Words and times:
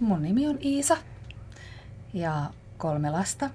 mun 0.00 0.22
nimi 0.22 0.48
on 0.48 0.58
Iisa 0.60 0.96
ja 2.14 2.50
kolme 2.78 3.10
lasta. 3.10 3.50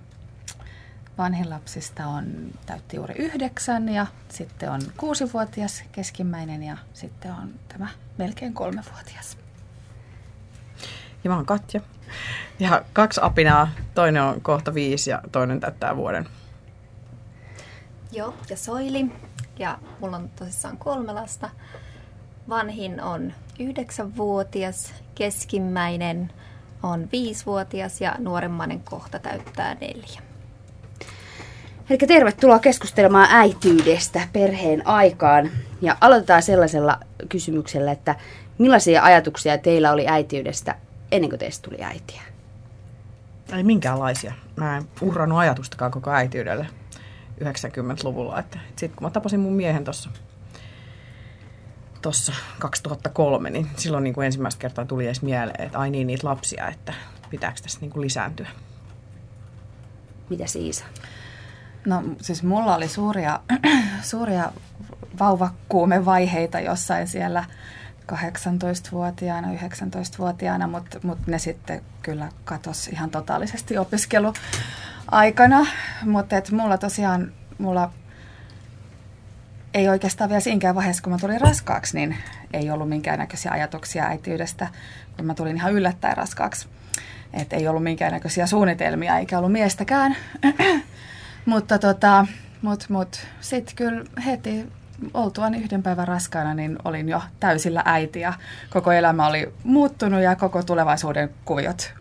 Vanhin 1.18 1.50
lapsista 1.50 2.08
on 2.08 2.26
täytti 2.66 2.96
juuri 2.96 3.16
yhdeksän 3.18 3.90
ja 3.90 4.08
sitten 4.30 4.72
on 4.72 4.82
kuusivuotias 4.98 5.84
keskimmäinen 5.92 6.64
ja 6.64 6.78
sitten 6.94 7.32
on 7.32 7.54
tämä 7.68 7.88
melkein 8.18 8.54
kolmevuotias. 8.54 9.38
Ja 11.24 11.30
mä 11.30 11.36
oon 11.36 11.46
Katja. 11.46 11.82
Ja 12.60 12.86
kaksi 12.94 13.22
apinaa, 13.24 13.70
toinen 13.94 14.24
on 14.24 14.42
kohta 14.42 14.74
viisi 14.74 15.10
ja 15.10 15.22
toinen 15.32 15.60
täyttää 15.60 15.96
vuoden. 15.96 16.28
Joo, 18.12 18.34
ja 18.50 18.58
Soili. 18.58 19.12
Ja 19.60 19.80
mulla 20.00 20.18
on 20.18 20.30
tosissaan 20.30 20.78
kolme 20.78 21.14
lasta. 21.14 21.50
Vanhin 22.50 23.02
on 23.02 23.34
yhdeksänvuotias, 23.60 24.94
keskimmäinen 25.16 26.32
on 26.84 27.10
viisivuotias 27.12 28.02
ja 28.02 28.16
nuoremmainen 28.20 28.80
kohta 28.80 29.20
täyttää 29.20 29.76
neljä. 29.82 30.22
Eli 31.90 31.98
tervetuloa 31.98 32.60
keskustelemaan 32.60 33.28
äityydestä 33.32 34.28
perheen 34.34 34.88
aikaan. 34.88 35.52
Ja 35.82 35.98
aloitetaan 36.02 36.44
sellaisella 36.44 37.00
kysymyksellä, 37.30 37.92
että 37.92 38.16
millaisia 38.58 39.04
ajatuksia 39.04 39.58
teillä 39.58 39.92
oli 39.92 40.08
äitiydestä 40.08 40.76
ennen 41.12 41.30
kuin 41.30 41.40
teistä 41.40 41.70
tuli 41.70 41.84
äitiä? 41.84 42.22
Ei 43.54 43.64
minkäänlaisia. 43.64 44.34
Mä 44.56 44.78
en 44.78 44.84
uhrannut 45.02 45.40
ajatustakaan 45.40 45.92
koko 45.92 46.12
äitiydelle 46.12 46.68
90-luvulla. 47.44 48.40
Että 48.40 48.60
sitten 48.68 48.92
kun 48.98 49.08
mä 49.08 49.10
tapasin 49.10 49.40
mun 49.40 49.54
miehen 49.54 49.84
tuossa 49.84 50.10
tuossa 52.02 52.34
2003, 52.60 53.50
niin 53.50 53.70
silloin 53.78 54.04
niin 54.04 54.14
kuin 54.14 54.26
ensimmäistä 54.26 54.60
kertaa 54.60 54.86
tuli 54.86 55.06
edes 55.06 55.22
mieleen, 55.22 55.62
että 55.62 55.80
ai 55.80 55.90
niin, 55.90 56.08
niitä 56.08 56.28
lapsia, 56.28 56.68
että 56.68 56.94
pitääkö 57.30 57.62
tässä 57.62 57.80
niin 57.82 57.92
kuin 57.92 58.02
lisääntyä. 58.02 58.48
Mitä 60.30 60.44
Iisa? 60.56 60.86
No 61.86 62.04
siis 62.22 62.44
mulla 62.44 62.76
oli 62.76 62.88
suuria, 62.88 63.40
suuria 64.02 64.52
vauvakuumevaiheita 65.20 66.60
jossain 66.60 67.08
siellä 67.08 67.46
18-vuotiaana, 68.12 69.48
19-vuotiaana, 69.48 70.68
mutta 70.68 71.00
mut 71.04 71.28
ne 71.28 71.40
sitten 71.40 71.82
kyllä 72.02 72.30
katosi 72.44 72.92
ihan 72.92 73.10
totaalisesti 73.10 73.78
opiskeluaikana. 73.78 75.66
Mutta 76.06 76.36
mulla 76.52 76.78
tosiaan, 76.78 77.32
mulla 77.58 77.92
ei 79.74 79.90
oikeastaan 79.90 80.30
vielä 80.30 80.40
siinäkään 80.40 80.76
vaiheessa, 80.76 81.04
kun 81.04 81.14
mä 81.14 81.20
tulin 81.20 81.42
raskaaksi, 81.42 81.98
niin 81.98 82.18
ei 82.54 82.72
ollut 82.72 82.90
minkäännäköisiä 82.90 83.52
ajatuksia 83.52 84.06
äitiydestä, 84.06 84.68
kun 85.18 85.26
mä 85.26 85.34
tulin 85.34 85.56
ihan 85.56 85.74
yllättäen 85.74 86.18
raskaaksi. 86.18 86.68
Et 87.34 87.54
ei 87.54 87.68
ollut 87.68 87.84
minkäännäköisiä 87.84 88.48
suunnitelmia, 88.48 89.18
eikä 89.18 89.38
ollut 89.38 89.52
miestäkään. 89.52 90.16
mutta 91.46 91.80
tota, 91.80 92.26
mut, 92.62 92.86
mut, 92.90 93.28
sitten 93.42 93.76
kyllä 93.76 94.04
heti 94.26 94.68
oltuaan 95.14 95.56
yhden 95.56 95.84
päivän 95.84 96.08
raskaana, 96.08 96.54
niin 96.54 96.78
olin 96.86 97.10
jo 97.10 97.22
täysillä 97.40 97.82
äiti 97.86 98.20
ja 98.20 98.34
koko 98.70 98.92
elämä 98.92 99.28
oli 99.28 99.54
muuttunut 99.64 100.22
ja 100.22 100.36
koko 100.36 100.64
tulevaisuuden 100.64 101.30
kuviot 101.46 101.94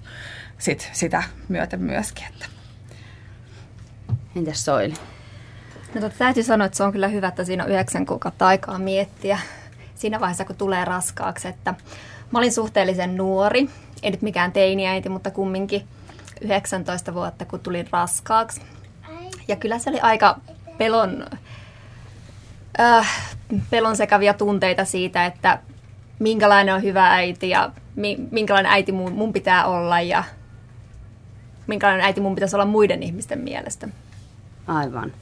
sit 0.59 0.91
sitä 0.93 1.23
myöten 1.49 1.83
myöskin. 1.83 2.25
Että. 2.27 2.47
Entäs 4.37 4.65
Soili? 4.65 4.95
No 5.95 6.01
totta, 6.01 6.19
täytyy 6.19 6.43
sanoa, 6.43 6.67
että 6.67 6.77
se 6.77 6.85
on 6.85 6.93
kyllä 6.93 7.09
hyvä, 7.09 7.29
että 7.29 7.45
siinä 7.45 7.65
on 7.65 7.71
yhdeksän 7.71 8.07
kuukautta 8.07 8.47
aikaa 8.47 8.79
miettiä 8.79 9.39
siinä 9.95 10.21
vaiheessa, 10.21 10.45
kun 10.45 10.57
tulee 10.57 10.85
raskaaksi. 10.85 11.49
Että 11.49 11.75
mä 12.31 12.39
olin 12.39 12.53
suhteellisen 12.53 13.17
nuori, 13.17 13.69
ei 14.03 14.11
nyt 14.11 14.23
mikään 14.23 14.53
teiniäiti, 14.53 15.09
mutta 15.09 15.31
kumminkin 15.31 15.85
19 16.41 17.15
vuotta, 17.15 17.45
kun 17.45 17.61
tulin 17.61 17.87
raskaaksi. 17.93 18.61
Ja 19.49 19.57
kyllä 19.57 19.79
se 19.79 19.91
oli 19.91 20.01
aika 20.01 20.37
pelon, 20.79 21.27
äh, 22.81 23.09
pelon 23.71 23.97
sekavia 23.97 24.35
tunteita 24.35 24.85
siitä, 24.85 25.27
että 25.27 25.59
minkälainen 26.19 26.75
on 26.75 26.83
hyvä 26.83 27.15
äiti 27.15 27.49
ja 27.49 27.73
minkälainen 28.31 28.73
äiti 28.73 28.93
mun, 28.93 29.13
mun 29.13 29.33
pitää 29.33 29.67
olla 29.67 30.01
ja 30.01 30.25
minkälainen 31.67 32.07
äiti 32.07 32.21
mun 32.21 32.35
pitäisi 32.35 32.57
olla 32.57 32.65
muiden 32.65 33.03
ihmisten 33.03 33.39
mielestä. 33.39 33.89
Aivan. 34.67 35.13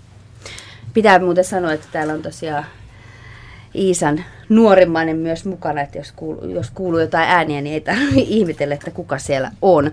Pitää 0.94 1.18
muuten 1.18 1.44
sanoa, 1.44 1.72
että 1.72 1.86
täällä 1.92 2.12
on 2.12 2.22
tosiaan 2.22 2.64
Iisan 3.74 4.24
nuorimmainen 4.48 5.16
myös 5.16 5.44
mukana, 5.44 5.80
että 5.80 5.98
jos 5.98 6.12
kuuluu, 6.12 6.44
jos 6.44 6.70
kuuluu 6.70 7.00
jotain 7.00 7.28
ääniä, 7.28 7.60
niin 7.60 7.74
ei 7.74 7.80
tarvitse 7.80 8.20
ihmetellä, 8.38 8.74
että 8.74 8.90
kuka 8.90 9.18
siellä 9.18 9.50
on. 9.62 9.90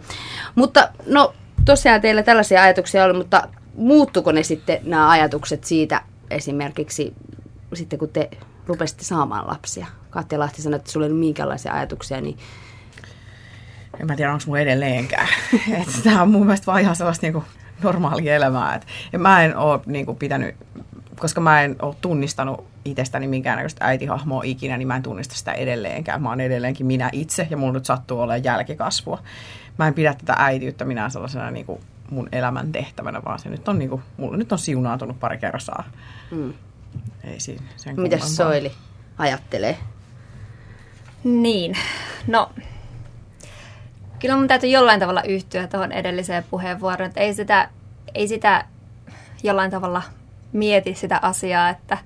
Mutta 0.56 0.90
no 1.06 1.34
tosiaan 1.66 2.02
teillä 2.02 2.24
tällaisia 2.24 2.62
ajatuksia 2.62 3.04
oli, 3.04 3.14
mutta 3.14 3.48
muuttuko 3.76 4.32
ne 4.32 4.44
sitten 4.44 4.80
nämä 4.84 5.10
ajatukset 5.10 5.64
siitä 5.64 6.02
esimerkiksi 6.30 7.14
sitten 7.74 8.00
kun 8.00 8.10
te 8.10 8.30
rupesitte 8.68 9.04
saamaan 9.04 9.48
lapsia? 9.48 9.88
Katja 10.10 10.40
Lahti 10.40 10.62
sanoi, 10.62 10.76
että 10.76 10.92
sulla 10.92 11.06
ei 11.06 11.12
ole 11.12 11.20
minkäänlaisia 11.20 11.74
ajatuksia, 11.74 12.22
niin 12.22 12.38
en 14.00 14.08
mä 14.08 14.16
tiedä, 14.16 14.34
onko 14.34 14.44
mun 14.48 14.60
edelleenkään. 14.60 15.28
Tämä 16.04 16.22
on 16.22 16.32
mun 16.32 16.46
mielestä 16.46 16.66
vaan 16.66 16.82
ihan 16.82 16.96
sellaista 16.96 17.26
niinku 17.26 17.44
normaalia 17.84 18.36
elämää. 18.36 18.76
Et, 18.76 18.88
ja 19.14 19.20
mä 19.20 19.44
en 19.44 19.58
ole 19.58 19.80
niinku 19.86 20.14
pitänyt, 20.14 20.56
koska 21.20 21.42
mä 21.42 21.62
en 21.62 21.76
ole 21.82 21.96
tunnistanut 22.02 22.68
itsestäni 22.86 23.28
minkäännäköistä 23.28 23.86
äitihahmoa 23.86 24.44
ikinä, 24.46 24.78
niin 24.78 24.88
mä 24.88 24.96
en 24.96 25.04
tunnista 25.04 25.36
sitä 25.36 25.52
edelleenkään. 25.52 26.22
Mä 26.22 26.30
oon 26.30 26.42
edelleenkin 26.42 26.86
minä 26.86 27.10
itse 27.12 27.48
ja 27.50 27.58
mulla 27.58 27.74
nyt 27.74 27.86
sattuu 27.86 28.20
olemaan 28.20 28.44
jälkikasvua. 28.44 29.20
Mä 29.78 29.88
en 29.88 29.94
pidä 29.94 30.14
tätä 30.14 30.36
äitiyttä 30.38 30.86
minä 30.86 31.10
sellaisena 31.10 31.52
niinku 31.52 31.82
mun 32.10 32.30
elämän 32.32 32.72
tehtävänä, 32.72 33.22
vaan 33.26 33.40
se 33.40 33.50
nyt 33.50 33.68
on, 33.68 33.80
niinku, 33.80 34.02
mulla 34.18 34.38
nyt 34.38 34.52
on 34.52 34.60
siunaantunut 34.60 35.20
pari 35.20 35.38
kertaa. 35.38 35.84
Mm. 36.32 36.54
Ei 37.24 37.40
siinä 37.40 37.64
sen 37.76 38.02
Mitäs 38.02 38.36
Soili 38.36 38.72
ajattelee? 39.18 39.78
Niin, 41.24 41.78
no 42.28 42.52
kyllä 44.20 44.36
mun 44.36 44.48
täytyy 44.48 44.70
jollain 44.70 45.00
tavalla 45.00 45.24
yhtyä 45.24 45.68
tuohon 45.68 45.92
edelliseen 45.92 46.44
puheenvuoroon, 46.50 47.08
että 47.08 47.22
ei 47.22 47.34
sitä, 47.34 47.70
ei 48.14 48.28
sitä 48.28 48.66
jollain 49.44 49.72
tavalla 49.72 50.02
mieti 50.56 50.96
sitä 50.96 51.20
asiaa, 51.22 51.70
että, 51.70 51.98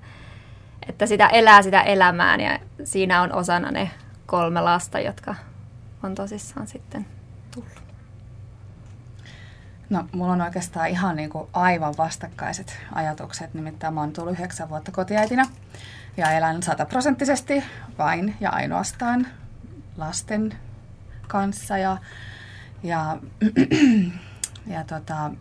että 0.89 1.05
sitä 1.05 1.27
elää 1.27 1.61
sitä 1.61 1.81
elämään 1.81 2.39
ja 2.39 2.59
siinä 2.83 3.21
on 3.21 3.33
osana 3.33 3.71
ne 3.71 3.91
kolme 4.25 4.61
lasta, 4.61 4.99
jotka 4.99 5.35
on 6.03 6.15
tosissaan 6.15 6.67
sitten 6.67 7.05
tullut. 7.55 7.83
No, 9.89 10.05
mulla 10.11 10.33
on 10.33 10.41
oikeastaan 10.41 10.89
ihan 10.89 11.15
niin 11.15 11.29
kuin 11.29 11.47
aivan 11.53 11.93
vastakkaiset 11.97 12.77
ajatukset. 12.93 13.53
Nimittäin 13.53 13.93
mä 13.93 13.99
oon 13.99 14.13
tullut 14.13 14.33
yhdeksän 14.33 14.69
vuotta 14.69 14.91
kotiäitinä 14.91 15.45
ja 16.17 16.31
elän 16.31 16.63
sataprosenttisesti 16.63 17.63
vain 17.97 18.35
ja 18.39 18.49
ainoastaan 18.49 19.27
lasten 19.97 20.53
kanssa. 21.27 21.77
Ja, 21.77 21.97
ja, 22.83 23.17
ja 24.73 24.83
tota, 24.83 25.31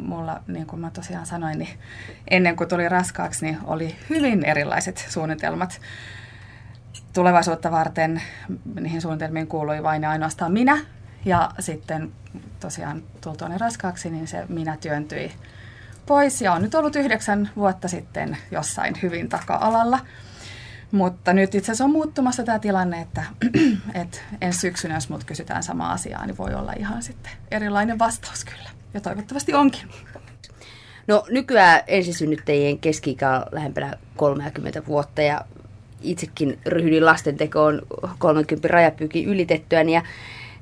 mulla, 0.00 0.40
niin 0.46 0.66
kuin 0.66 0.80
mä 0.80 0.90
tosiaan 0.90 1.26
sanoin, 1.26 1.58
niin 1.58 1.78
ennen 2.30 2.56
kuin 2.56 2.68
tuli 2.68 2.88
raskaaksi, 2.88 3.44
niin 3.44 3.58
oli 3.64 3.96
hyvin 4.10 4.44
erilaiset 4.44 5.06
suunnitelmat 5.08 5.80
tulevaisuutta 7.12 7.70
varten. 7.70 8.22
Niihin 8.80 9.02
suunnitelmiin 9.02 9.46
kuului 9.46 9.82
vain 9.82 10.02
ja 10.02 10.10
ainoastaan 10.10 10.52
minä. 10.52 10.78
Ja 11.24 11.50
sitten 11.58 12.12
tosiaan 12.60 13.02
tultuani 13.20 13.58
raskaaksi, 13.58 14.10
niin 14.10 14.26
se 14.26 14.44
minä 14.48 14.76
työntyi 14.80 15.32
pois 16.06 16.42
ja 16.42 16.52
on 16.52 16.62
nyt 16.62 16.74
ollut 16.74 16.96
yhdeksän 16.96 17.50
vuotta 17.56 17.88
sitten 17.88 18.36
jossain 18.50 18.94
hyvin 19.02 19.28
taka-alalla. 19.28 19.98
Mutta 20.92 21.32
nyt 21.32 21.54
itse 21.54 21.72
asiassa 21.72 21.84
on 21.84 21.90
muuttumassa 21.90 22.42
tämä 22.42 22.58
tilanne, 22.58 23.00
että, 23.00 23.24
että 24.02 24.18
ensi 24.40 24.58
syksynä, 24.58 24.94
jos 24.94 25.08
mut 25.08 25.24
kysytään 25.24 25.62
samaa 25.62 25.92
asiaa, 25.92 26.26
niin 26.26 26.38
voi 26.38 26.54
olla 26.54 26.72
ihan 26.72 27.02
sitten 27.02 27.32
erilainen 27.50 27.98
vastaus 27.98 28.44
kyllä. 28.44 28.81
Ja 28.94 29.00
toivottavasti 29.00 29.54
onkin. 29.54 29.88
No 31.06 31.24
nykyään 31.30 31.80
ensisynnyttäjien 31.86 32.78
keski 32.78 33.16
on 33.36 33.46
lähempänä 33.52 33.96
30 34.16 34.86
vuotta 34.86 35.22
ja 35.22 35.44
itsekin 36.02 36.58
ryhdyin 36.66 37.04
lastentekoon 37.04 37.82
30 38.18 38.68
rajapyykin 38.68 39.28
ylitettyä. 39.28 39.82
Ja 39.82 40.02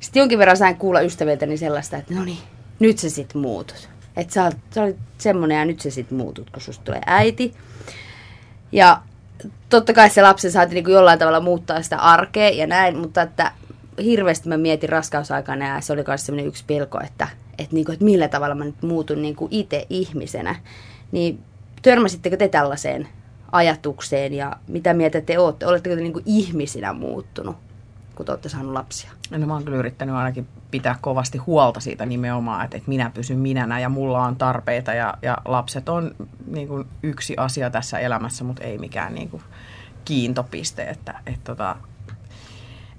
sitten 0.00 0.20
jonkin 0.20 0.38
verran 0.38 0.56
sain 0.56 0.76
kuulla 0.76 1.00
ystäviltäni 1.00 1.56
sellaista, 1.56 1.96
että 1.96 2.14
no 2.14 2.24
niin, 2.24 2.38
nyt 2.78 2.98
se 2.98 3.10
sitten 3.10 3.40
muutut. 3.40 3.88
Että 4.16 4.34
sä, 4.34 4.52
sä 4.74 4.82
olit 4.82 4.96
semmonen 5.18 5.58
ja 5.58 5.64
nyt 5.64 5.80
se 5.80 5.90
sitten 5.90 6.18
muutut, 6.18 6.50
kun 6.50 6.62
susta 6.62 6.84
tulee 6.84 7.00
äiti. 7.06 7.54
Ja 8.72 9.02
totta 9.68 9.92
kai 9.92 10.10
se 10.10 10.22
lapsen 10.22 10.52
saati 10.52 10.74
niin 10.74 10.92
jollain 10.92 11.18
tavalla 11.18 11.40
muuttaa 11.40 11.82
sitä 11.82 11.96
arkea 11.96 12.48
ja 12.50 12.66
näin, 12.66 12.98
mutta 12.98 13.22
että 13.22 13.52
hirveästi 14.04 14.48
mä 14.48 14.56
mietin 14.56 14.88
raskausaikana 14.88 15.68
ja 15.68 15.80
se 15.80 15.92
oli 15.92 16.04
myös 16.06 16.26
sellainen 16.26 16.48
yksi 16.48 16.64
pelko, 16.66 17.00
että, 17.00 17.28
että, 17.60 17.74
niin 17.74 17.84
kuin, 17.84 17.92
että 17.92 18.04
millä 18.04 18.28
tavalla 18.28 18.54
mä 18.54 18.64
nyt 18.64 18.82
muutun 18.82 19.22
niin 19.22 19.36
kuin 19.36 19.48
itse 19.52 19.86
ihmisenä. 19.90 20.56
Niin 21.12 21.40
törmäsittekö 21.82 22.36
te 22.36 22.48
tällaiseen 22.48 23.08
ajatukseen 23.52 24.34
ja 24.34 24.56
mitä 24.68 24.94
mieltä 24.94 25.20
te 25.20 25.38
olette? 25.38 25.66
Oletteko 25.66 25.96
te 25.96 26.02
niin 26.02 26.12
kuin 26.12 26.24
ihmisinä 26.26 26.92
muuttunut, 26.92 27.56
kun 28.14 28.26
te 28.26 28.32
olette 28.32 28.48
saanut 28.48 28.72
lapsia? 28.72 29.10
No 29.30 29.46
mä 29.46 29.52
oon 29.52 29.64
kyllä 29.64 29.78
yrittänyt 29.78 30.14
ainakin 30.14 30.48
pitää 30.70 30.96
kovasti 31.00 31.38
huolta 31.38 31.80
siitä 31.80 32.06
nimenomaan, 32.06 32.64
että, 32.64 32.76
että 32.76 32.88
minä 32.88 33.10
pysyn 33.14 33.38
minänä 33.38 33.80
ja 33.80 33.88
mulla 33.88 34.24
on 34.24 34.36
tarpeita 34.36 34.94
ja, 34.94 35.14
ja 35.22 35.38
lapset 35.44 35.88
on 35.88 36.14
niin 36.46 36.68
kuin 36.68 36.84
yksi 37.02 37.34
asia 37.36 37.70
tässä 37.70 37.98
elämässä, 37.98 38.44
mutta 38.44 38.64
ei 38.64 38.78
mikään 38.78 39.14
niin 39.14 39.30
kuin 39.30 39.42
kiintopiste, 40.04 40.82
että, 40.82 41.20
että 41.26 41.44
tota, 41.44 41.76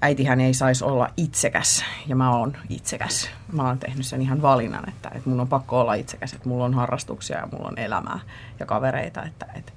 äitihän 0.02 0.40
ei 0.40 0.54
saisi 0.54 0.84
olla 0.84 1.08
itsekäs, 1.16 1.84
ja 2.06 2.16
mä 2.16 2.30
oon 2.30 2.56
itsekäs. 2.68 3.30
Mä 3.52 3.66
oon 3.66 3.78
tehnyt 3.78 4.06
sen 4.06 4.22
ihan 4.22 4.42
valinnan, 4.42 4.88
että, 4.88 5.08
että 5.14 5.28
mun 5.28 5.40
on 5.40 5.48
pakko 5.48 5.80
olla 5.80 5.94
itsekäs, 5.94 6.32
että 6.32 6.48
mulla 6.48 6.64
on 6.64 6.74
harrastuksia 6.74 7.38
ja 7.38 7.48
mulla 7.52 7.68
on 7.68 7.78
elämää 7.78 8.20
ja 8.60 8.66
kavereita, 8.66 9.22
että, 9.22 9.46
että, 9.54 9.72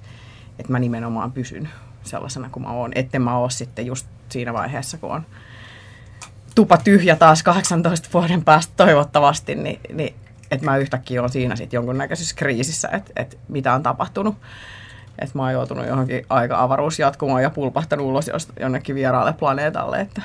että 0.58 0.72
mä 0.72 0.78
nimenomaan 0.78 1.32
pysyn 1.32 1.68
sellaisena 2.02 2.48
kuin 2.50 2.62
mä 2.62 2.70
oon. 2.70 2.92
Etten 2.94 3.22
mä 3.22 3.38
oo 3.38 3.50
sitten 3.50 3.86
just 3.86 4.06
siinä 4.28 4.52
vaiheessa, 4.52 4.98
kun 4.98 5.12
on 5.12 5.26
tupa 6.54 6.76
tyhjä 6.76 7.16
taas 7.16 7.42
18 7.42 8.08
vuoden 8.14 8.44
päästä 8.44 8.72
toivottavasti, 8.76 9.54
niin, 9.54 9.80
niin 9.92 10.14
että 10.50 10.64
mä 10.66 10.76
yhtäkkiä 10.76 11.22
on 11.22 11.30
siinä 11.30 11.56
sitten 11.56 11.78
jonkunnäköisessä 11.78 12.36
kriisissä, 12.36 12.88
että, 12.92 13.12
että 13.16 13.36
mitä 13.48 13.74
on 13.74 13.82
tapahtunut. 13.82 14.36
Että 15.18 15.38
mä 15.38 15.42
oon 15.42 15.52
joutunut 15.52 15.86
johonkin 15.86 16.26
aika 16.30 16.62
avaruusjatkumoon 16.62 17.42
ja 17.42 17.50
pulpahtanut 17.50 18.06
ulos 18.06 18.30
jonnekin 18.60 18.94
vieraalle 18.94 19.32
planeetalle. 19.32 20.00
Että, 20.00 20.22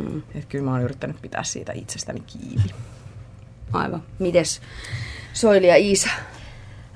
mm. 0.00 0.18
että 0.18 0.48
kyllä 0.48 0.64
mä 0.64 0.70
oon 0.70 0.82
yrittänyt 0.82 1.22
pitää 1.22 1.42
siitä 1.42 1.72
itsestäni 1.72 2.20
kiinni. 2.20 2.74
Aivan. 3.72 4.02
Mites 4.18 4.60
Soili 5.32 5.68
ja 5.68 5.76
Iisa? 5.76 6.10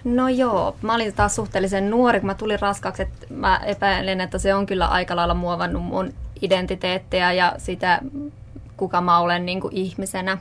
No 0.05 0.29
joo, 0.29 0.77
mä 0.83 0.95
olin 0.95 1.15
taas 1.15 1.35
suhteellisen 1.37 1.91
nuori, 1.91 2.21
kun 2.21 2.27
mä 2.27 2.35
tulin 2.35 2.61
raskaaksi, 2.61 3.03
että 3.03 3.27
mä 3.31 3.61
epäilen, 3.67 4.21
että 4.21 4.39
se 4.39 4.55
on 4.55 4.67
kyllä 4.67 4.87
aika 4.87 5.17
lailla 5.17 5.35
muovannut 5.35 5.85
mun 5.85 6.15
identiteettiä 6.43 7.33
ja 7.33 7.55
sitä, 7.59 8.01
kuka 8.77 9.01
mä 9.01 9.19
olen 9.19 9.47
niin 9.47 9.61
kuin 9.61 9.75
ihmisenä. 9.77 10.39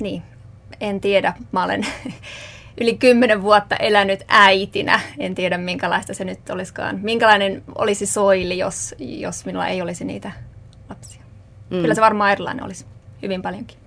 Niin, 0.00 0.22
en 0.80 1.00
tiedä. 1.00 1.34
Mä 1.52 1.64
olen 1.64 1.86
yli 2.80 2.96
kymmenen 2.98 3.42
vuotta 3.42 3.76
elänyt 3.76 4.20
äitinä. 4.28 5.00
En 5.18 5.34
tiedä, 5.34 5.58
minkälaista 5.58 6.14
se 6.14 6.24
nyt 6.24 6.50
olisikaan. 6.50 6.98
Minkälainen 7.02 7.62
olisi 7.74 8.06
soili, 8.06 8.58
jos, 8.58 8.94
jos 8.98 9.46
minulla 9.46 9.66
ei 9.66 9.82
olisi 9.82 10.04
niitä 10.04 10.32
lapsia. 10.88 11.22
Mm. 11.70 11.80
Kyllä 11.80 11.94
se 11.94 12.00
varmaan 12.00 12.32
erilainen 12.32 12.64
olisi. 12.64 12.86
Hyvin 13.22 13.42
paljonkin. 13.42 13.78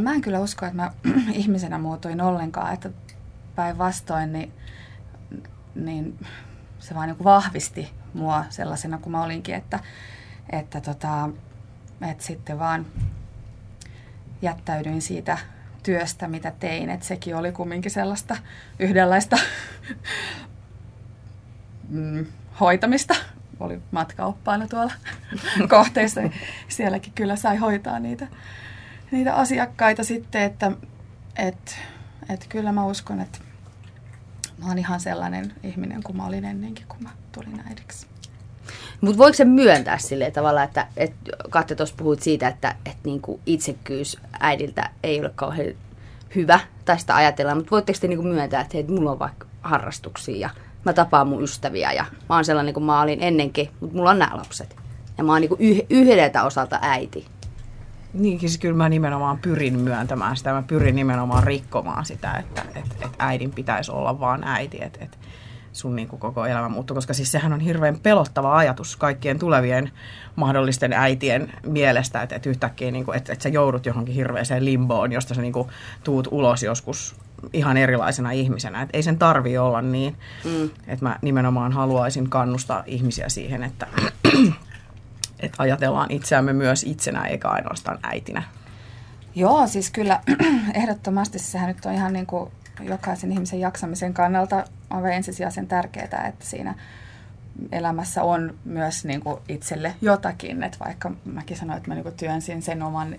Mä 0.00 0.12
en 0.12 0.20
kyllä 0.20 0.40
usko, 0.40 0.66
että 0.66 0.76
mä 0.76 0.92
ihmisenä 1.32 1.78
muutuin 1.78 2.20
ollenkaan. 2.20 2.74
Että 2.74 2.90
päinvastoin, 3.54 4.32
niin, 4.32 4.52
niin 5.74 6.18
se 6.78 6.94
vaan 6.94 7.08
niin 7.08 7.24
vahvisti 7.24 7.90
mua 8.14 8.44
sellaisena 8.50 8.98
kuin 8.98 9.12
mä 9.12 9.22
olinkin, 9.22 9.54
että, 9.54 9.80
että, 10.50 10.80
tota, 10.80 11.30
että 12.10 12.24
sitten 12.24 12.58
vaan 12.58 12.86
jättäydyin 14.42 15.02
siitä 15.02 15.38
työstä, 15.82 16.28
mitä 16.28 16.52
tein. 16.60 16.90
Että 16.90 17.06
sekin 17.06 17.36
oli 17.36 17.52
kumminkin 17.52 17.90
sellaista 17.90 18.36
yhdenlaista 18.78 19.36
mm, 21.88 22.26
hoitamista. 22.60 23.14
Oli 23.60 23.80
matkaoppaana 23.90 24.68
tuolla 24.68 24.92
kohteessa. 25.68 26.20
Niin 26.20 26.32
sielläkin 26.68 27.12
kyllä 27.12 27.36
sai 27.36 27.56
hoitaa 27.56 27.98
niitä, 27.98 28.26
niitä 29.10 29.34
asiakkaita 29.34 30.04
sitten, 30.04 30.42
että 30.42 30.72
et, 31.36 31.78
et 32.28 32.46
kyllä 32.48 32.72
mä 32.72 32.86
uskon, 32.86 33.20
että 33.20 33.38
mä 34.58 34.66
oon 34.68 34.78
ihan 34.78 35.00
sellainen 35.00 35.52
ihminen 35.62 36.02
kuin 36.02 36.16
mä 36.16 36.26
olin 36.26 36.44
ennenkin, 36.44 36.86
kun 36.88 37.02
mä 37.02 37.10
tulin 37.32 37.62
äidiksi. 37.68 38.11
Mutta 39.02 39.18
voiko 39.18 39.34
se 39.34 39.44
myöntää 39.44 39.98
sille 39.98 40.30
tavalla, 40.30 40.62
että, 40.62 40.86
että 40.96 41.16
Katte 41.50 41.74
tuossa 41.74 41.94
puhuit 41.98 42.22
siitä, 42.22 42.48
että, 42.48 42.74
että 42.86 43.00
niinku 43.04 43.40
itsekkyys 43.46 44.18
äidiltä 44.40 44.90
ei 45.02 45.20
ole 45.20 45.30
kauhean 45.34 45.74
hyvä, 46.34 46.60
tai 46.84 46.98
sitä 46.98 47.16
ajatellaan, 47.16 47.58
mutta 47.58 47.70
voitteko 47.70 47.98
te 48.00 48.08
niinku 48.08 48.24
myöntää, 48.24 48.60
että 48.60 48.76
hei, 48.76 48.86
mulla 48.88 49.10
on 49.10 49.18
vaikka 49.18 49.46
harrastuksia 49.62 50.36
ja 50.36 50.50
mä 50.84 50.92
tapaan 50.92 51.28
mun 51.28 51.42
ystäviä 51.42 51.92
ja 51.92 52.04
mä 52.28 52.34
oon 52.34 52.44
sellainen 52.44 52.74
kuin 52.74 52.84
mä 52.84 53.00
olin 53.00 53.22
ennenkin, 53.22 53.70
mutta 53.80 53.96
mulla 53.96 54.10
on 54.10 54.18
nämä 54.18 54.36
lapset. 54.36 54.76
Ja 55.18 55.24
mä 55.24 55.32
oon 55.32 55.40
niinku 55.40 55.56
yh- 55.58 55.86
yhdeltä 55.90 56.44
osalta 56.44 56.78
äiti. 56.82 57.26
Niinkin 58.14 58.48
siis 58.48 58.60
kyllä 58.60 58.76
mä 58.76 58.88
nimenomaan 58.88 59.38
pyrin 59.38 59.78
myöntämään 59.78 60.36
sitä, 60.36 60.52
mä 60.52 60.62
pyrin 60.62 60.96
nimenomaan 60.96 61.44
rikkomaan 61.44 62.04
sitä, 62.04 62.32
että, 62.32 62.62
että, 62.62 62.94
että 62.94 63.08
äidin 63.18 63.52
pitäisi 63.52 63.92
olla 63.92 64.20
vaan 64.20 64.44
äiti, 64.44 64.84
että, 64.84 65.04
että 65.04 65.16
sun 65.72 65.96
niin 65.96 66.08
kuin 66.08 66.20
koko 66.20 66.46
elämä 66.46 66.68
muuttuu, 66.68 66.94
koska 66.94 67.14
siis 67.14 67.32
sehän 67.32 67.52
on 67.52 67.60
hirveän 67.60 67.98
pelottava 68.02 68.56
ajatus 68.56 68.96
kaikkien 68.96 69.38
tulevien 69.38 69.90
mahdollisten 70.36 70.92
äitien 70.92 71.52
mielestä, 71.66 72.22
että, 72.22 72.36
että 72.36 72.50
yhtäkkiä 72.50 72.90
niin 72.90 73.04
kuin, 73.04 73.16
että, 73.16 73.32
että 73.32 73.42
sä 73.42 73.48
joudut 73.48 73.86
johonkin 73.86 74.14
hirveäseen 74.14 74.64
limboon, 74.64 75.12
josta 75.12 75.34
sä 75.34 75.42
niin 75.42 75.52
kuin, 75.52 75.68
tuut 76.04 76.28
ulos 76.30 76.62
joskus 76.62 77.16
ihan 77.52 77.76
erilaisena 77.76 78.30
ihmisenä. 78.30 78.82
Että 78.82 78.96
ei 78.96 79.02
sen 79.02 79.18
tarvi 79.18 79.58
olla 79.58 79.82
niin. 79.82 80.16
Mm. 80.44 80.70
Että 80.86 81.04
mä 81.04 81.18
nimenomaan 81.22 81.72
haluaisin 81.72 82.30
kannustaa 82.30 82.82
ihmisiä 82.86 83.28
siihen, 83.28 83.62
että, 83.62 83.86
että 85.40 85.56
ajatellaan 85.62 86.10
itseämme 86.10 86.52
myös 86.52 86.84
itsenä 86.84 87.24
eikä 87.24 87.48
ainoastaan 87.48 87.98
äitinä. 88.02 88.42
Joo, 89.34 89.66
siis 89.66 89.90
kyllä 89.90 90.20
ehdottomasti 90.74 91.38
sehän 91.38 91.68
nyt 91.68 91.86
on 91.86 91.92
ihan 91.92 92.12
niin 92.12 92.26
kuin 92.26 92.50
jokaisen 92.82 93.32
ihmisen 93.32 93.60
jaksamisen 93.60 94.14
kannalta 94.14 94.64
aivan 94.92 95.12
ensisijaisen 95.12 95.66
tärkeää, 95.66 96.26
että 96.28 96.46
siinä 96.46 96.74
elämässä 97.72 98.22
on 98.22 98.54
myös 98.64 99.04
niin 99.04 99.20
kuin 99.20 99.40
itselle 99.48 99.94
jotakin. 100.00 100.62
Että 100.62 100.78
vaikka 100.84 101.10
mäkin 101.24 101.56
sanoin, 101.56 101.76
että 101.76 101.90
mä 101.90 101.94
niin 101.94 102.02
kuin 102.02 102.16
työnsin 102.16 102.62
sen 102.62 102.82
oman 102.82 103.16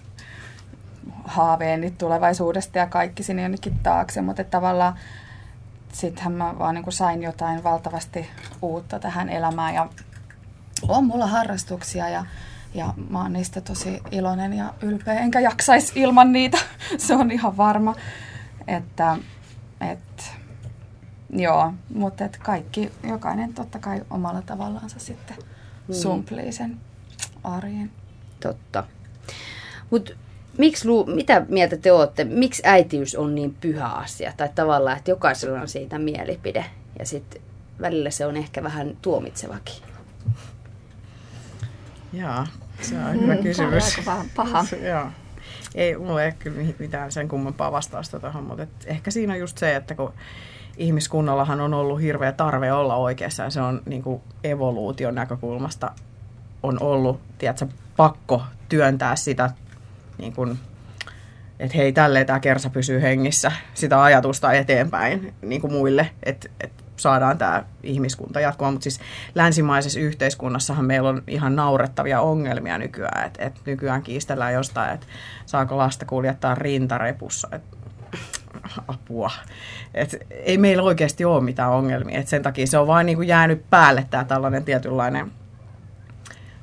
haaveeni 1.24 1.92
tulevaisuudesta 1.92 2.78
ja 2.78 2.88
kaikki 2.88 3.24
sinne 3.24 3.42
jonnekin 3.42 3.80
taakse, 3.84 4.22
mutta 4.22 4.42
että 4.42 4.52
tavallaan 4.52 4.96
sittenhän 5.94 6.34
mä 6.34 6.60
vaan 6.60 6.76
niin 6.76 6.84
kuin 6.84 6.94
sain 6.94 7.24
jotain 7.24 7.64
valtavasti 7.64 8.30
uutta 8.62 9.00
tähän 9.00 9.30
elämään 9.30 9.74
ja 9.74 9.90
on 10.88 11.06
mulla 11.06 11.28
harrastuksia 11.28 12.10
ja, 12.10 12.26
ja 12.74 12.94
mä 13.10 13.22
oon 13.22 13.34
niistä 13.34 13.62
tosi 13.62 14.02
iloinen 14.12 14.54
ja 14.54 14.74
ylpeä, 14.82 15.14
enkä 15.14 15.40
jaksaisi 15.40 15.94
ilman 15.96 16.32
niitä, 16.32 16.58
se 16.98 17.16
on 17.16 17.32
ihan 17.32 17.58
varma. 17.58 17.96
Että, 18.68 19.18
et, 19.92 20.32
joo, 21.36 21.74
mutta 21.94 22.26
et 22.26 22.38
kaikki, 22.44 22.92
jokainen 23.04 23.54
totta 23.54 23.80
kai 23.80 24.02
omalla 24.10 24.42
tavallaansa 24.42 25.00
sitten 25.00 25.38
mm. 25.88 25.94
sumplii 25.94 26.52
sen 26.52 26.78
arjen. 27.44 27.92
Totta. 28.40 28.84
Mutta 29.90 30.12
miksi, 30.58 30.88
mitä 31.16 31.46
mieltä 31.50 31.78
te 31.78 31.92
olette, 31.92 32.24
miksi 32.24 32.62
äitiys 32.66 33.16
on 33.16 33.36
niin 33.36 33.56
pyhä 33.62 33.88
asia? 33.88 34.34
Tai 34.38 34.50
tavallaan, 34.56 34.98
että 34.98 35.12
jokaisella 35.12 35.62
on 35.62 35.68
siitä 35.68 36.00
mielipide 36.00 36.66
ja 37.00 37.06
sitten 37.06 37.42
välillä 37.82 38.10
se 38.10 38.26
on 38.26 38.38
ehkä 38.38 38.64
vähän 38.64 38.98
tuomitsevakin. 39.02 39.76
Joo, 42.14 42.46
se 42.82 42.98
on 42.98 43.22
hyvä 43.22 43.36
mm, 43.36 43.44
kysymys. 43.44 44.02
Paha. 44.06 44.26
paha. 44.36 44.66
Joo. 44.82 45.08
Ei 45.76 45.98
mulla 45.98 46.24
ei 46.24 46.32
kyllä 46.32 46.74
mitään 46.80 47.12
sen 47.12 47.28
kummempaa 47.28 47.72
vastausta 47.72 48.20
tuohon, 48.20 48.44
mutta 48.44 48.68
ehkä 48.86 49.12
siinä 49.12 49.34
on 49.34 49.40
just 49.40 49.58
se, 49.58 49.76
että 49.76 49.96
kun 49.96 50.14
ihmiskunnallahan 50.78 51.62
on 51.62 51.74
ollut 51.74 52.02
hirveä 52.02 52.32
tarve 52.32 52.74
olla 52.74 52.96
oikeassa 52.96 53.44
ja 53.44 53.50
se 53.50 53.62
on 53.62 53.82
niin 53.86 54.04
kuin 54.04 54.22
evoluution 54.44 55.16
näkökulmasta 55.16 55.92
on 56.64 56.78
ollut, 56.82 57.20
tiedätkö, 57.38 57.68
pakko 57.98 58.44
työntää 58.70 59.16
sitä, 59.16 59.50
niin 60.18 60.34
kuin, 60.34 60.60
että 61.60 61.78
hei, 61.78 61.94
tälleen 61.94 62.26
tämä 62.26 62.40
kersa 62.40 62.70
pysyy 62.70 63.02
hengissä, 63.02 63.52
sitä 63.74 64.04
ajatusta 64.04 64.54
eteenpäin 64.54 65.34
niin 65.42 65.62
kuin 65.62 65.74
muille, 65.74 66.10
että, 66.24 66.50
että 66.62 66.84
saadaan 66.98 67.38
tämä 67.38 67.64
ihmiskunta 67.84 68.40
jatkumaan. 68.40 68.74
Mutta 68.74 68.84
siis 68.84 69.00
länsimaisessa 69.36 70.00
yhteiskunnassahan 70.00 70.86
meillä 70.86 71.10
on 71.10 71.24
ihan 71.28 71.56
naurettavia 71.56 72.22
ongelmia 72.22 72.78
nykyään. 72.78 73.26
Että 73.26 73.46
et 73.46 73.62
nykyään 73.66 74.04
kiistellään 74.04 74.54
jostain, 74.54 74.94
että 74.94 75.08
saako 75.46 75.78
lasta 75.78 76.06
kuljettaa 76.06 76.56
rintarepussa. 76.56 77.48
Et, 77.52 77.62
apua. 78.88 79.32
Et 79.94 80.18
ei 80.30 80.58
meillä 80.58 80.84
oikeasti 80.84 81.26
ole 81.26 81.44
mitään 81.44 81.72
ongelmia. 81.72 82.20
Et 82.20 82.28
sen 82.28 82.44
takia 82.44 82.68
se 82.68 82.78
on 82.78 82.88
vain 82.88 83.06
niinku 83.06 83.22
jäänyt 83.22 83.70
päälle 83.70 84.06
tämä 84.10 84.24
tällainen 84.24 84.64
tietynlainen 84.64 85.32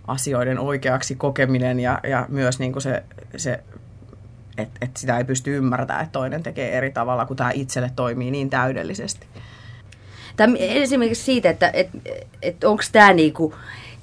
asioiden 0.06 0.58
oikeaksi 0.58 1.14
kokeminen 1.14 1.80
ja, 1.80 2.00
ja 2.08 2.26
myös 2.28 2.58
niinku 2.58 2.80
se, 2.80 3.02
se 3.36 3.60
että 4.58 4.78
et 4.80 4.96
sitä 4.96 5.18
ei 5.18 5.24
pysty 5.24 5.56
ymmärtämään, 5.56 6.04
että 6.04 6.12
toinen 6.12 6.42
tekee 6.42 6.76
eri 6.76 6.90
tavalla, 6.90 7.26
kun 7.26 7.36
tämä 7.36 7.50
itselle 7.54 7.90
toimii 7.96 8.30
niin 8.30 8.50
täydellisesti. 8.50 9.26
Tai 10.36 10.48
esimerkiksi 10.58 11.24
siitä, 11.24 11.50
että 11.50 11.70
et, 11.74 11.88
et 12.42 12.64
onko 12.64 12.82
tämä 12.92 13.12
niinku 13.12 13.54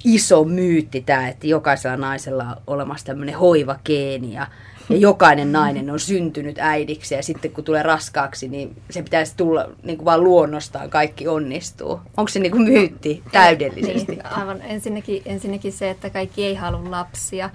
iso 0.03 0.43
myytti 0.43 1.01
tämä, 1.01 1.27
että 1.27 1.47
jokaisella 1.47 1.97
naisella 1.97 2.43
on 2.43 2.55
olemassa 2.67 3.05
tämmöinen 3.05 3.35
hoivakeeni 3.35 4.33
ja, 4.33 4.47
ja 4.89 4.97
jokainen 4.97 5.51
nainen 5.51 5.89
on 5.89 5.99
syntynyt 5.99 6.57
äidiksi 6.59 7.15
ja 7.15 7.23
sitten 7.23 7.51
kun 7.51 7.63
tulee 7.63 7.83
raskaaksi, 7.83 8.47
niin 8.47 8.81
se 8.89 9.03
pitäisi 9.03 9.33
tulla 9.37 9.69
niin 9.83 9.97
kuin 9.97 10.05
vaan 10.05 10.23
luonnostaan, 10.23 10.89
kaikki 10.89 11.27
onnistuu. 11.27 12.01
Onko 12.17 12.27
se 12.27 12.39
niin 12.39 12.51
kuin 12.51 12.63
myytti 12.63 13.23
täydellisesti? 13.31 14.11
Niin, 14.11 14.25
aivan 14.25 14.61
ensinnäkin, 14.61 15.21
ensinnäkin 15.25 15.73
se, 15.73 15.89
että 15.89 16.09
kaikki 16.09 16.45
ei 16.45 16.55
halua 16.55 16.91
lapsia. 16.91 17.49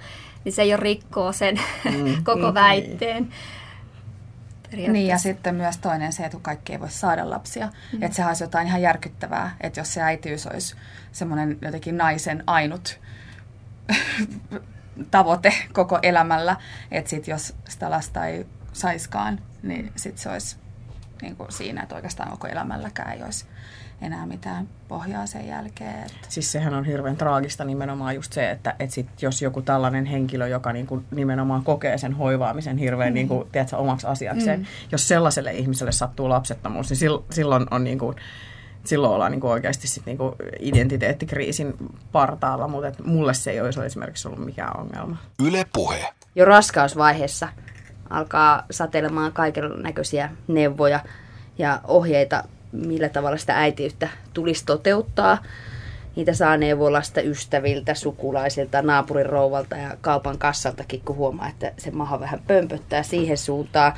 niin 0.45 0.53
se 0.53 0.65
jo 0.65 0.77
rikkoo 0.77 1.31
sen 1.31 1.59
Mm, 1.91 2.15
koko 2.23 2.47
mm, 2.47 2.53
väitteen. 2.53 3.29
Niin 4.71 5.07
ja 5.07 5.17
sitten 5.17 5.55
myös 5.55 5.77
toinen 5.77 6.13
se, 6.13 6.25
että 6.25 6.37
kaikki 6.41 6.73
ei 6.73 6.79
voi 6.79 6.91
saada 6.91 7.29
lapsia. 7.29 7.65
Mm. 7.93 8.03
Että 8.03 8.15
sehän 8.15 8.29
olisi 8.29 8.43
jotain 8.43 8.67
ihan 8.67 8.81
järkyttävää, 8.81 9.55
että 9.61 9.79
jos 9.79 9.93
se 9.93 10.01
äitiys 10.01 10.47
olisi 10.47 10.75
semmoinen 11.11 11.57
jotenkin 11.61 11.97
naisen 11.97 12.43
ainut 12.47 12.99
tavoite 15.11 15.53
koko 15.73 15.99
elämällä, 16.01 16.55
että 16.91 17.09
sitten 17.09 17.31
jos 17.31 17.55
sitä 17.69 17.89
lasta 17.89 18.25
ei 18.25 18.45
saiskaan, 18.73 19.39
niin 19.63 19.91
sitten 19.95 20.23
se 20.23 20.29
olisi 20.29 20.55
niin 21.21 21.35
kuin 21.35 21.51
siinä, 21.51 21.83
että 21.83 21.95
oikeastaan 21.95 22.31
koko 22.31 22.47
elämälläkään 22.47 23.13
ei 23.13 23.23
olisi 23.23 23.45
enää 24.01 24.25
mitään 24.25 24.67
pohjaa 24.87 25.25
sen 25.25 25.47
jälkeen. 25.47 26.03
Että. 26.03 26.27
Siis 26.29 26.51
sehän 26.51 26.73
on 26.73 26.85
hirveän 26.85 27.17
traagista 27.17 27.65
nimenomaan 27.65 28.15
just 28.15 28.33
se, 28.33 28.51
että, 28.51 28.75
että 28.79 28.95
sit 28.95 29.21
jos 29.21 29.41
joku 29.41 29.61
tällainen 29.61 30.05
henkilö, 30.05 30.47
joka 30.47 30.73
niin 30.73 30.87
kuin 30.87 31.05
nimenomaan 31.11 31.63
kokee 31.63 31.97
sen 31.97 32.13
hoivaamisen 32.13 32.77
hirveän 32.77 33.09
mm. 33.09 33.13
niin 33.13 33.27
kuin, 33.27 33.49
tiedätkö, 33.51 33.77
omaksi 33.77 34.07
asiakseen, 34.07 34.59
mm. 34.59 34.65
jos 34.91 35.07
sellaiselle 35.07 35.51
ihmiselle 35.51 35.91
sattuu 35.91 36.29
lapsettomuus, 36.29 36.89
niin 36.89 37.23
silloin 37.31 37.67
on 37.71 37.83
niin 37.83 37.99
kuin, 37.99 38.15
silloin 38.83 39.13
ollaan 39.13 39.31
niin 39.31 39.41
kuin 39.41 39.51
oikeasti 39.51 39.87
sit 39.87 40.05
niin 40.05 40.17
kuin 40.17 40.35
identiteettikriisin 40.59 41.73
partaalla, 42.11 42.67
mutta 42.67 42.87
et 42.87 42.99
mulle 42.99 43.33
se 43.33 43.51
ei 43.51 43.61
olisi 43.61 43.81
esimerkiksi 43.81 44.27
ollut 44.27 44.45
mikään 44.45 44.79
ongelma. 44.79 45.17
Yle 45.45 45.65
puhe. 45.73 46.13
Jo 46.35 46.45
raskausvaiheessa 46.45 47.47
alkaa 48.09 48.65
satelemaan 48.71 49.33
kaiken 49.33 49.63
näköisiä 49.83 50.29
neuvoja 50.47 50.99
ja 51.57 51.81
ohjeita 51.87 52.43
millä 52.71 53.09
tavalla 53.09 53.37
sitä 53.37 53.59
äitiyttä 53.59 54.07
tulisi 54.33 54.65
toteuttaa. 54.65 55.37
Niitä 56.15 56.33
saa 56.33 56.57
neuvolasta, 56.57 57.21
ystäviltä, 57.21 57.93
sukulaisilta, 57.93 58.81
naapurin 58.81 59.25
rouvalta 59.25 59.75
ja 59.75 59.97
kaupan 60.01 60.37
kassaltakin, 60.37 61.01
kun 61.01 61.15
huomaa, 61.15 61.47
että 61.47 61.71
se 61.77 61.91
maha 61.91 62.19
vähän 62.19 62.41
pömpöttää 62.47 63.03
siihen 63.03 63.37
suuntaan. 63.37 63.93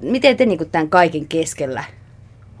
Miten 0.00 0.36
te 0.36 0.46
niin 0.46 0.70
tämän 0.72 0.90
kaiken 0.90 1.28
keskellä 1.28 1.84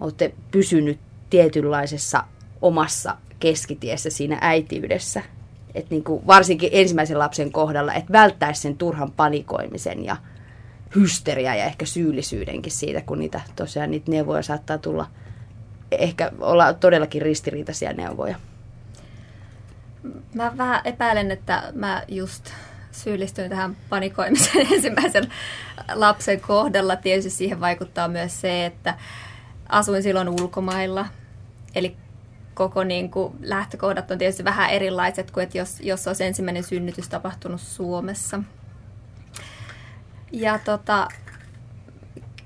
olette 0.04 0.34
pysynyt 0.50 1.00
tietynlaisessa 1.30 2.24
omassa 2.62 3.16
keskitiessä 3.40 4.10
siinä 4.10 4.38
äitiydessä? 4.40 5.22
Et 5.74 5.90
niin 5.90 6.04
kuin 6.04 6.26
varsinkin 6.26 6.70
ensimmäisen 6.72 7.18
lapsen 7.18 7.52
kohdalla, 7.52 7.94
että 7.94 8.12
välttäisi 8.12 8.60
sen 8.60 8.76
turhan 8.76 9.12
panikoimisen 9.12 10.04
ja 10.04 10.16
hysteria 10.94 11.54
ja 11.54 11.64
ehkä 11.64 11.86
syyllisyydenkin 11.86 12.72
siitä, 12.72 13.00
kun 13.00 13.18
niitä 13.18 13.40
tosiaan 13.56 13.90
niitä 13.90 14.10
neuvoja 14.10 14.42
saattaa 14.42 14.78
tulla, 14.78 15.06
ehkä 15.90 16.32
olla 16.40 16.72
todellakin 16.72 17.22
ristiriitaisia 17.22 17.92
neuvoja. 17.92 18.36
Mä 20.34 20.52
vähän 20.56 20.80
epäilen, 20.84 21.30
että 21.30 21.62
mä 21.74 22.02
just 22.08 22.50
syyllistyin 22.92 23.50
tähän 23.50 23.76
panikoimiseen 23.88 24.66
ensimmäisen 24.74 25.28
lapsen 25.94 26.40
kohdalla. 26.40 26.96
Tietysti 26.96 27.30
siihen 27.30 27.60
vaikuttaa 27.60 28.08
myös 28.08 28.40
se, 28.40 28.66
että 28.66 28.94
asuin 29.68 30.02
silloin 30.02 30.28
ulkomailla. 30.28 31.06
Eli 31.74 31.96
koko 32.54 32.84
niin 32.84 33.10
kuin, 33.10 33.34
lähtökohdat 33.42 34.10
on 34.10 34.18
tietysti 34.18 34.44
vähän 34.44 34.70
erilaiset 34.70 35.30
kuin 35.30 35.44
että 35.44 35.58
jos, 35.58 35.80
jos 35.80 36.06
olisi 36.06 36.24
ensimmäinen 36.24 36.64
synnytys 36.64 37.08
tapahtunut 37.08 37.60
Suomessa– 37.60 38.40
ja 40.34 40.58
tota, 40.58 41.08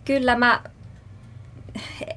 kyllä 0.05 0.37
mä, 0.37 0.63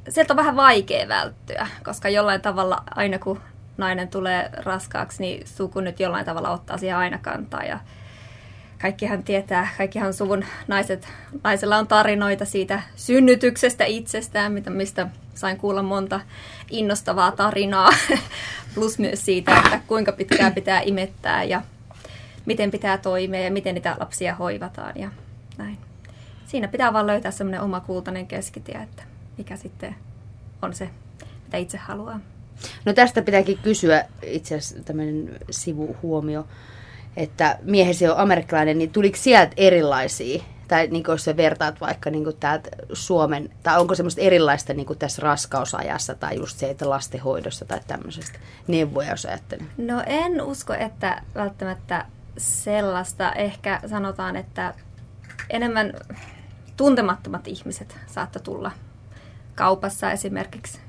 sieltä 0.10 0.34
on 0.34 0.38
vähän 0.38 0.56
vaikea 0.56 1.08
välttyä, 1.08 1.68
koska 1.86 2.10
jollain 2.10 2.42
tavalla 2.42 2.84
aina 2.96 3.20
kun 3.20 3.42
nainen 3.78 4.08
tulee 4.08 4.50
raskaaksi, 4.54 5.22
niin 5.22 5.48
suku 5.48 5.80
nyt 5.80 6.00
jollain 6.00 6.26
tavalla 6.26 6.50
ottaa 6.50 6.78
siihen 6.78 6.98
aina 6.98 7.18
kantaa. 7.18 7.64
Ja 7.64 7.80
kaikkihan 8.82 9.24
tietää, 9.24 9.68
kaikkihan 9.78 10.14
suvun 10.14 10.46
naiset, 10.68 11.08
naisella 11.44 11.78
on 11.78 11.88
tarinoita 11.88 12.46
siitä 12.46 12.82
synnytyksestä 12.96 13.86
itsestään, 13.86 14.64
mistä 14.70 15.08
sain 15.36 15.58
kuulla 15.58 15.84
monta 15.84 16.20
innostavaa 16.70 17.32
tarinaa, 17.32 17.90
plus 18.76 19.00
myös 19.00 19.26
siitä, 19.26 19.58
että 19.58 19.82
kuinka 19.88 20.12
pitkään 20.12 20.54
pitää 20.54 20.82
imettää 20.82 21.44
ja 21.44 21.62
miten 22.46 22.72
pitää 22.72 22.98
toimia 22.98 23.42
ja 23.42 23.52
miten 23.52 23.76
niitä 23.76 23.96
lapsia 24.00 24.36
hoivataan. 24.36 24.94
Ja 24.96 25.12
näin. 25.58 25.78
Siinä 26.48 26.68
pitää 26.68 26.94
vaan 26.94 27.08
löytää 27.08 27.32
semmoinen 27.32 27.62
oma 27.62 27.80
kultainen 27.80 28.28
keskitie, 28.28 28.76
että 28.76 29.04
mikä 29.38 29.58
sitten 29.58 29.96
on 30.62 30.74
se, 30.74 30.90
mitä 31.44 31.58
itse 31.58 31.78
haluaa. 31.78 32.20
No 32.86 32.94
tästä 32.94 33.22
pitääkin 33.22 33.58
kysyä 33.58 34.06
itse 34.24 34.56
asiassa 34.56 34.84
tämmöinen 34.84 35.38
sivuhuomio, 35.50 36.48
että 37.18 37.58
miehesi 37.62 38.08
on 38.08 38.18
amerikkalainen, 38.18 38.78
niin 38.78 38.92
tuliko 38.92 39.18
sieltä 39.18 39.54
erilaisia, 39.58 40.44
tai 40.68 40.88
niin 40.88 41.04
jos 41.08 41.24
sä 41.24 41.38
vertaat 41.38 41.82
vaikka 41.82 42.10
niin 42.10 42.26
täältä 42.40 42.70
Suomen, 42.94 43.50
tai 43.64 43.80
onko 43.80 43.96
semmoista 43.96 44.22
erilaista 44.22 44.74
niin 44.74 44.88
tässä 45.00 45.22
raskausajassa, 45.22 46.16
tai 46.16 46.36
just 46.36 46.58
se, 46.58 46.70
että 46.70 46.90
lastenhoidossa 46.90 47.66
tai 47.66 47.80
tämmöisestä 47.88 48.40
neuvoja, 48.68 49.10
jos 49.10 49.26
ajattelen? 49.26 49.70
No 49.78 50.04
en 50.06 50.42
usko, 50.42 50.74
että 50.74 51.22
välttämättä 51.36 52.06
sellaista. 52.38 53.32
Ehkä 53.32 53.80
sanotaan, 53.90 54.36
että 54.36 54.74
enemmän 55.50 55.94
tuntemattomat 56.78 57.48
ihmiset 57.48 57.98
saattaa 58.08 58.42
tulla 58.42 58.72
kaupassa 59.56 60.12
esimerkiksi 60.12 60.80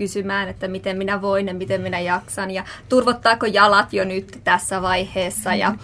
kysymään, 0.00 0.48
että 0.48 0.68
miten 0.68 0.96
minä 0.96 1.22
voin 1.22 1.46
ja 1.46 1.54
miten 1.54 1.80
minä 1.80 2.00
jaksan 2.00 2.50
ja 2.50 2.64
turvottaako 2.88 3.46
jalat 3.46 3.92
jo 3.92 4.04
nyt 4.04 4.40
tässä 4.44 4.82
vaiheessa 4.82 5.54
ja 5.54 5.74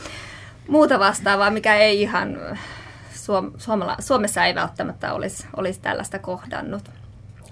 muuta 0.69 0.99
vastaavaa, 0.99 1.51
mikä 1.51 1.77
ei 1.77 2.03
ihan 2.03 2.39
Suomella, 3.59 3.97
Suomessa 4.01 4.45
ei 4.45 4.55
välttämättä 4.55 5.13
olisi, 5.13 5.47
olisi 5.57 5.81
tällaista 5.81 6.19
kohdannut. 6.19 6.91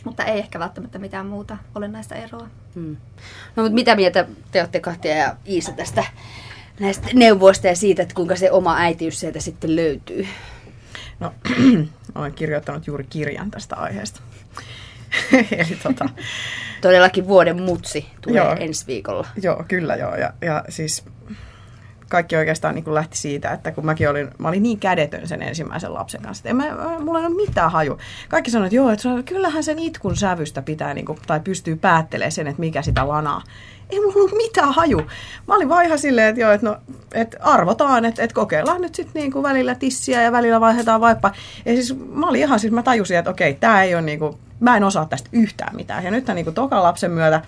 Mutta 0.05 0.25
ei 0.25 0.39
ehkä 0.39 0.59
välttämättä 0.59 0.99
mitään 0.99 1.27
muuta 1.27 1.57
olennaista 1.75 2.15
eroa. 2.15 2.49
Hmm. 2.75 2.97
No 3.57 3.63
mutta 3.63 3.75
mitä 3.75 3.97
mieltä 3.97 4.27
te 4.53 4.61
olette 4.61 4.81
Katja 4.81 5.17
ja 5.17 5.37
Iisa 5.49 5.73
tästä 5.73 6.05
näistä 6.81 7.09
neuvoista 7.15 7.67
ja 7.67 7.77
siitä, 7.77 8.03
että 8.03 8.15
kuinka 8.15 8.37
se 8.37 8.51
oma 8.51 8.77
äitiys 8.77 9.21
sieltä 9.21 9.41
sitten 9.41 9.77
löytyy? 9.77 10.27
No, 11.21 11.35
olen 12.15 12.33
kirjoittanut 12.33 12.87
juuri 12.87 13.05
kirjan 13.05 13.51
tästä 13.51 13.77
aiheesta. 13.77 14.21
Eli 15.59 15.79
tota... 15.83 16.09
Todellakin 16.81 17.27
vuoden 17.27 17.63
mutsi 17.63 18.07
tulee 18.21 18.37
joo, 18.37 18.57
ensi 18.61 18.87
viikolla. 18.87 19.29
Joo, 19.43 19.65
kyllä 19.69 19.97
joo. 19.97 20.15
Ja, 20.15 20.33
ja 20.41 20.65
siis 20.69 21.05
kaikki 22.09 22.37
oikeastaan 22.37 22.75
niin 22.75 22.85
kuin 22.85 22.95
lähti 22.95 23.19
siitä, 23.19 23.51
että 23.51 23.73
kun 23.73 23.87
mäkin 23.87 24.11
olin, 24.11 24.31
mä 24.39 24.49
olin 24.49 24.63
niin 24.63 24.79
kädetön 24.79 25.29
sen 25.29 25.43
ensimmäisen 25.43 25.95
lapsen 25.95 26.23
kanssa, 26.23 26.49
että 26.49 26.55
mä, 26.55 26.99
mulla 26.99 27.19
ei 27.19 27.27
ole 27.27 27.35
mitään 27.35 27.71
haju. 27.71 27.99
Kaikki 28.29 28.51
sanoivat, 28.51 28.67
että 28.67 28.77
joo, 28.77 28.91
että 28.91 29.33
kyllähän 29.33 29.65
sen 29.65 29.79
itkun 29.79 30.17
sävystä 30.17 30.63
pitää, 30.63 30.95
niin 30.95 31.07
kuin, 31.07 31.19
tai 31.27 31.41
pystyy 31.41 31.77
päättelemään 31.77 32.33
sen, 32.33 32.47
että 32.47 32.61
mikä 32.61 32.83
sitä 32.83 33.09
lanaa 33.09 33.43
ei 33.91 34.01
mulla 34.01 34.15
ollut 34.15 34.37
mitään 34.37 34.75
haju. 34.75 35.03
Mä 35.49 35.55
olin 35.55 35.69
vaan 35.69 35.85
ihan 35.85 35.99
silleen, 35.99 36.29
että 36.29 36.41
joo, 36.41 36.53
että 36.53 36.67
no, 36.67 36.77
et 37.15 37.37
arvotaan, 37.41 38.05
että 38.05 38.23
et 38.23 38.33
kokeillaan 38.33 38.81
nyt 38.81 38.95
sitten 38.95 39.23
niinku 39.23 39.43
välillä 39.43 39.75
tissiä 39.75 40.23
ja 40.23 40.33
välillä 40.33 40.61
vaihdetaan 40.61 41.01
vaippa. 41.01 41.33
Ja 41.65 41.73
siis 41.73 41.99
mä 42.13 42.29
olin 42.29 42.41
ihan, 42.41 42.61
siis 42.61 42.73
mä 42.73 42.83
tajusin, 42.83 43.19
että 43.19 43.31
okei, 43.31 43.55
tämä 43.55 43.83
ei 43.83 43.95
ole 43.95 44.03
niinku, 44.03 44.39
mä 44.61 44.77
en 44.77 44.85
osaa 44.85 45.07
tästä 45.07 45.29
yhtään 45.33 45.77
mitään. 45.77 46.05
Ja 46.05 46.11
nyt 46.11 46.27
niinku 46.27 46.53
tokan 46.53 46.83
lapsen 46.83 47.11
myötä 47.11 47.41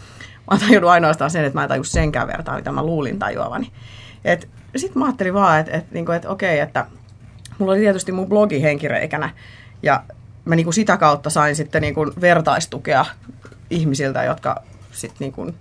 mä 0.46 0.50
oon 0.50 0.60
tajunnut 0.60 0.90
ainoastaan 0.90 1.30
sen, 1.30 1.44
että 1.44 1.58
mä 1.58 1.62
en 1.62 1.68
tajus 1.68 1.92
senkään 1.92 2.28
vertaan, 2.28 2.56
mitä 2.56 2.72
mä 2.72 2.82
luulin 2.82 3.18
tajuavani. 3.18 3.72
Sitten 4.76 4.98
mä 4.98 5.04
ajattelin 5.04 5.34
vaan, 5.34 5.60
että 5.60 5.72
et, 5.72 5.90
niinku, 5.92 6.12
et, 6.12 6.24
okei, 6.24 6.58
että 6.58 6.86
mulla 7.58 7.72
oli 7.72 7.80
tietysti 7.80 8.12
mun 8.12 8.28
blogi 8.28 8.62
henkireikänä 8.62 9.30
ja 9.82 10.02
mä 10.44 10.56
niinku 10.56 10.72
sitä 10.72 10.96
kautta 10.96 11.30
sain 11.30 11.56
sitten 11.56 11.82
niinku 11.82 12.12
vertaistukea 12.20 13.04
ihmisiltä, 13.70 14.24
jotka 14.24 14.62
sitten 14.92 15.16
niinku 15.20 15.54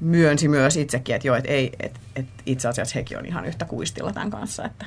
myönsi 0.00 0.48
myös 0.48 0.76
itsekin, 0.76 1.14
että 1.14 1.28
joo, 1.28 1.36
että 1.36 1.50
ei, 1.50 1.72
että, 1.80 2.00
että 2.16 2.42
itse 2.46 2.68
asiassa 2.68 2.94
hekin 2.94 3.18
on 3.18 3.26
ihan 3.26 3.46
yhtä 3.46 3.64
kuistilla 3.64 4.12
tämän 4.12 4.30
kanssa, 4.30 4.64
että, 4.64 4.86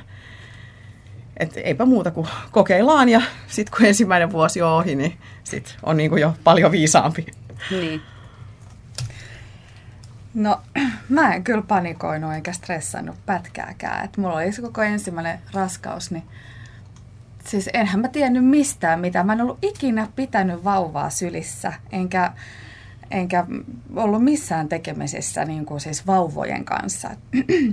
että 1.36 1.60
eipä 1.60 1.84
muuta 1.84 2.10
kuin 2.10 2.28
kokeillaan 2.50 3.08
ja 3.08 3.22
sitten 3.46 3.76
kun 3.76 3.86
ensimmäinen 3.86 4.32
vuosi 4.32 4.62
on 4.62 4.72
ohi, 4.72 4.94
niin 4.94 5.18
sit 5.44 5.76
on 5.82 5.96
niin 5.96 6.10
kuin 6.10 6.22
jo 6.22 6.34
paljon 6.44 6.72
viisaampi. 6.72 7.26
Niin. 7.70 8.02
No, 10.34 10.60
mä 11.08 11.34
en 11.34 11.44
kyllä 11.44 11.62
panikoinut 11.62 12.32
eikä 12.32 12.52
stressannut 12.52 13.16
pätkääkään. 13.26 14.04
että 14.04 14.20
mulla 14.20 14.34
oli 14.34 14.52
se 14.52 14.62
koko 14.62 14.82
ensimmäinen 14.82 15.38
raskaus, 15.52 16.10
niin 16.10 16.24
siis 17.48 17.70
enhän 17.74 18.00
mä 18.00 18.08
tiennyt 18.08 18.44
mistään 18.44 19.00
mitä. 19.00 19.24
Mä 19.24 19.32
en 19.32 19.40
ollut 19.40 19.58
ikinä 19.62 20.08
pitänyt 20.16 20.64
vauvaa 20.64 21.10
sylissä, 21.10 21.72
enkä 21.92 22.32
enkä 23.12 23.46
ollut 23.96 24.24
missään 24.24 24.68
tekemisissä 24.68 25.44
niin 25.44 25.66
kuin 25.66 25.80
siis 25.80 26.06
vauvojen 26.06 26.64
kanssa. 26.64 27.10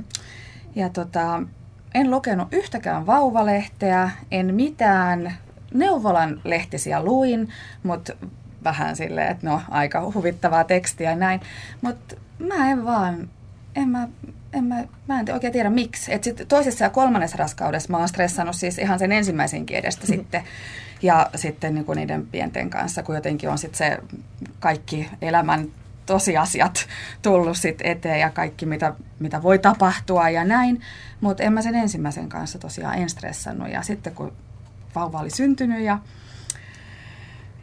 ja 0.75 0.89
tota, 0.89 1.43
en 1.93 2.11
lukenut 2.11 2.47
yhtäkään 2.51 3.05
vauvalehteä, 3.05 4.09
en 4.31 4.55
mitään. 4.55 5.33
Neuvolan 5.73 6.41
lehtisiä 6.43 7.03
luin, 7.03 7.49
mutta 7.83 8.13
vähän 8.63 8.95
silleen, 8.95 9.31
että 9.31 9.47
no 9.47 9.61
aika 9.69 10.11
huvittavaa 10.15 10.63
tekstiä 10.63 11.09
ja 11.09 11.15
näin. 11.15 11.41
Mutta 11.81 12.15
mä 12.39 12.71
en 12.71 12.85
vaan, 12.85 13.29
en 13.75 13.89
mä 13.89 14.07
en 14.53 14.63
mä, 14.63 14.83
mä 15.07 15.19
en 15.19 15.33
oikein 15.33 15.53
tiedä 15.53 15.69
miksi. 15.69 16.13
Et 16.13 16.23
sit 16.23 16.45
toisessa 16.47 16.83
ja 16.83 16.89
kolmannessa 16.89 17.37
raskaudessa 17.37 17.91
mä 17.91 17.97
oon 17.97 18.07
stressannut 18.07 18.55
siis 18.55 18.77
ihan 18.77 18.99
sen 18.99 19.11
ensimmäisenkin 19.11 19.77
edestä 19.77 20.03
mm. 20.03 20.07
sitten. 20.07 20.43
Ja 21.01 21.29
sitten 21.35 21.73
niin 21.75 21.85
kuin 21.85 21.95
niiden 21.95 22.27
pienten 22.27 22.69
kanssa, 22.69 23.03
kun 23.03 23.15
jotenkin 23.15 23.49
on 23.49 23.57
sitten 23.57 23.77
se 23.77 23.97
kaikki 24.59 25.09
elämän 25.21 25.67
tosiasiat 26.05 26.87
tullut 27.21 27.57
sit 27.57 27.81
eteen 27.83 28.19
ja 28.19 28.29
kaikki, 28.29 28.65
mitä, 28.65 28.93
mitä 29.19 29.43
voi 29.43 29.59
tapahtua 29.59 30.29
ja 30.29 30.43
näin. 30.43 30.81
Mutta 31.21 31.43
en 31.43 31.53
mä 31.53 31.61
sen 31.61 31.75
ensimmäisen 31.75 32.29
kanssa 32.29 32.59
tosiaan 32.59 32.95
en 32.95 33.09
stressannut. 33.09 33.69
Ja 33.71 33.81
sitten 33.81 34.15
kun 34.15 34.33
vauva 34.95 35.19
oli 35.19 35.29
syntynyt 35.29 35.81
ja, 35.81 35.99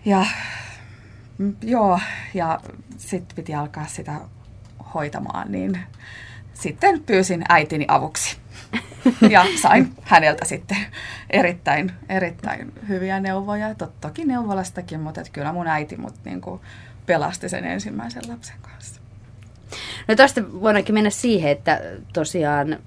ja 0.04 0.26
joo, 1.62 2.00
ja 2.34 2.60
sitten 2.96 3.36
piti 3.36 3.54
alkaa 3.54 3.86
sitä 3.86 4.20
hoitamaan, 4.96 5.52
niin 5.52 5.78
sitten 6.54 7.02
pyysin 7.02 7.44
äitini 7.48 7.84
avuksi. 7.88 8.36
Ja 9.30 9.44
sain 9.62 9.94
häneltä 10.02 10.44
sitten 10.44 10.76
erittäin, 11.30 11.92
erittäin 12.08 12.72
hyviä 12.88 13.20
neuvoja. 13.20 13.74
Toki 14.00 14.24
neuvolastakin, 14.24 15.00
mutta 15.00 15.20
että 15.20 15.32
kyllä 15.32 15.52
mun 15.52 15.66
äiti 15.66 15.96
mut 15.96 16.14
niin 16.24 16.40
kuin 16.40 16.60
pelasti 17.06 17.48
sen 17.48 17.64
ensimmäisen 17.64 18.22
lapsen 18.28 18.56
kanssa. 18.62 19.00
No 20.08 20.14
tästä 20.14 20.42
voidaankin 20.60 20.94
mennä 20.94 21.10
siihen, 21.10 21.50
että 21.50 21.80
tosiaan 22.12 22.78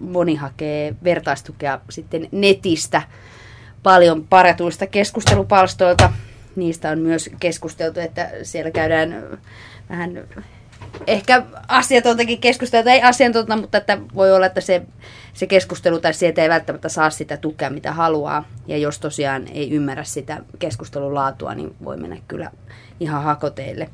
moni 0.00 0.34
hakee 0.34 0.94
vertaistukea 1.04 1.80
sitten 1.90 2.28
netistä 2.32 3.02
paljon 3.82 4.26
paretuista 4.26 4.86
keskustelupalstoilta. 4.86 6.12
Niistä 6.56 6.90
on 6.90 6.98
myös 6.98 7.30
keskusteltu, 7.40 8.00
että 8.00 8.30
siellä 8.42 8.70
käydään 8.70 9.38
vähän 9.90 10.24
ehkä 11.06 11.42
asiantuntakin 11.68 12.40
keskustelua, 12.40 12.92
ei 12.92 13.02
asiantunta, 13.02 13.56
mutta 13.56 13.78
että 13.78 13.98
voi 14.14 14.32
olla, 14.32 14.46
että 14.46 14.60
se, 14.60 14.82
se 15.32 15.46
keskustelu 15.46 16.00
tai 16.00 16.14
sieltä 16.14 16.42
ei 16.42 16.48
välttämättä 16.48 16.88
saa 16.88 17.10
sitä 17.10 17.36
tukea, 17.36 17.70
mitä 17.70 17.92
haluaa. 17.92 18.44
Ja 18.66 18.76
jos 18.76 18.98
tosiaan 18.98 19.48
ei 19.48 19.70
ymmärrä 19.70 20.04
sitä 20.04 20.42
keskustelun 20.58 21.14
laatua, 21.14 21.54
niin 21.54 21.74
voi 21.84 21.96
mennä 21.96 22.16
kyllä 22.28 22.50
ihan 23.00 23.22
hakoteille. 23.22 23.90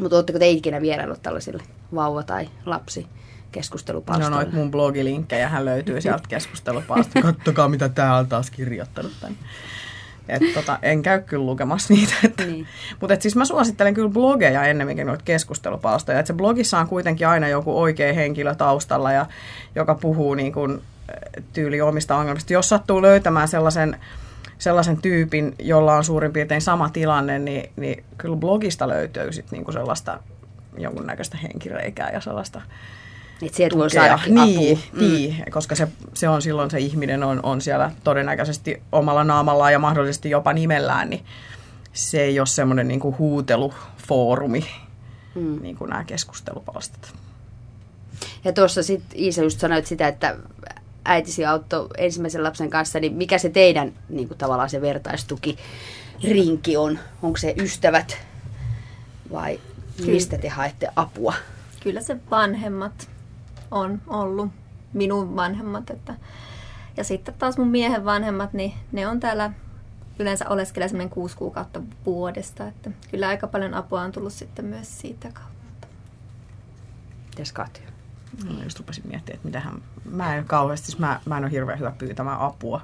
Mutta 0.00 0.16
oletteko 0.16 0.38
te 0.38 0.48
ikinä 0.48 0.80
vieraillut 0.80 1.22
tällaisille 1.22 1.62
vauva- 1.94 2.22
tai 2.22 2.48
lapsi 2.66 3.06
keskustelupalstoille? 3.52 4.30
No 4.30 4.36
noit 4.36 4.52
mun 4.52 4.70
blogilinkkejä 4.70 5.48
hän 5.48 5.64
löytyy 5.64 6.00
sieltä 6.00 6.28
keskustelupalstoille. 6.28 7.32
Kattokaa 7.32 7.68
mitä 7.68 7.88
tää 7.88 8.16
on 8.16 8.26
taas 8.26 8.50
kirjoittanut 8.50 9.12
tänne. 9.20 9.38
Et 10.28 10.42
tota, 10.54 10.78
en 10.82 11.02
käy 11.02 11.22
kyllä 11.22 11.46
lukemassa 11.46 11.94
niitä. 11.94 12.14
Että. 12.24 12.44
Niin. 12.44 12.66
Mutta 13.00 13.16
siis 13.20 13.36
mä 13.36 13.44
suosittelen 13.44 13.94
kyllä 13.94 14.08
blogeja 14.08 14.64
ennemminkin 14.64 15.06
noita 15.06 15.24
keskustelupalstoja. 15.24 16.18
Et 16.18 16.26
se 16.26 16.32
blogissa 16.32 16.78
on 16.78 16.88
kuitenkin 16.88 17.28
aina 17.28 17.48
joku 17.48 17.80
oikea 17.80 18.12
henkilö 18.12 18.54
taustalla, 18.54 19.12
ja, 19.12 19.26
joka 19.74 19.94
puhuu 19.94 20.34
niin 20.34 20.52
kuin, 20.52 20.82
tyyli 21.52 21.80
omista 21.80 22.16
ongelmista. 22.16 22.52
Jos 22.52 22.68
sattuu 22.68 23.02
löytämään 23.02 23.48
sellaisen, 23.48 23.96
sellaisen 24.58 24.96
tyypin, 24.96 25.54
jolla 25.58 25.94
on 25.94 26.04
suurin 26.04 26.32
piirtein 26.32 26.60
sama 26.60 26.88
tilanne, 26.88 27.38
niin, 27.38 27.70
niin 27.76 28.04
kyllä 28.18 28.36
blogista 28.36 28.88
löytyy 28.88 29.32
sit 29.32 29.50
niin 29.50 29.64
kuin 29.64 29.72
sellaista 29.72 30.20
jonkunnäköistä 30.78 31.36
henkireikää 31.36 32.10
ja 32.10 32.20
sellaista 32.20 32.62
että 33.46 33.56
sieltä 33.56 33.76
voi 33.76 33.90
saada 33.90 34.18
niin, 34.26 34.38
apua. 34.38 35.00
Niin, 35.00 35.36
mm. 35.38 35.52
koska 35.52 35.74
se, 35.74 35.88
se 36.14 36.28
on 36.28 36.42
silloin 36.42 36.70
se 36.70 36.78
ihminen 36.78 37.22
on, 37.22 37.40
on 37.42 37.60
siellä 37.60 37.90
todennäköisesti 38.04 38.82
omalla 38.92 39.24
naamallaan 39.24 39.72
ja 39.72 39.78
mahdollisesti 39.78 40.30
jopa 40.30 40.52
nimellään, 40.52 41.10
niin 41.10 41.24
se 41.92 42.22
ei 42.22 42.40
ole 42.40 42.46
semmoinen 42.46 42.88
niin 42.88 43.00
kuin 43.00 43.18
huutelufoorumi, 43.18 44.66
mm. 45.34 45.62
niin 45.62 45.76
kuin 45.76 45.90
nämä 45.90 46.04
keskustelupalstat. 46.04 47.14
Ja 48.44 48.52
tuossa 48.52 48.82
sitten 48.82 49.20
Iisa 49.20 49.42
just 49.42 49.60
sanoit 49.60 49.86
sitä, 49.86 50.08
että 50.08 50.36
äitisi 51.04 51.44
auttoi 51.44 51.88
ensimmäisen 51.98 52.42
lapsen 52.42 52.70
kanssa, 52.70 53.00
niin 53.00 53.14
mikä 53.14 53.38
se 53.38 53.48
teidän 53.48 53.92
niin 54.08 54.28
kuin 54.28 54.38
tavallaan 54.38 54.70
se 54.70 54.80
vertaistuki 54.80 55.58
rinki 56.22 56.76
on? 56.76 56.98
Onko 57.22 57.36
se 57.36 57.54
ystävät 57.58 58.16
vai 59.32 59.60
mistä 60.06 60.38
te 60.38 60.48
haette 60.48 60.88
apua? 60.96 61.34
Kyllä 61.80 62.00
se 62.00 62.16
vanhemmat 62.30 63.08
on 63.74 64.02
ollut 64.06 64.50
minun 64.92 65.36
vanhemmat. 65.36 65.90
Että, 65.90 66.14
ja 66.96 67.04
sitten 67.04 67.34
taas 67.34 67.58
mun 67.58 67.68
miehen 67.68 68.04
vanhemmat, 68.04 68.52
niin 68.52 68.74
ne 68.92 69.08
on 69.08 69.20
täällä 69.20 69.50
yleensä 70.18 70.48
oleskelee 70.48 70.88
semmoinen 70.88 71.10
kuusi 71.10 71.36
kuukautta 71.36 71.82
vuodesta. 72.06 72.66
Että 72.66 72.90
kyllä 73.10 73.28
aika 73.28 73.46
paljon 73.46 73.74
apua 73.74 74.02
on 74.02 74.12
tullut 74.12 74.32
sitten 74.32 74.64
myös 74.64 75.00
siitä 75.00 75.28
kautta. 75.32 75.88
Mitäs 77.28 77.52
Katja? 77.52 77.94
No, 78.44 78.62
just 78.62 78.78
rupesin 78.78 79.08
miettimään, 79.08 79.36
että 79.36 79.48
mitähän, 79.48 79.82
mä 80.10 80.36
en 80.36 80.44
kauheasti, 80.44 80.86
siis 80.86 80.98
mä, 80.98 81.20
mä 81.26 81.36
en 81.36 81.44
ole 81.44 81.52
hirveän 81.52 81.78
hyvä 81.78 81.92
pyytämään 81.98 82.40
apua, 82.40 82.80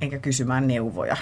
enkä 0.00 0.18
kysymään 0.18 0.66
neuvoja. 0.66 1.16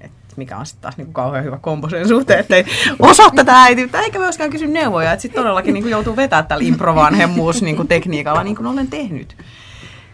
Et 0.00 0.12
mikä 0.38 0.56
on 0.56 0.66
sitten 0.66 0.82
taas 0.82 0.96
niinku 0.96 1.12
kauhean 1.12 1.44
hyvä 1.44 1.58
kombo 1.58 1.88
sen 1.88 2.08
suhteen, 2.08 2.40
ettei 2.40 2.64
osaa 2.98 3.30
tätä 3.30 3.62
äitiyttä, 3.62 4.00
eikä 4.00 4.18
myöskään 4.18 4.50
kysy 4.50 4.66
neuvoja. 4.66 5.12
Että 5.12 5.22
sitten 5.22 5.42
todellakin 5.42 5.74
niinku 5.74 5.88
joutuu 5.88 6.16
vetämään 6.16 6.46
tällä 6.46 6.64
improvanhemmuus 6.64 7.62
niinku 7.62 7.84
tekniikalla, 7.84 8.44
niin 8.44 8.56
kuin 8.56 8.66
olen 8.66 8.88
tehnyt. 8.88 9.36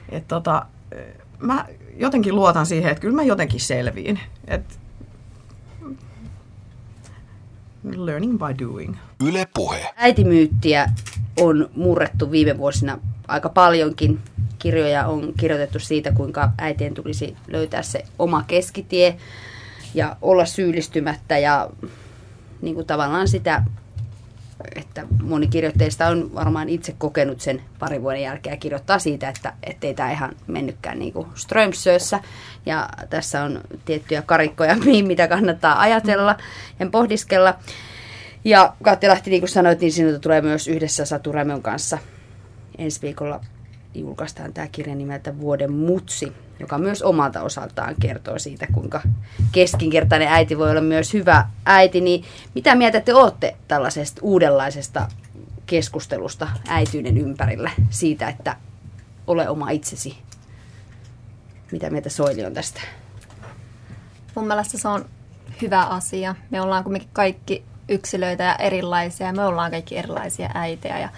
Et 0.08 0.28
tota, 0.28 0.66
mä 1.38 1.64
jotenkin 1.96 2.34
luotan 2.34 2.66
siihen, 2.66 2.90
että 2.90 3.00
kyllä 3.00 3.14
mä 3.14 3.22
jotenkin 3.22 3.60
selviin. 3.60 4.20
Et 4.48 4.78
learning 7.96 8.38
by 8.38 8.64
doing. 8.64 8.96
Yle 9.26 9.48
puhe. 9.54 9.90
Äitimyyttiä 9.96 10.90
on 11.40 11.70
murrettu 11.76 12.30
viime 12.30 12.58
vuosina 12.58 12.98
aika 13.28 13.48
paljonkin. 13.48 14.20
Kirjoja 14.58 15.06
on 15.06 15.32
kirjoitettu 15.38 15.78
siitä, 15.78 16.12
kuinka 16.12 16.50
äitien 16.58 16.94
tulisi 16.94 17.36
löytää 17.48 17.82
se 17.82 18.04
oma 18.18 18.44
keskitie 18.46 19.16
ja 19.94 20.16
olla 20.22 20.44
syyllistymättä 20.44 21.38
ja 21.38 21.70
niin 22.62 22.74
kuin 22.74 22.86
tavallaan 22.86 23.28
sitä, 23.28 23.62
että 24.74 25.06
moni 25.22 25.46
kirjoitteista 25.46 26.06
on 26.06 26.34
varmaan 26.34 26.68
itse 26.68 26.94
kokenut 26.98 27.40
sen 27.40 27.62
parin 27.78 28.02
vuoden 28.02 28.22
jälkeen 28.22 28.52
ja 28.54 28.56
kirjoittaa 28.56 28.98
siitä, 28.98 29.28
että 29.28 29.52
ei 29.82 29.94
tämä 29.94 30.12
ihan 30.12 30.36
mennytkään 30.46 30.98
niin 30.98 31.12
kuin 31.12 31.26
Strömsössä. 31.34 32.20
Ja 32.66 32.88
tässä 33.10 33.42
on 33.42 33.60
tiettyjä 33.84 34.22
karikkoja, 34.22 34.76
mitä 35.06 35.28
kannattaa 35.28 35.80
ajatella 35.80 36.36
ja 36.80 36.86
pohdiskella. 36.86 37.54
Ja 38.44 38.74
Katja 38.82 39.10
Lahti, 39.10 39.30
niin 39.30 39.40
kuin 39.40 39.48
sanoit, 39.48 39.80
niin 39.80 39.92
sinulta 39.92 40.18
tulee 40.18 40.40
myös 40.40 40.68
yhdessä 40.68 41.04
Satu 41.04 41.32
Rämön 41.32 41.62
kanssa 41.62 41.98
ensi 42.78 43.02
viikolla 43.02 43.40
julkaistaan 43.94 44.52
tämä 44.52 44.68
kirja 44.72 44.94
nimeltä 44.94 45.38
Vuoden 45.38 45.72
mutsi, 45.72 46.32
joka 46.60 46.78
myös 46.78 47.02
omalta 47.02 47.42
osaltaan 47.42 47.94
kertoo 48.00 48.38
siitä, 48.38 48.66
kuinka 48.72 49.00
keskinkertainen 49.52 50.28
äiti 50.28 50.58
voi 50.58 50.70
olla 50.70 50.80
myös 50.80 51.12
hyvä 51.12 51.48
äiti. 51.66 52.00
Niin 52.00 52.24
mitä 52.54 52.74
mieltä 52.74 53.00
te 53.00 53.14
olette 53.14 53.56
tällaisesta 53.68 54.20
uudenlaisesta 54.24 55.08
keskustelusta 55.66 56.48
äityyden 56.68 57.18
ympärillä 57.18 57.70
siitä, 57.90 58.28
että 58.28 58.56
ole 59.26 59.48
oma 59.48 59.70
itsesi? 59.70 60.18
Mitä 61.72 61.90
mieltä 61.90 62.10
Soili 62.10 62.44
on 62.44 62.54
tästä? 62.54 62.80
Mun 64.34 64.46
mielestä 64.46 64.78
se 64.78 64.88
on 64.88 65.04
hyvä 65.62 65.82
asia. 65.82 66.34
Me 66.50 66.60
ollaan 66.60 66.84
kuitenkin 66.84 67.10
kaikki 67.12 67.64
yksilöitä 67.88 68.44
ja 68.44 68.56
erilaisia. 68.56 69.32
Me 69.32 69.44
ollaan 69.44 69.70
kaikki 69.70 69.98
erilaisia 69.98 70.50
äitejä 70.54 70.98
ja 70.98 71.08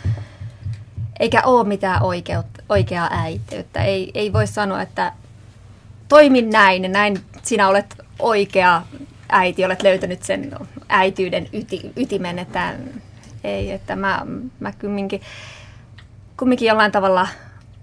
eikä 1.21 1.43
ole 1.43 1.69
mitään 1.69 2.03
oikeutta, 2.03 2.56
oikeaa 2.69 3.09
äitiyttä. 3.11 3.85
Ei, 3.85 4.11
ei 4.15 4.33
voi 4.33 4.47
sanoa, 4.47 4.83
että 4.83 5.13
toimin 6.09 6.51
näin 6.51 6.83
ja 6.83 6.89
näin 6.89 7.21
sinä 7.43 7.69
olet 7.69 7.97
oikea 8.19 8.83
äiti, 9.29 9.65
olet 9.65 9.83
löytänyt 9.83 10.23
sen 10.23 10.53
äityyden 10.89 11.49
yti, 11.53 11.93
ytimen, 11.97 12.39
että 12.39 12.75
ei, 13.45 13.73
että 13.73 13.97
mä, 13.97 14.27
mä 14.61 14.73
kumminkin, 14.73 15.21
kumminkin 16.37 16.69
jollain 16.69 16.93
tavalla 16.93 17.29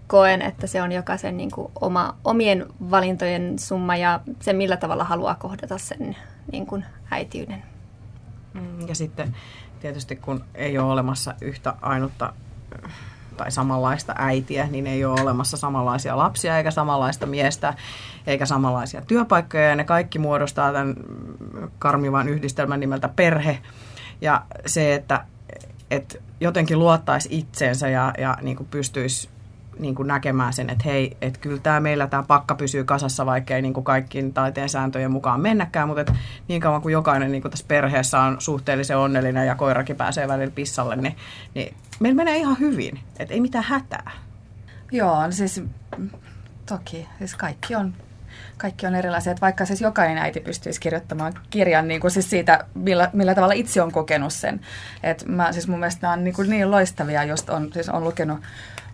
koen, 0.07 0.41
että 0.41 0.67
se 0.67 0.81
on 0.81 0.91
jokaisen 0.91 1.37
niin 1.37 1.51
kuin 1.51 1.71
oma, 1.81 2.15
omien 2.23 2.65
valintojen 2.91 3.59
summa 3.59 3.95
ja 3.95 4.19
se 4.39 4.53
millä 4.53 4.77
tavalla 4.77 5.03
haluaa 5.03 5.35
kohdata 5.35 5.77
sen 5.77 6.15
niin 6.51 6.65
kuin 6.65 6.85
äitiyden. 7.11 7.63
Mm, 8.53 8.87
ja 8.87 8.95
sitten 8.95 9.35
tietysti 9.79 10.15
kun 10.15 10.43
ei 10.55 10.77
ole 10.77 10.91
olemassa 10.91 11.33
yhtä 11.41 11.73
ainutta 11.81 12.33
tai 13.37 13.51
samanlaista 13.51 14.15
äitiä, 14.17 14.67
niin 14.67 14.87
ei 14.87 15.05
ole 15.05 15.21
olemassa 15.21 15.57
samanlaisia 15.57 16.17
lapsia 16.17 16.57
eikä 16.57 16.71
samanlaista 16.71 17.25
miestä 17.25 17.73
eikä 18.27 18.45
samanlaisia 18.45 19.01
työpaikkoja 19.01 19.69
ja 19.69 19.75
ne 19.75 19.83
kaikki 19.83 20.19
muodostaa 20.19 20.73
tämän 20.73 20.95
karmivan 21.79 22.29
yhdistelmän 22.29 22.79
nimeltä 22.79 23.07
perhe. 23.07 23.59
Ja 24.21 24.41
se, 24.65 24.95
että, 24.95 25.25
että 25.91 26.17
jotenkin 26.39 26.79
luottaisi 26.79 27.29
itseensä 27.31 27.89
ja, 27.89 28.13
ja 28.17 28.37
niin 28.41 28.57
kuin 28.57 28.67
pystyisi 28.71 29.29
niin 29.79 29.95
kuin 29.95 30.07
näkemään 30.07 30.53
sen, 30.53 30.69
että 30.69 30.83
hei, 30.85 31.17
että 31.21 31.39
kyllä 31.39 31.57
tämä 31.57 31.79
meillä 31.79 32.07
tämä 32.07 32.23
pakka 32.23 32.55
pysyy 32.55 32.83
kasassa, 32.83 33.25
vaikka 33.25 33.55
ei 33.55 33.61
niin 33.61 33.73
kuin 33.73 33.83
kaikkiin 33.83 34.33
taiteen 34.33 34.69
sääntöjen 34.69 35.11
mukaan 35.11 35.41
mennäkään, 35.41 35.87
mutta 35.87 36.01
että 36.01 36.15
niin 36.47 36.61
kauan 36.61 36.81
kuin 36.81 36.93
jokainen 36.93 37.31
niin 37.31 37.41
kuin 37.41 37.51
tässä 37.51 37.65
perheessä 37.67 38.19
on 38.19 38.35
suhteellisen 38.39 38.97
onnellinen 38.97 39.47
ja 39.47 39.55
koirakin 39.55 39.95
pääsee 39.95 40.27
välillä 40.27 40.51
pissalle, 40.55 40.95
niin, 40.95 41.15
niin 41.53 41.73
meillä 41.99 42.15
menee 42.15 42.37
ihan 42.37 42.59
hyvin, 42.59 42.99
että 43.19 43.33
ei 43.33 43.41
mitään 43.41 43.63
hätää. 43.63 44.11
Joo, 44.91 45.25
no 45.25 45.31
siis 45.31 45.63
toki, 46.65 47.07
siis 47.19 47.35
kaikki 47.35 47.75
on 47.75 47.93
kaikki 48.57 48.87
on 48.87 48.95
erilaisia. 48.95 49.31
Että 49.31 49.41
vaikka 49.41 49.65
siis 49.65 49.81
jokainen 49.81 50.17
äiti 50.17 50.39
pystyisi 50.39 50.79
kirjoittamaan 50.79 51.33
kirjan 51.49 51.87
niin 51.87 52.01
kuin 52.01 52.11
siis 52.11 52.29
siitä, 52.29 52.65
millä, 52.75 53.09
millä 53.13 53.35
tavalla 53.35 53.53
itse 53.53 53.81
on 53.81 53.91
kokenut 53.91 54.33
sen. 54.33 54.61
Et 55.03 55.25
mä, 55.27 55.51
siis 55.51 55.67
mun 55.67 55.79
mielestä 55.79 55.99
nämä 56.01 56.13
on 56.13 56.23
niin, 56.23 56.33
kuin 56.33 56.49
niin 56.49 56.71
loistavia, 56.71 57.23
just 57.23 57.49
on, 57.49 57.69
siis 57.73 57.89
on 57.89 58.03
lukenut 58.03 58.39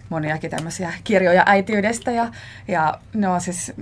moniakin 0.10 0.52
tämmöisiä 0.52 0.94
kirjoja 1.04 1.44
äitiydestä 1.46 2.12
ja, 2.12 2.28
ja 2.68 3.00
ne 3.14 3.28
on 3.28 3.42
siis 3.42 3.74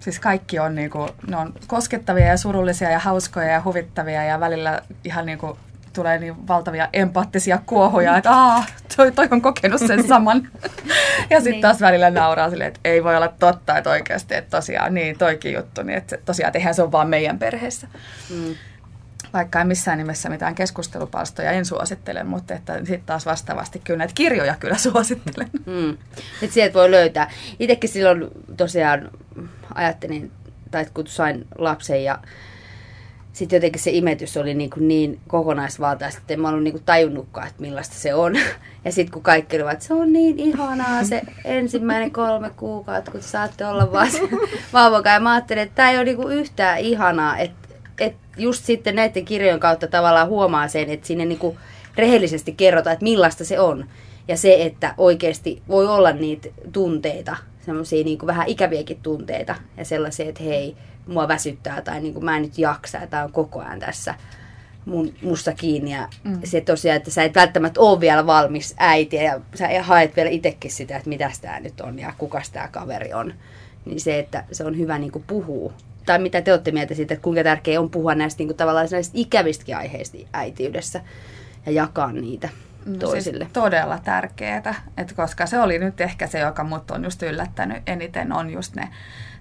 Siis 0.00 0.20
kaikki 0.20 0.58
on, 0.58 0.74
niinku, 0.74 1.08
ne 1.26 1.36
on 1.36 1.54
koskettavia 1.66 2.26
ja 2.26 2.36
surullisia 2.36 2.90
ja 2.90 2.98
hauskoja 2.98 3.48
ja 3.48 3.62
huvittavia 3.64 4.24
ja 4.24 4.40
välillä 4.40 4.82
ihan 5.04 5.26
niinku 5.26 5.58
tulee 5.92 6.18
niin 6.18 6.48
valtavia 6.48 6.88
empaattisia 6.92 7.58
kuohoja, 7.66 8.16
että 8.16 8.30
Aa, 8.30 8.64
toi, 8.96 9.12
toi 9.12 9.28
on 9.30 9.42
kokenut 9.42 9.80
sen 9.86 10.08
saman. 10.08 10.48
ja 11.30 11.36
sitten 11.36 11.52
niin. 11.52 11.60
taas 11.60 11.80
välillä 11.80 12.10
nauraa 12.10 12.50
silleen, 12.50 12.68
että 12.68 12.80
ei 12.84 13.04
voi 13.04 13.16
olla 13.16 13.28
totta, 13.28 13.78
että 13.78 13.90
oikeasti, 13.90 14.34
että 14.34 14.56
tosiaan 14.56 14.94
niin 14.94 15.18
toikin 15.18 15.52
juttu, 15.52 15.82
niin 15.82 15.98
että 15.98 16.18
tosiaan 16.24 16.56
eihän 16.56 16.74
se 16.74 16.82
on 16.82 16.92
vaan 16.92 17.08
meidän 17.08 17.38
perheessä. 17.38 17.88
Mm. 18.30 18.54
Vaikka 19.32 19.60
en 19.60 19.66
missään 19.66 19.98
nimessä 19.98 20.28
mitään 20.28 20.54
keskustelupalstoja 20.54 21.50
en 21.50 21.64
suosittele, 21.64 22.24
mutta 22.24 22.54
että 22.54 22.78
sitten 22.78 23.02
taas 23.06 23.26
vastaavasti 23.26 23.78
kyllä 23.78 23.98
näitä 23.98 24.14
kirjoja 24.14 24.54
kyllä 24.60 24.78
suosittelen. 24.88 25.50
Mm. 25.66 25.90
Että 26.42 26.54
sieltä 26.54 26.74
voi 26.74 26.90
löytää. 26.90 27.30
Itsekin 27.60 27.90
silloin 27.90 28.28
tosiaan 28.56 29.10
ajattelin, 29.74 30.32
tai 30.70 30.86
kun 30.94 31.06
sain 31.06 31.46
lapsen 31.58 32.04
ja 32.04 32.18
sitten 33.32 33.56
jotenkin 33.56 33.82
se 33.82 33.90
imetys 33.90 34.36
oli 34.36 34.54
niin, 34.54 34.70
kuin 34.70 34.88
niin 34.88 35.20
kokonaisvaltaista, 35.28 36.20
että 36.20 36.34
en 36.34 36.40
mä 36.40 36.48
ollut 36.48 36.62
niin 36.62 36.72
kuin 36.72 36.84
tajunnutkaan, 36.84 37.48
että 37.48 37.60
millaista 37.60 37.94
se 37.94 38.14
on. 38.14 38.36
Ja 38.84 38.92
sitten 38.92 39.12
kun 39.12 39.22
kaikki 39.22 39.56
olivat, 39.56 39.72
että 39.72 39.84
se 39.84 39.94
on 39.94 40.12
niin 40.12 40.38
ihanaa 40.38 41.04
se 41.04 41.22
ensimmäinen 41.44 42.10
kolme 42.10 42.50
kuukautta, 42.56 43.10
kun 43.10 43.22
saatte 43.22 43.66
olla 43.66 43.92
vaan 43.92 44.08
vauvakaan. 44.72 45.14
Ja 45.14 45.20
mä 45.20 45.32
ajattelin, 45.32 45.62
että 45.62 45.74
tämä 45.74 45.90
ei 45.90 45.96
ole 45.96 46.04
niin 46.04 46.16
kuin 46.16 46.36
yhtään 46.36 46.78
ihanaa, 46.78 47.38
että, 47.38 47.68
että 48.00 48.20
just 48.36 48.64
sitten 48.64 48.96
näiden 48.96 49.24
kirjojen 49.24 49.60
kautta 49.60 49.86
tavallaan 49.86 50.28
huomaa 50.28 50.68
sen, 50.68 50.90
että 50.90 51.06
sinne 51.06 51.24
niin 51.24 51.38
kuin 51.38 51.58
rehellisesti 51.96 52.52
kerrotaan, 52.52 52.92
että 52.94 53.04
millaista 53.04 53.44
se 53.44 53.60
on. 53.60 53.86
Ja 54.28 54.36
se, 54.36 54.62
että 54.62 54.94
oikeasti 54.98 55.62
voi 55.68 55.86
olla 55.86 56.12
niitä 56.12 56.48
tunteita, 56.72 57.36
semmoisia 57.66 58.04
niin 58.04 58.26
vähän 58.26 58.48
ikäviäkin 58.48 58.98
tunteita 59.02 59.54
ja 59.76 59.84
sellaisia, 59.84 60.28
että 60.28 60.42
hei, 60.42 60.76
mua 61.06 61.28
väsyttää 61.28 61.82
tai 61.82 62.00
niin 62.00 62.14
kuin 62.14 62.24
mä 62.24 62.36
en 62.36 62.42
nyt 62.42 62.58
jaksa 62.58 62.98
ja 62.98 63.06
tämä 63.06 63.24
on 63.24 63.32
koko 63.32 63.60
ajan 63.60 63.80
tässä 63.80 64.14
mun, 64.84 65.14
musta 65.22 65.52
kiinni. 65.52 65.92
Ja 65.92 66.08
mm. 66.24 66.40
se 66.44 66.60
tosiaan, 66.60 66.96
että 66.96 67.10
sä 67.10 67.24
et 67.24 67.34
välttämättä 67.34 67.80
ole 67.80 68.00
vielä 68.00 68.26
valmis 68.26 68.74
äitiä 68.78 69.22
ja 69.22 69.40
sä 69.54 69.68
haet 69.82 70.16
vielä 70.16 70.30
itsekin 70.30 70.70
sitä, 70.70 70.96
että 70.96 71.08
mitä 71.08 71.30
tämä 71.40 71.60
nyt 71.60 71.80
on 71.80 71.98
ja 71.98 72.12
kuka 72.18 72.42
tämä 72.52 72.68
kaveri 72.68 73.12
on. 73.12 73.34
Niin 73.84 74.00
se, 74.00 74.18
että 74.18 74.44
se 74.52 74.64
on 74.64 74.78
hyvä 74.78 74.98
niin 74.98 75.12
kuin 75.12 75.24
puhua. 75.26 75.72
Tai 76.06 76.18
mitä 76.18 76.40
te 76.40 76.52
olette 76.52 76.72
mieltä 76.72 76.94
siitä, 76.94 77.14
että 77.14 77.24
kuinka 77.24 77.44
tärkeää 77.44 77.80
on 77.80 77.90
puhua 77.90 78.14
näistä 78.14 78.38
niin 78.38 78.48
kuin 78.48 78.56
tavallaan 78.56 78.88
näistä 78.90 79.12
ikävistäkin 79.18 79.76
aiheista 79.76 80.18
äitiydessä 80.32 81.00
ja 81.66 81.72
jakaa 81.72 82.12
niitä 82.12 82.48
no, 82.86 82.96
toisille. 82.96 83.44
Siis 83.44 83.52
todella 83.52 83.98
tärkeää, 83.98 84.84
että 84.96 85.14
koska 85.14 85.46
se 85.46 85.60
oli 85.60 85.78
nyt 85.78 86.00
ehkä 86.00 86.26
se, 86.26 86.38
joka 86.38 86.64
mut 86.64 86.90
on 86.90 87.04
just 87.04 87.22
yllättänyt 87.22 87.82
eniten, 87.86 88.32
on 88.32 88.50
just 88.50 88.74
ne 88.74 88.88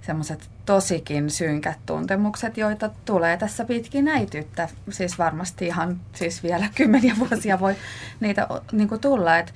semmoiset 0.01 0.49
tosikin 0.65 1.29
synkät 1.29 1.79
tuntemukset, 1.85 2.57
joita 2.57 2.89
tulee 3.05 3.37
tässä 3.37 3.65
pitkin 3.65 4.07
äityyttä. 4.07 4.69
Siis 4.89 5.17
varmasti 5.17 5.65
ihan 5.65 5.99
siis 6.13 6.43
vielä 6.43 6.65
kymmeniä 6.75 7.15
vuosia 7.19 7.59
voi 7.59 7.75
niitä 8.19 8.47
niin 8.71 8.87
kuin 8.87 9.01
tulla, 9.01 9.37
että 9.37 9.53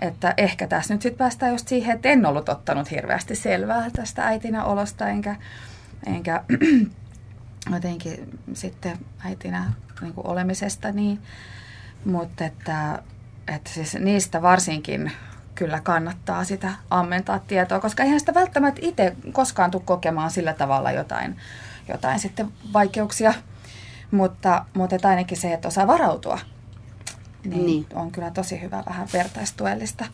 että 0.00 0.34
ehkä 0.36 0.66
tässä 0.66 0.94
nyt 0.94 1.02
sitten 1.02 1.18
päästään 1.18 1.52
just 1.52 1.68
siihen, 1.68 1.96
että 1.96 2.08
en 2.08 2.26
ollut 2.26 2.48
ottanut 2.48 2.90
hirveästi 2.90 3.34
selvää 3.34 3.90
tästä 3.90 4.26
äitinä 4.26 4.64
olosta, 4.64 5.08
enkä, 5.08 5.36
enkä 6.06 6.44
jotenkin 7.74 8.38
sitten 8.54 8.98
äitinä 9.24 9.72
niin 10.00 10.14
kuin 10.14 10.26
olemisesta, 10.26 10.92
niin, 10.92 11.18
mutta 12.04 12.44
että, 12.44 13.02
että 13.48 13.70
siis 13.70 13.94
niistä 13.94 14.42
varsinkin 14.42 15.12
kyllä 15.62 15.80
kannattaa 15.80 16.44
sitä 16.44 16.72
ammentaa 16.90 17.38
tietoa, 17.38 17.80
koska 17.80 18.02
eihän 18.02 18.20
sitä 18.20 18.34
välttämättä 18.34 18.80
itse 18.84 19.16
koskaan 19.32 19.70
tule 19.70 19.82
kokemaan 19.84 20.30
sillä 20.30 20.52
tavalla 20.52 20.92
jotain, 20.92 21.36
jotain 21.88 22.20
sitten 22.20 22.48
vaikeuksia, 22.72 23.34
mutta, 24.10 24.64
mutta 24.74 25.08
ainakin 25.08 25.38
se, 25.38 25.52
että 25.52 25.68
osaa 25.68 25.86
varautua, 25.86 26.38
niin, 27.44 27.66
niin. 27.66 27.86
on 27.94 28.10
kyllä 28.12 28.30
tosi 28.30 28.60
hyvä 28.60 28.82
vähän 28.86 29.08
vertaistuellista 29.12 30.04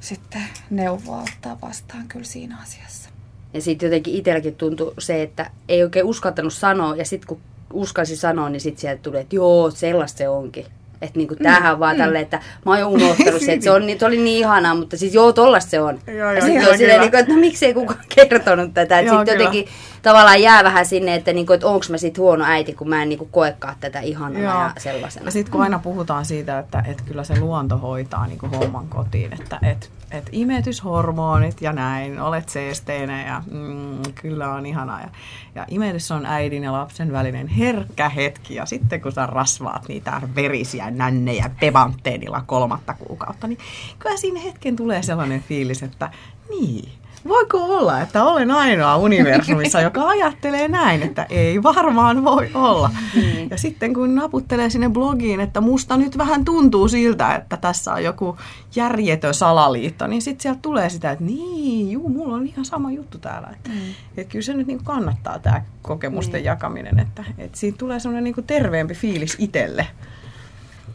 sitten 0.00 0.42
neuvoa 0.70 1.22
ottaa 1.22 1.58
vastaan 1.62 2.08
kyllä 2.08 2.24
siinä 2.24 2.58
asiassa. 2.62 3.10
Ja 3.54 3.60
sitten 3.60 3.86
jotenkin 3.86 4.14
itselläkin 4.14 4.54
tuntui 4.54 4.94
se, 4.98 5.22
että 5.22 5.50
ei 5.68 5.82
oikein 5.82 6.06
uskaltanut 6.06 6.52
sanoa, 6.52 6.96
ja 6.96 7.04
sitten 7.04 7.28
kun 7.28 7.40
uskalsi 7.72 8.16
sanoa, 8.16 8.48
niin 8.48 8.60
sitten 8.60 8.80
sieltä 8.80 9.02
tuli, 9.02 9.18
että 9.20 9.36
joo, 9.36 9.70
sellaista 9.70 10.18
se 10.18 10.28
onkin. 10.28 10.66
Että 11.04 11.18
niinku 11.18 11.36
tämähän 11.36 11.76
mm, 11.76 11.80
vaan 11.80 11.96
mm. 11.96 12.02
tälle, 12.02 12.20
että 12.20 12.36
mä 12.36 12.72
oon 12.72 12.80
jo 12.80 12.88
unohtanut 12.88 13.42
se, 13.42 13.52
että 13.52 13.64
se, 13.64 13.70
on, 13.70 13.82
se 13.98 14.06
oli 14.06 14.16
niin 14.16 14.38
ihanaa, 14.38 14.74
mutta 14.74 14.96
siis 14.96 15.14
joo, 15.14 15.32
tollasta 15.32 15.70
se 15.70 15.80
on. 15.80 15.98
Joo, 16.18 16.32
ja 16.32 16.40
sitten 16.40 16.68
on 16.68 16.78
silleen, 16.78 17.00
niinku, 17.00 17.16
että 17.16 17.32
no 17.32 17.38
miksei 17.38 17.74
kukaan 17.74 18.00
kertonut 18.14 18.74
tätä. 18.74 18.98
Että 18.98 19.12
sitten 19.12 19.32
jotenkin 19.32 19.66
tavallaan 20.02 20.42
jää 20.42 20.64
vähän 20.64 20.86
sinne, 20.86 21.14
että, 21.14 21.32
niinku, 21.32 21.52
että 21.52 21.66
onko 21.66 21.86
mä 21.90 21.98
sitten 21.98 22.22
huono 22.22 22.44
äiti, 22.44 22.72
kun 22.72 22.88
mä 22.88 23.02
en 23.02 23.08
niinku 23.08 23.28
koekaan 23.30 23.76
tätä 23.80 24.00
ihanaa 24.00 24.42
joo. 24.42 24.52
ja 24.52 24.72
sellaisena. 24.78 25.24
Ja 25.24 25.30
sitten 25.30 25.52
kun 25.52 25.62
aina 25.62 25.78
puhutaan 25.78 26.24
siitä, 26.24 26.58
että, 26.58 26.84
että 26.86 27.02
kyllä 27.06 27.24
se 27.24 27.40
luonto 27.40 27.78
hoitaa 27.78 28.26
niinku 28.26 28.46
homman 28.46 28.88
kotiin, 28.88 29.32
että, 29.32 29.58
että 29.62 29.86
että 30.14 30.30
imetyshormonit 30.32 31.62
ja 31.62 31.72
näin, 31.72 32.20
olet 32.20 32.48
seesteenä 32.48 33.26
ja 33.26 33.42
mm, 33.50 34.02
kyllä 34.14 34.50
on 34.50 34.66
ihanaa. 34.66 35.00
Ja, 35.00 35.08
ja 35.54 35.64
imetys 35.68 36.10
on 36.10 36.26
äidin 36.26 36.64
ja 36.64 36.72
lapsen 36.72 37.12
välinen 37.12 37.48
herkkä 37.48 38.08
hetki 38.08 38.54
ja 38.54 38.66
sitten 38.66 39.00
kun 39.00 39.12
sä 39.12 39.26
rasvaat 39.26 39.88
niitä 39.88 40.20
verisiä 40.34 40.90
nännejä 40.94 41.50
pevantteenilla 41.60 42.42
kolmatta 42.46 42.94
kuukautta, 42.94 43.46
niin 43.46 43.58
kyllä 43.98 44.16
siinä 44.16 44.40
hetken 44.40 44.76
tulee 44.76 45.02
sellainen 45.02 45.42
fiilis, 45.42 45.82
että 45.82 46.10
niin, 46.50 46.88
voiko 47.28 47.58
olla, 47.64 48.00
että 48.00 48.24
olen 48.24 48.50
ainoa 48.50 48.96
universumissa, 48.96 49.80
joka 49.80 50.08
ajattelee 50.08 50.68
näin, 50.68 51.02
että 51.02 51.26
ei 51.30 51.62
varmaan 51.62 52.24
voi 52.24 52.50
olla. 52.54 52.90
Mm. 53.14 53.50
Ja 53.50 53.58
sitten 53.58 53.94
kun 53.94 54.14
naputtelee 54.14 54.70
sinne 54.70 54.88
blogiin, 54.88 55.40
että 55.40 55.60
musta 55.60 55.96
nyt 55.96 56.18
vähän 56.18 56.44
tuntuu 56.44 56.88
siltä, 56.88 57.34
että 57.34 57.56
tässä 57.56 57.92
on 57.92 58.04
joku 58.04 58.36
järjetön 58.76 59.34
salaliitto, 59.34 60.06
niin 60.06 60.22
sitten 60.22 60.42
sieltä 60.42 60.60
tulee 60.62 60.90
sitä, 60.90 61.10
että 61.10 61.24
niin, 61.24 61.90
juu, 61.90 62.08
mulla 62.08 62.34
on 62.34 62.46
ihan 62.46 62.64
sama 62.64 62.90
juttu 62.90 63.18
täällä. 63.18 63.48
Että, 63.52 63.70
mm. 63.70 63.80
että 64.16 64.32
kyllä 64.32 64.42
se 64.42 64.54
nyt 64.54 64.66
niin 64.66 64.84
kannattaa 64.84 65.38
tämä 65.38 65.62
kokemusten 65.82 66.40
mm. 66.40 66.44
jakaminen, 66.44 66.98
että, 66.98 67.24
että 67.38 67.58
siitä 67.58 67.78
tulee 67.78 68.00
semmoinen 68.00 68.24
niin 68.24 68.46
terveempi 68.46 68.94
fiilis 68.94 69.36
itselle. 69.38 69.86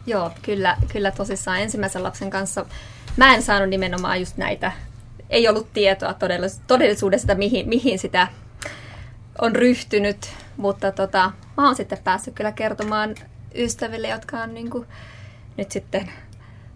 Joo, 0.10 0.32
kyllä, 0.42 0.78
kyllä 0.94 1.12
tosissaan. 1.12 1.60
Ensimmäisen 1.60 2.04
lapsen 2.04 2.30
kanssa 2.30 2.66
mä 3.18 3.36
en 3.36 3.42
saanut 3.42 3.70
nimenomaan 3.70 4.20
just 4.20 4.38
näitä. 4.38 4.72
Ei 5.30 5.48
ollut 5.48 5.74
tietoa 5.74 6.16
todellisuudesta, 6.68 7.36
mihin, 7.36 7.70
mihin 7.70 8.00
sitä 8.00 8.28
on 9.42 9.56
ryhtynyt, 9.56 10.18
mutta 10.58 10.92
tota, 10.92 11.32
mä 11.58 11.66
oon 11.66 11.76
sitten 11.76 11.98
päässyt 12.04 12.34
kyllä 12.34 12.52
kertomaan 12.52 13.16
ystäville, 13.56 14.08
jotka 14.08 14.38
on 14.38 14.54
niin 14.54 14.70
kuin, 14.70 14.86
nyt 15.58 15.72
sitten 15.72 16.12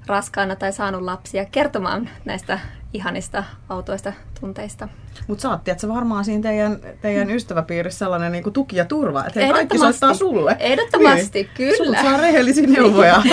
raskaana 0.08 0.56
tai 0.56 0.74
saanut 0.74 1.02
lapsia, 1.02 1.46
kertomaan 1.46 2.10
näistä 2.26 2.60
ihanista 2.94 3.44
autoista 3.70 4.14
tunteista. 4.40 4.90
Mutta 5.28 5.42
sä 5.42 5.50
oot, 5.50 5.64
tiedätkö, 5.64 5.88
varmaan 5.88 6.26
siinä 6.26 6.44
teidän, 6.44 6.80
teidän 7.02 7.30
ystäväpiirissä 7.30 8.00
sellainen 8.00 8.32
niin 8.32 8.44
kuin 8.44 8.54
tuki 8.54 8.76
ja 8.76 8.86
turva, 8.86 9.26
että 9.28 9.46
he 9.46 9.54
kaikki 9.54 9.78
soittaa 9.78 10.14
sulle. 10.14 10.56
Ehdottomasti, 10.60 11.44
niin. 11.44 11.50
kyllä. 11.54 11.78
Sulta 11.78 12.02
saa 12.02 12.18
rehellisiä 12.18 12.68
neuvoja. 12.68 13.24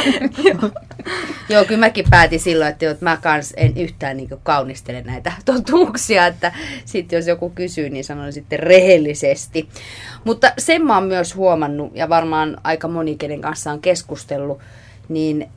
Joo, 1.49 1.65
kyllä 1.65 1.81
mäkin 1.81 2.05
päätin 2.11 2.41
silloin, 2.41 2.71
että, 2.71 2.91
että 2.91 3.05
mä 3.05 3.17
kans 3.17 3.55
en 3.57 3.77
yhtään 3.77 4.17
niin 4.17 4.29
kaunistele 4.43 5.03
näitä 5.03 5.33
totuuksia, 5.45 6.27
että 6.27 6.53
sitten 6.85 7.17
jos 7.17 7.27
joku 7.27 7.51
kysyy, 7.51 7.91
niin 7.91 8.05
sanon 8.05 8.33
sitten 8.33 8.59
rehellisesti. 8.59 9.69
Mutta 10.25 10.53
sen 10.59 10.87
mä 10.87 10.95
oon 10.95 11.05
myös 11.05 11.37
huomannut, 11.37 11.97
ja 11.97 12.09
varmaan 12.09 12.57
aika 12.65 12.89
moni, 12.89 13.17
kenen 13.17 13.41
kanssa 13.41 13.73
on 13.73 13.81
keskustellut, 13.81 14.59
niin 15.09 15.49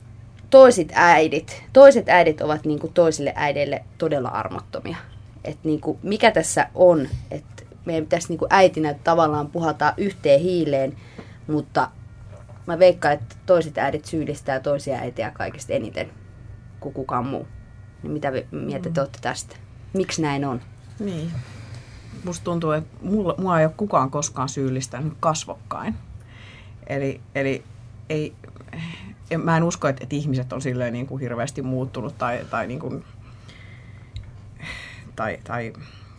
toiset 0.53 0.91
äidit, 0.95 1.63
toiset 1.73 2.09
äidit 2.09 2.41
ovat 2.41 2.65
niin 2.65 2.79
kuin 2.79 2.93
toisille 2.93 3.33
äideille 3.35 3.83
todella 3.97 4.29
armottomia. 4.29 4.97
Et 5.43 5.57
niin 5.63 5.81
kuin, 5.81 5.99
mikä 6.03 6.31
tässä 6.31 6.67
on, 6.75 7.07
että 7.31 7.63
meidän 7.85 8.03
pitäisi 8.03 8.27
niin 8.29 8.37
kuin 8.39 8.47
äitinä 8.53 8.93
tavallaan 8.93 9.47
puhaltaa 9.47 9.93
yhteen 9.97 10.39
hiileen, 10.39 10.97
mutta 11.47 11.89
mä 12.67 12.79
veikkaan, 12.79 13.13
että 13.13 13.35
toiset 13.45 13.77
äidit 13.77 14.05
syyllistää 14.05 14.59
toisia 14.59 14.97
äitiä 14.97 15.31
kaikista 15.31 15.73
eniten 15.73 16.09
kuin 16.79 16.93
kukaan 16.93 17.25
muu. 17.25 17.47
Niin 18.03 18.11
mitä 18.11 18.31
mieltä 18.51 18.89
te 18.89 19.01
olette 19.01 19.19
tästä? 19.21 19.55
Miksi 19.93 20.21
näin 20.21 20.45
on? 20.45 20.61
Niin. 20.99 21.31
Musta 22.25 22.43
tuntuu, 22.43 22.71
että 22.71 22.97
mulla, 23.01 23.35
mua 23.37 23.59
ei 23.59 23.65
ole 23.65 23.73
kukaan 23.77 24.11
koskaan 24.11 24.49
syyllistänyt 24.49 25.13
kasvokkain. 25.19 25.95
Eli, 26.87 27.21
eli 27.35 27.63
ei, 28.09 28.33
mä 29.37 29.57
en 29.57 29.63
usko, 29.63 29.87
että, 29.87 30.03
että 30.03 30.15
ihmiset 30.15 30.53
on 30.53 30.61
silleen 30.61 30.93
niin 30.93 31.07
kuin 31.07 31.21
hirveästi 31.21 31.61
muuttunut 31.61 32.17
tai, 32.17 32.45
tai, 32.49 32.67
niin 32.67 32.79
kuin, 32.79 33.03
tai, 35.15 35.37
tai 35.43 35.73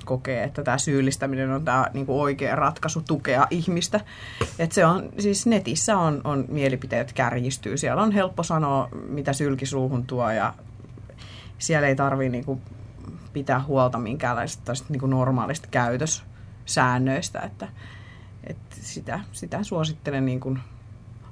kokee, 0.05 0.45
että 0.45 0.63
tämä 0.63 0.79
syyllistäminen 0.79 1.51
on 1.51 1.65
tämä 1.65 1.87
niin 1.95 2.07
kuin 2.07 2.21
oikea 2.21 2.57
ratkaisu 2.57 3.03
tukea 3.09 3.47
ihmistä. 3.51 4.01
Et 4.59 4.73
se 4.73 4.87
on, 4.87 5.09
siis 5.19 5.47
netissä 5.47 5.99
on, 5.99 6.21
on 6.25 6.45
mielipiteet 6.49 7.13
kärjistyy. 7.13 7.77
Siellä 7.77 8.03
on 8.03 8.13
helppo 8.13 8.43
sanoa, 8.43 8.89
mitä 9.09 9.33
sylki 9.33 9.67
suuhun 9.67 10.07
tuo 10.07 10.31
ja 10.31 10.55
siellä 11.59 11.89
ei 11.89 11.97
tarvitse 11.97 12.31
niin 12.31 12.45
kuin 12.45 12.61
pitää 13.33 13.63
huolta 13.63 13.99
minkäänlaista 13.99 14.73
niin 14.89 15.01
kuin 15.01 15.11
normaalista 15.11 15.69
käytössäännöistä. 15.71 17.41
Että, 17.41 17.69
että 18.45 18.77
sitä, 18.81 19.21
sitä 19.33 19.63
suosittelen 19.63 20.27
niin 20.27 20.41
kuin 20.41 20.59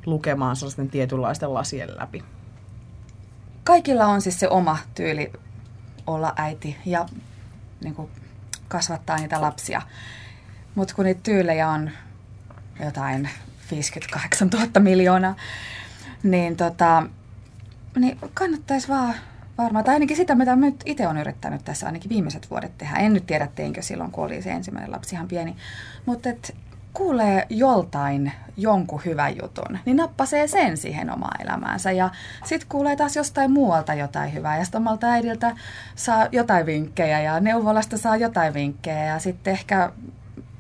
lukemaan 0.07 0.57
sellaisten 0.57 0.91
tietynlaisten 0.91 1.55
lasien 1.55 1.89
läpi. 1.99 2.25
Kaikilla 3.65 4.07
on 4.07 4.21
siis 4.21 4.41
se 4.41 4.49
oma 4.49 4.79
tyyli 4.95 5.33
olla 6.07 6.33
äiti 6.37 6.77
ja 6.87 7.07
niin 7.85 7.95
kuin 7.95 8.11
kasvattaa 8.69 9.17
niitä 9.17 9.41
lapsia. 9.41 9.83
Mutta 10.75 10.95
kun 10.95 11.05
niitä 11.05 11.21
tyylejä 11.23 11.69
on 11.69 11.91
jotain 12.85 13.29
58 13.71 14.49
000 14.49 14.81
miljoonaa, 14.81 15.37
niin, 16.23 16.57
tota, 16.57 17.07
niin 17.97 18.19
kannattaisi 18.35 18.89
vaan 18.89 19.15
varmaan, 19.59 19.85
tai 19.85 19.95
ainakin 19.95 20.17
sitä, 20.17 20.35
mitä 20.35 20.57
nyt 20.57 20.83
itse 20.87 21.07
olen 21.07 21.21
yrittänyt 21.21 21.65
tässä 21.65 21.87
ainakin 21.87 22.09
viimeiset 22.09 22.51
vuodet 22.51 22.79
tehdä. 22.79 22.97
En 22.97 23.13
nyt 23.13 23.27
tiedä, 23.27 23.49
teinkö 23.55 23.83
silloin, 23.83 24.11
kun 24.11 24.25
oli 24.25 24.43
se 24.43 24.51
ensimmäinen 24.51 24.93
lapsi 24.93 25.15
ihan 25.15 25.29
pieni. 25.29 25.57
Mutta 26.07 26.29
kuulee 26.93 27.47
joltain 27.51 28.33
jonkun 28.57 29.01
hyvän 29.05 29.37
jutun, 29.43 29.79
niin 29.85 29.97
nappasee 29.97 30.47
sen 30.47 30.77
siihen 30.77 31.11
omaan 31.11 31.43
elämäänsä. 31.43 31.93
Ja 31.93 32.11
sitten 32.45 32.69
kuulee 32.69 32.97
taas 32.97 33.17
jostain 33.17 33.51
muualta 33.51 33.95
jotain 33.95 34.35
hyvää. 34.35 34.59
Ja 34.59 34.65
sitten 34.65 34.81
omalta 34.81 35.07
äidiltä 35.07 35.57
saa 35.95 36.27
jotain 36.33 36.67
vinkkejä 36.67 37.21
ja 37.21 37.41
neuvolasta 37.41 37.99
saa 37.99 38.17
jotain 38.17 38.55
vinkkejä. 38.55 39.05
Ja 39.05 39.19
sitten 39.19 39.53
ehkä 39.53 39.93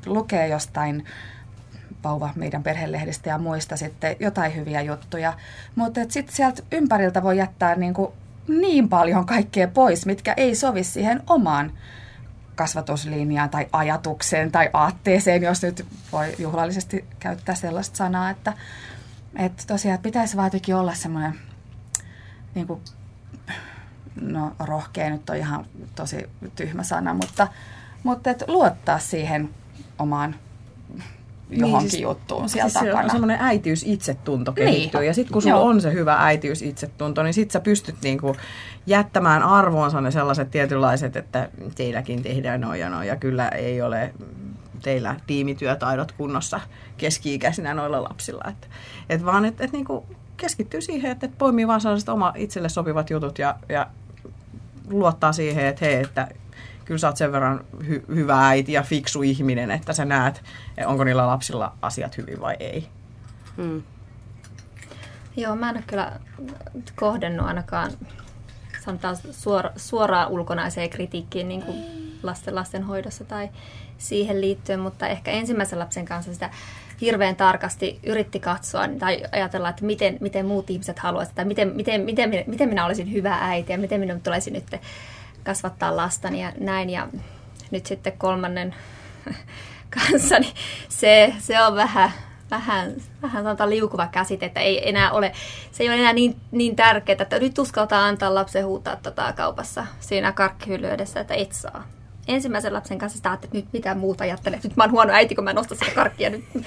lukee 0.06 0.48
jostain 0.48 1.04
vauva 2.04 2.30
meidän 2.36 2.62
perhelehdistä 2.62 3.30
ja 3.30 3.38
muista 3.38 3.76
sitten 3.76 4.16
jotain 4.20 4.56
hyviä 4.56 4.80
juttuja. 4.80 5.32
Mutta 5.74 6.00
sitten 6.08 6.36
sieltä 6.36 6.62
ympäriltä 6.72 7.22
voi 7.22 7.38
jättää 7.38 7.74
niin, 7.74 7.94
kuin 7.94 8.12
niin 8.48 8.88
paljon 8.88 9.26
kaikkea 9.26 9.68
pois, 9.68 10.06
mitkä 10.06 10.34
ei 10.36 10.54
sovi 10.54 10.84
siihen 10.84 11.22
omaan 11.26 11.72
kasvatuslinjaan 12.54 13.50
tai 13.50 13.66
ajatukseen 13.72 14.52
tai 14.52 14.70
aatteeseen, 14.72 15.42
jos 15.42 15.62
nyt 15.62 15.86
voi 16.12 16.34
juhlallisesti 16.38 17.04
käyttää 17.18 17.54
sellaista 17.54 17.96
sanaa, 17.96 18.30
että, 18.30 18.52
että 19.36 19.62
tosiaan 19.66 19.94
että 19.94 20.02
pitäisi 20.02 20.36
vaan 20.36 20.50
olla 20.74 20.94
semmoinen, 20.94 21.34
niin 22.54 22.66
kuin, 22.66 22.80
no 24.20 24.52
rohkea 24.60 25.10
nyt 25.10 25.30
on 25.30 25.36
ihan 25.36 25.66
tosi 25.94 26.30
tyhmä 26.56 26.82
sana, 26.82 27.14
mutta, 27.14 27.48
mutta 28.02 28.30
että 28.30 28.44
luottaa 28.48 28.98
siihen 28.98 29.50
omaan 29.98 30.34
johonkin 31.52 31.78
niin, 31.78 31.90
siis, 31.90 32.02
juttuun 32.02 32.48
siellä 32.48 32.68
siis 32.68 32.84
takana. 32.84 33.02
Se 33.02 33.04
on 33.04 33.10
semmoinen 33.10 33.38
äitiys-itsetunto 33.40 34.52
kehittyy. 34.52 35.00
Niin. 35.00 35.06
Ja 35.06 35.14
sitten 35.14 35.32
kun 35.32 35.42
sulla 35.42 35.56
Joo. 35.56 35.64
on 35.64 35.80
se 35.80 35.92
hyvä 35.92 36.16
äitiys-itsetunto, 36.18 37.22
niin 37.22 37.34
sitten 37.34 37.52
sä 37.52 37.60
pystyt 37.60 37.96
niinku 38.02 38.36
jättämään 38.86 39.42
arvoonsa 39.42 40.00
ne 40.00 40.10
sellaiset 40.10 40.50
tietynlaiset, 40.50 41.16
että 41.16 41.48
teilläkin 41.74 42.22
tehdään 42.22 42.60
noin 42.60 42.80
ja 42.80 42.90
noin. 42.90 43.08
Ja 43.08 43.16
kyllä 43.16 43.48
ei 43.48 43.82
ole 43.82 44.14
teillä 44.82 45.16
tiimityötaidot 45.26 46.12
kunnossa 46.12 46.60
keski-ikäisinä 46.96 47.74
noilla 47.74 48.02
lapsilla. 48.02 48.44
Että 48.48 48.66
et 49.08 49.24
vaan, 49.24 49.44
että 49.44 49.64
et 49.64 49.72
niinku 49.72 50.06
keskittyy 50.36 50.80
siihen, 50.80 51.10
että 51.10 51.26
et 51.26 51.38
poimii 51.38 51.66
vaan 51.66 51.80
sellaiset 51.80 52.08
oma 52.08 52.32
itselle 52.36 52.68
sopivat 52.68 53.10
jutut 53.10 53.38
ja, 53.38 53.54
ja 53.68 53.86
luottaa 54.90 55.32
siihen, 55.32 55.66
että 55.66 55.84
hei, 55.84 55.94
että 55.94 56.28
kyllä 56.84 56.98
sä 56.98 57.08
oot 57.08 57.16
sen 57.16 57.32
verran 57.32 57.64
hy- 57.78 58.14
hyvä 58.14 58.48
äiti 58.48 58.72
ja 58.72 58.82
fiksu 58.82 59.22
ihminen, 59.22 59.70
että 59.70 59.92
sä 59.92 60.04
näet, 60.04 60.42
onko 60.86 61.04
niillä 61.04 61.26
lapsilla 61.26 61.72
asiat 61.82 62.16
hyvin 62.16 62.40
vai 62.40 62.56
ei. 62.60 62.88
Hmm. 63.56 63.82
Joo, 65.36 65.56
mä 65.56 65.70
en 65.70 65.76
ole 65.76 65.84
kyllä 65.86 66.12
kohdennut 66.96 67.46
ainakaan 67.46 67.90
sanotaan 68.84 69.16
suora, 69.30 69.70
suoraan 69.76 70.30
ulkonaiseen 70.30 70.90
kritiikkiin 70.90 71.48
niin 71.48 71.62
kuin 71.62 71.76
lasten 72.22 72.54
lastenhoidossa 72.54 73.24
tai 73.24 73.48
siihen 73.98 74.40
liittyen, 74.40 74.80
mutta 74.80 75.08
ehkä 75.08 75.30
ensimmäisen 75.30 75.78
lapsen 75.78 76.04
kanssa 76.04 76.32
sitä 76.32 76.50
hirveän 77.00 77.36
tarkasti 77.36 78.00
yritti 78.06 78.40
katsoa 78.40 78.88
tai 78.98 79.22
ajatella, 79.32 79.68
että 79.68 79.84
miten, 79.84 80.16
miten 80.20 80.46
muut 80.46 80.70
ihmiset 80.70 80.98
haluaisivat, 80.98 81.36
tai 81.36 81.44
miten, 81.44 81.68
miten, 81.68 82.00
miten, 82.00 82.30
miten 82.46 82.68
minä 82.68 82.86
olisin 82.86 83.12
hyvä 83.12 83.38
äiti 83.40 83.72
ja 83.72 83.78
miten 83.78 84.00
minun 84.00 84.20
tulisi 84.20 84.50
nyt 84.50 84.64
kasvattaa 85.44 85.96
lastani 85.96 86.42
ja 86.42 86.52
näin. 86.60 86.90
Ja 86.90 87.08
nyt 87.70 87.86
sitten 87.86 88.18
kolmannen 88.18 88.74
kanssa, 90.10 90.38
niin 90.38 90.54
se, 90.88 91.34
se 91.38 91.62
on 91.62 91.74
vähän, 91.76 92.10
vähän, 92.50 92.92
vähän 93.22 93.44
sanotaan 93.44 93.70
liukuva 93.70 94.06
käsite, 94.06 94.46
että 94.46 94.60
ei 94.60 94.88
enää 94.88 95.12
ole, 95.12 95.32
se 95.72 95.82
ei 95.82 95.88
ole 95.88 95.98
enää 95.98 96.12
niin, 96.12 96.40
niin 96.50 96.76
tärkeää, 96.76 97.22
että 97.22 97.38
nyt 97.38 97.58
uskaltaa 97.58 98.06
antaa 98.06 98.34
lapsen 98.34 98.66
huutaa 98.66 98.96
tota 98.96 99.32
kaupassa 99.32 99.86
siinä 100.00 100.32
karkkihyllyydessä, 100.32 101.20
että 101.20 101.34
et 101.34 101.52
saa. 101.52 101.84
Ensimmäisen 102.28 102.72
lapsen 102.72 102.98
kanssa 102.98 103.16
sitä 103.16 103.32
että 103.32 103.48
nyt 103.52 103.66
mitä 103.72 103.94
muuta 103.94 104.24
ajattelee, 104.24 104.60
nyt 104.64 104.76
mä 104.76 104.82
oon 104.84 104.90
huono 104.90 105.12
äiti, 105.12 105.34
kun 105.34 105.44
mä 105.44 105.52
nostan 105.52 105.78
sitä 105.78 105.90
karkkia. 105.94 106.30
Nyt, 106.30 106.44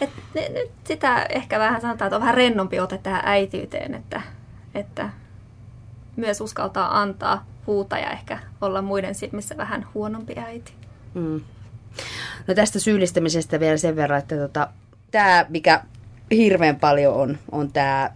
et, 0.00 0.10
nyt 0.34 0.70
sitä 0.84 1.26
ehkä 1.28 1.58
vähän 1.58 1.80
sanotaan, 1.80 2.06
että 2.06 2.16
on 2.16 2.22
vähän 2.22 2.34
rennompi 2.34 2.80
ote 2.80 2.98
tähän 2.98 3.22
äityyteen, 3.24 3.94
että, 3.94 4.22
että 4.74 5.10
myös 6.16 6.40
uskaltaa 6.40 7.00
antaa 7.00 7.49
huuta 7.66 7.98
ja 7.98 8.10
ehkä 8.10 8.38
olla 8.60 8.82
muiden 8.82 9.14
silmissä 9.14 9.56
vähän 9.56 9.86
huonompi 9.94 10.34
äiti. 10.36 10.72
Mm. 11.14 11.40
No 12.46 12.54
tästä 12.54 12.78
syyllistämisestä 12.78 13.60
vielä 13.60 13.76
sen 13.76 13.96
verran, 13.96 14.18
että 14.18 14.36
tota, 14.36 14.68
tämä, 15.10 15.46
mikä 15.48 15.84
hirveän 16.30 16.76
paljon 16.76 17.14
on, 17.14 17.38
on 17.52 17.72
tämä 17.72 18.10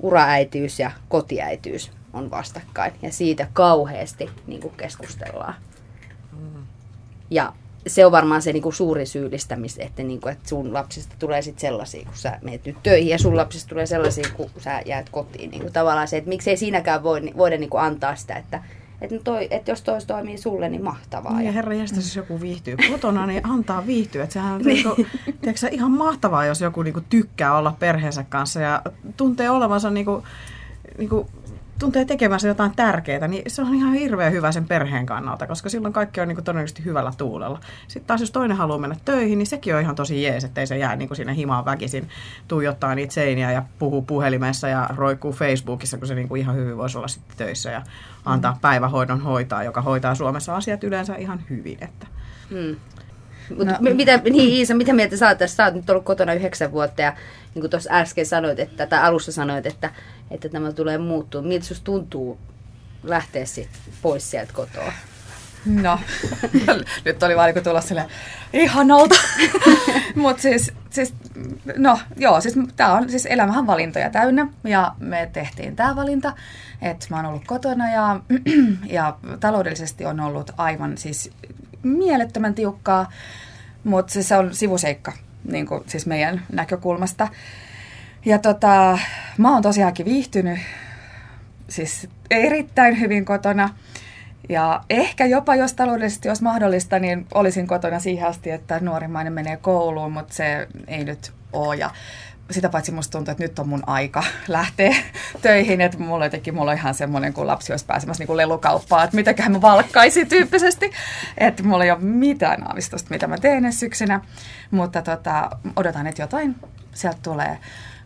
uraäitiys 0.00 0.80
ja 0.80 0.90
kotiäitiys 1.08 1.90
on 2.12 2.30
vastakkain. 2.30 2.92
Ja 3.02 3.12
siitä 3.12 3.48
kauheasti 3.52 4.30
niin 4.46 4.60
kuin 4.60 4.74
keskustellaan. 4.76 5.54
Mm. 6.32 6.66
Ja 7.30 7.52
se 7.88 8.06
on 8.06 8.12
varmaan 8.12 8.42
se 8.42 8.52
niin 8.52 8.62
kuin 8.62 8.72
suuri 8.72 9.06
syyllistämis, 9.06 9.78
että, 9.78 10.02
niin 10.02 10.20
kuin, 10.20 10.32
että 10.32 10.48
sun 10.48 10.74
lapsista 10.74 11.14
tulee 11.18 11.42
sitten 11.42 11.60
sellaisia, 11.60 12.04
kun 12.04 12.16
sä 12.16 12.38
menet 12.42 12.64
nyt 12.64 12.76
töihin, 12.82 13.08
ja 13.08 13.18
sun 13.18 13.36
lapsista 13.36 13.68
tulee 13.68 13.86
sellaisia, 13.86 14.28
kun 14.36 14.50
sä 14.58 14.82
jäät 14.86 15.08
kotiin. 15.10 15.50
Niin 15.50 15.62
kuin 15.62 15.72
tavallaan 15.72 16.08
se, 16.08 16.16
että 16.16 16.28
miksei 16.28 16.56
siinäkään 16.56 17.02
voi, 17.02 17.32
voida 17.36 17.58
niin 17.58 17.70
kuin 17.70 17.82
antaa 17.82 18.16
sitä, 18.16 18.36
että 18.36 18.62
että, 19.00 19.16
no 19.16 19.20
toi, 19.24 19.48
että 19.50 19.70
jos 19.70 19.82
tois 19.82 20.04
toimii 20.04 20.38
sulle, 20.38 20.68
niin 20.68 20.84
mahtavaa. 20.84 21.36
Niin, 21.36 21.46
ja 21.46 21.52
herra 21.52 21.74
jästä, 21.74 21.96
jos 21.96 22.16
joku 22.16 22.40
viihtyy 22.40 22.76
kotona, 22.90 23.26
niin 23.26 23.46
antaa 23.46 23.86
viihtyä. 23.86 24.24
Että 24.24 24.32
sehän 24.32 24.52
on 24.52 24.62
niin. 24.62 24.74
niinku, 24.74 25.06
tiedätkö, 25.40 25.68
ihan 25.70 25.90
mahtavaa, 25.90 26.44
jos 26.44 26.60
joku 26.60 26.82
niinku 26.82 27.00
tykkää 27.08 27.56
olla 27.56 27.76
perheensä 27.78 28.24
kanssa 28.28 28.60
ja 28.60 28.82
tuntee 29.16 29.50
olevansa 29.50 29.90
niinku, 29.90 30.22
niinku 30.98 31.26
tuntee 31.78 32.04
tekemänsä 32.04 32.48
jotain 32.48 32.72
tärkeää, 32.76 33.28
niin 33.28 33.42
se 33.46 33.62
on 33.62 33.74
ihan 33.74 33.92
hirveän 33.92 34.32
hyvä 34.32 34.52
sen 34.52 34.68
perheen 34.68 35.06
kannalta, 35.06 35.46
koska 35.46 35.68
silloin 35.68 35.92
kaikki 35.94 36.20
on 36.20 36.28
niin 36.28 36.36
kuin 36.36 36.44
todennäköisesti 36.44 36.84
hyvällä 36.84 37.12
tuulella. 37.18 37.60
Sitten 37.88 38.06
taas 38.06 38.20
jos 38.20 38.30
toinen 38.30 38.56
haluaa 38.56 38.78
mennä 38.78 38.96
töihin, 39.04 39.38
niin 39.38 39.46
sekin 39.46 39.74
on 39.74 39.80
ihan 39.80 39.94
tosi 39.94 40.22
jees, 40.22 40.44
ettei 40.44 40.66
se 40.66 40.78
jää 40.78 40.96
niin 40.96 41.08
kuin 41.08 41.16
sinne 41.16 41.36
himaan 41.36 41.64
väkisin 41.64 42.08
tuijottaa 42.48 42.94
niitä 42.94 43.14
seiniä 43.14 43.52
ja 43.52 43.62
puhuu 43.78 44.02
puhelimessa 44.02 44.68
ja 44.68 44.90
roikkuu 44.96 45.32
Facebookissa, 45.32 45.98
kun 45.98 46.08
se 46.08 46.14
niin 46.14 46.28
kuin 46.28 46.40
ihan 46.40 46.56
hyvin 46.56 46.76
voisi 46.76 46.98
olla 46.98 47.08
sitten 47.08 47.36
töissä 47.36 47.70
ja 47.70 47.82
antaa 48.24 48.52
mm. 48.52 48.60
päivähoidon 48.60 49.20
hoitaa, 49.20 49.64
joka 49.64 49.82
hoitaa 49.82 50.14
Suomessa 50.14 50.56
asiat 50.56 50.84
yleensä 50.84 51.14
ihan 51.14 51.40
hyvin. 51.50 51.78
Että. 51.80 52.06
Mm. 52.50 52.76
Mut 53.56 53.66
no. 53.66 53.94
mitä, 53.94 54.16
niin 54.16 54.50
Iisa, 54.50 54.74
mitä 54.74 54.92
mieltä 54.92 55.16
sä 55.16 55.28
oot 55.28 55.38
Sä 55.46 55.64
oot 55.64 55.74
nyt 55.74 55.90
ollut 55.90 56.04
kotona 56.04 56.34
yhdeksän 56.34 56.72
vuotta 56.72 57.02
ja 57.02 57.12
niin 57.54 57.60
kuin 57.60 57.70
tuossa 57.70 57.90
äsken 57.92 58.26
sanoit, 58.26 58.58
että, 58.58 58.86
tai 58.86 59.02
alussa 59.02 59.32
sanoit, 59.32 59.66
että, 59.66 59.90
että 60.30 60.48
tämä 60.48 60.72
tulee 60.72 60.98
muuttua. 60.98 61.42
Miltä 61.42 61.66
susta 61.66 61.84
tuntuu 61.84 62.38
lähteä 63.02 63.44
sit 63.46 63.68
pois 64.02 64.30
sieltä 64.30 64.52
kotoa? 64.52 64.92
No, 65.66 66.00
nyt 67.04 67.22
oli 67.22 67.36
vaan 67.36 67.54
niin 67.54 67.64
tulla 67.64 67.80
sille 67.80 68.06
ihanalta. 68.52 69.14
Mutta 70.14 70.42
siis, 70.42 70.72
siis, 70.90 71.14
no 71.76 71.98
joo, 72.16 72.40
siis 72.40 72.54
tää 72.76 72.92
on, 72.92 73.10
siis 73.10 73.26
elämähän 73.26 73.66
valintoja 73.66 74.10
täynnä 74.10 74.48
ja 74.64 74.92
me 74.98 75.30
tehtiin 75.32 75.76
tämä 75.76 75.96
valinta, 75.96 76.32
että 76.82 77.06
mä 77.10 77.16
oon 77.16 77.26
ollut 77.26 77.44
kotona 77.46 77.90
ja, 77.90 78.20
ja 78.96 79.16
taloudellisesti 79.40 80.04
on 80.04 80.20
ollut 80.20 80.50
aivan 80.56 80.98
siis 80.98 81.30
mielettömän 81.82 82.54
tiukkaa, 82.54 83.12
mutta 83.84 84.12
se, 84.12 84.22
se 84.22 84.36
on 84.36 84.54
sivuseikka 84.54 85.12
niin 85.44 85.66
kuin, 85.66 85.82
siis 85.86 86.06
meidän 86.06 86.42
näkökulmasta. 86.52 87.28
Ja 88.24 88.38
tota, 88.38 88.98
mä 89.38 89.52
oon 89.52 89.62
tosiaankin 89.62 90.06
viihtynyt 90.06 90.58
siis 91.68 92.08
erittäin 92.30 93.00
hyvin 93.00 93.24
kotona. 93.24 93.74
Ja 94.48 94.84
ehkä 94.90 95.26
jopa, 95.26 95.54
jos 95.54 95.74
taloudellisesti 95.74 96.28
olisi 96.28 96.42
mahdollista, 96.42 96.98
niin 96.98 97.26
olisin 97.34 97.66
kotona 97.66 97.98
siihen 97.98 98.28
asti, 98.28 98.50
että 98.50 98.80
nuorimmainen 98.80 99.32
menee 99.32 99.56
kouluun, 99.56 100.12
mutta 100.12 100.34
se 100.34 100.68
ei 100.86 101.04
nyt 101.04 101.32
ole. 101.52 101.76
Ja 101.76 101.90
sitä 102.50 102.68
paitsi 102.68 102.92
musta 102.92 103.12
tuntuu, 103.12 103.32
että 103.32 103.44
nyt 103.44 103.58
on 103.58 103.68
mun 103.68 103.82
aika 103.86 104.24
lähteä 104.48 104.96
töihin, 105.42 105.80
että 105.80 105.98
mulla 105.98 106.26
jotenkin 106.26 106.54
mulla 106.54 106.70
on 106.70 106.76
ihan 106.76 106.94
semmoinen, 106.94 107.32
kun 107.32 107.46
lapsi 107.46 107.72
olisi 107.72 107.86
pääsemässä 107.86 108.24
niin 108.24 108.36
lelukauppaan, 108.36 109.04
että 109.04 109.16
mitäköhän 109.16 109.52
mä 109.52 109.60
valkkaisin 109.60 110.28
tyyppisesti, 110.28 110.92
että 111.38 111.62
mulla 111.62 111.84
ei 111.84 111.90
ole 111.90 112.00
mitään 112.00 112.68
aavistusta, 112.68 113.10
mitä 113.10 113.26
mä 113.26 113.38
teen 113.38 113.64
ensi 113.64 113.78
syksynä, 113.78 114.20
mutta 114.70 115.02
tota, 115.02 115.50
odotan, 115.76 116.06
että 116.06 116.22
jotain 116.22 116.56
sieltä 116.94 117.18
tulee. 117.22 117.58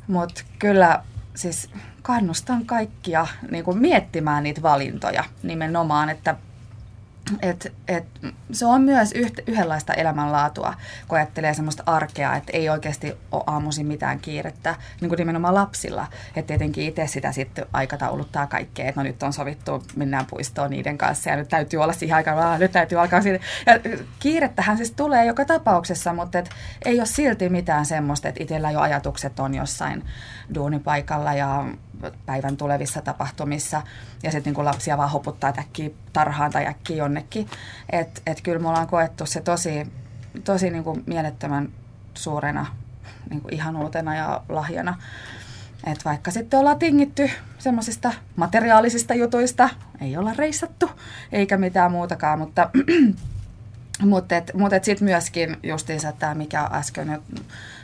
Mutta 0.06 0.42
kyllä 0.58 1.02
siis 1.34 1.70
kannustan 2.02 2.66
kaikkia 2.66 3.26
niin 3.50 3.64
kuin 3.64 3.78
miettimään 3.78 4.42
niitä 4.42 4.62
valintoja 4.62 5.24
nimenomaan, 5.42 6.10
että 6.10 6.34
et, 7.42 7.72
et, 7.88 8.04
se 8.52 8.66
on 8.66 8.82
myös 8.82 9.12
yht, 9.14 9.38
yhdenlaista 9.46 9.94
elämänlaatua, 9.94 10.74
kun 11.08 11.18
ajattelee 11.18 11.54
semmoista 11.54 11.82
arkea, 11.86 12.36
että 12.36 12.52
ei 12.54 12.68
oikeasti 12.68 13.16
ole 13.32 13.42
aamuisin 13.46 13.86
mitään 13.86 14.20
kiirettä, 14.20 14.74
niin 15.00 15.08
kuin 15.08 15.18
nimenomaan 15.18 15.54
lapsilla. 15.54 16.06
Että 16.36 16.46
tietenkin 16.46 16.84
itse 16.84 17.06
sitä 17.06 17.32
sitten 17.32 17.66
aikatauluttaa 17.72 18.46
kaikkea, 18.46 18.88
että 18.88 19.00
no 19.00 19.04
nyt 19.04 19.22
on 19.22 19.32
sovittu, 19.32 19.82
mennään 19.96 20.26
puistoon 20.26 20.70
niiden 20.70 20.98
kanssa 20.98 21.30
ja 21.30 21.36
nyt 21.36 21.48
täytyy 21.48 21.82
olla 21.82 21.92
siihen 21.92 22.16
aikaan, 22.16 22.60
nyt 22.60 22.72
täytyy 22.72 23.00
alkaa 23.00 23.22
siitä. 23.22 23.44
Ja 23.66 23.72
kiirettähän 24.18 24.76
siis 24.76 24.90
tulee 24.90 25.24
joka 25.24 25.44
tapauksessa, 25.44 26.12
mutta 26.12 26.38
et 26.38 26.50
ei 26.84 26.98
ole 26.98 27.06
silti 27.06 27.48
mitään 27.48 27.86
semmoista, 27.86 28.28
että 28.28 28.42
itsellä 28.42 28.70
jo 28.70 28.80
ajatukset 28.80 29.40
on 29.40 29.54
jossain 29.54 30.04
duunipaikalla 30.54 31.34
ja 31.34 31.64
päivän 32.26 32.56
tulevissa 32.56 33.02
tapahtumissa 33.02 33.82
ja 34.22 34.32
sitten 34.32 34.52
niin 34.54 34.64
lapsia 34.64 34.98
vaan 34.98 35.10
hoputtaa 35.10 35.52
äkkiä 35.58 35.90
tarhaan 36.12 36.50
tai 36.50 36.66
äkkiä 36.66 36.96
jonnekin. 36.96 37.48
Että 37.90 38.20
et 38.26 38.40
kyllä 38.40 38.58
me 38.58 38.68
ollaan 38.68 38.86
koettu 38.86 39.26
se 39.26 39.40
tosi, 39.40 39.92
tosi 40.44 40.70
niin 40.70 40.84
kuin 40.84 41.02
mielettömän 41.06 41.68
suurena 42.14 42.66
niin 43.30 43.40
kuin 43.40 43.54
ihanuutena 43.54 44.16
ja 44.16 44.42
lahjana. 44.48 44.98
Et 45.86 46.04
vaikka 46.04 46.30
sitten 46.30 46.60
ollaan 46.60 46.78
tingitty 46.78 47.30
semmoisista 47.58 48.12
materiaalisista 48.36 49.14
jutuista, 49.14 49.68
ei 50.00 50.16
olla 50.16 50.32
reissattu 50.32 50.90
eikä 51.32 51.56
mitään 51.56 51.92
muutakaan, 51.92 52.38
mutta 52.38 52.70
mutta 54.02 54.34
mut 54.54 54.72
sitten 54.82 55.04
myöskin 55.04 55.56
justiinsa 55.62 56.12
tämä, 56.12 56.34
mikä 56.34 56.68
äsken 56.72 57.22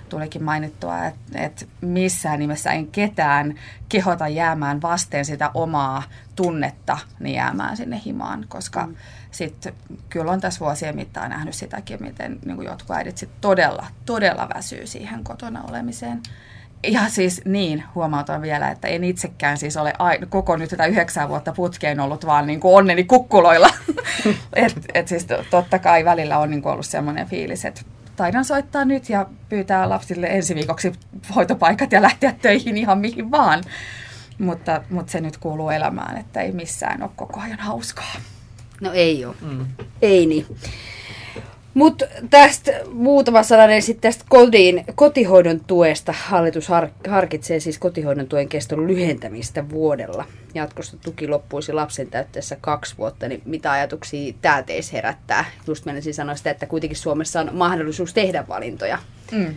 tulikin 0.09 0.45
mainittua, 0.45 1.07
että, 1.07 1.39
että 1.45 1.65
missään 1.81 2.39
nimessä 2.39 2.71
en 2.71 2.87
ketään 2.87 3.55
kehota 3.89 4.29
jäämään 4.29 4.83
vasten 4.83 5.25
sitä 5.25 5.51
omaa 5.55 6.03
tunnetta 6.37 6.99
niin 7.21 7.35
jäämään 7.35 7.77
sinne 7.77 8.01
himaan, 8.05 8.45
koska 8.49 8.87
mm. 8.87 8.95
sitten 9.31 9.73
kyllä 10.09 10.33
on 10.33 10.41
tässä 10.41 10.61
vuosien 10.61 10.97
mittaan 10.97 11.31
nähnyt 11.31 11.55
sitäkin, 11.55 12.03
miten 12.03 12.39
niin 12.45 12.63
jotkut 12.63 12.97
äidit 12.97 13.19
sit 13.19 13.31
todella, 13.41 13.87
todella 14.07 14.49
väsyy 14.55 14.87
siihen 14.87 15.25
kotona 15.25 15.63
olemiseen. 15.69 16.23
Ja 16.83 17.09
siis 17.09 17.43
niin, 17.45 17.85
huomautan 17.95 18.43
vielä, 18.43 18.71
että 18.71 18.89
en 18.89 19.05
itsekään 19.05 19.59
siis 19.59 19.77
ole 19.77 19.93
aina, 19.99 20.27
koko 20.27 20.57
nyt 20.57 20.71
tätä 20.71 20.87
yhdeksän 20.87 21.29
vuotta 21.29 21.53
putkeen 21.53 22.01
ollut 22.01 22.27
vaan 22.27 22.47
niin 22.47 22.61
kuin 22.61 22.75
onneni 22.75 23.05
kukkuloilla. 23.05 23.71
et, 24.53 24.87
et 24.95 25.09
siis 25.09 25.27
totta 25.51 25.79
kai 25.79 26.05
välillä 26.05 26.39
on 26.39 26.51
niin 26.51 26.63
kuin 26.63 26.73
ollut 26.73 26.87
semmoinen 26.87 27.27
fiilis, 27.27 27.65
että 27.65 27.81
taidan 28.19 28.45
soittaa 28.45 28.85
nyt 28.85 29.09
ja 29.09 29.27
pyytää 29.49 29.89
lapsille 29.89 30.27
ensi 30.27 30.55
viikoksi 30.55 30.93
hoitopaikat 31.35 31.93
ja 31.93 32.03
lähteä 32.03 32.35
töihin 32.43 32.77
ihan 32.77 32.99
mihin 32.99 33.31
vaan. 33.31 33.65
Mutta, 34.39 34.83
mutta 34.91 35.13
se 35.13 35.21
nyt 35.21 35.37
kuuluu 35.37 35.71
elämään, 35.71 36.19
että 36.19 36.41
ei 36.41 36.53
missään 36.53 37.03
ole 37.03 37.11
koko 37.17 37.41
ajan 37.41 37.59
hauskaa. 37.59 38.15
No 38.81 38.93
ei 38.93 39.25
ole. 39.25 39.35
Mm. 39.41 39.67
Ei 40.03 40.27
niin. 40.27 40.47
Mutta 41.75 42.05
tästä 42.31 42.73
muutama 42.93 43.43
sananen 43.43 43.83
sitten 43.83 44.13
tästä 44.13 44.25
kodin, 44.29 44.85
kotihoidon 44.95 45.61
tuesta. 45.67 46.15
Hallitus 46.19 46.69
har, 46.69 46.89
harkitsee 47.09 47.61
siis 47.61 47.79
kotihoidon 47.79 48.27
tuen 48.27 48.49
keston 48.49 48.87
lyhentämistä 48.87 49.69
vuodella. 49.69 50.25
Jatkossa 50.55 50.97
tuki 50.97 51.29
loppuisi 51.29 51.73
lapsen 51.73 52.07
täyttäessä 52.07 52.57
kaksi 52.61 52.95
vuotta. 52.99 53.29
Niin 53.29 53.43
mitä 53.45 53.73
ajatuksia 53.73 54.35
tämä 54.43 54.63
teissä 54.63 54.93
herättää? 54.93 55.45
Just 55.67 55.85
menisin 55.85 56.15
sanoa 56.15 56.35
sitä, 56.35 56.51
että 56.51 56.67
kuitenkin 56.67 56.97
Suomessa 56.97 57.41
on 57.41 57.51
mahdollisuus 57.53 58.15
tehdä 58.15 58.49
valintoja. 58.49 58.99
Mm. 59.33 59.57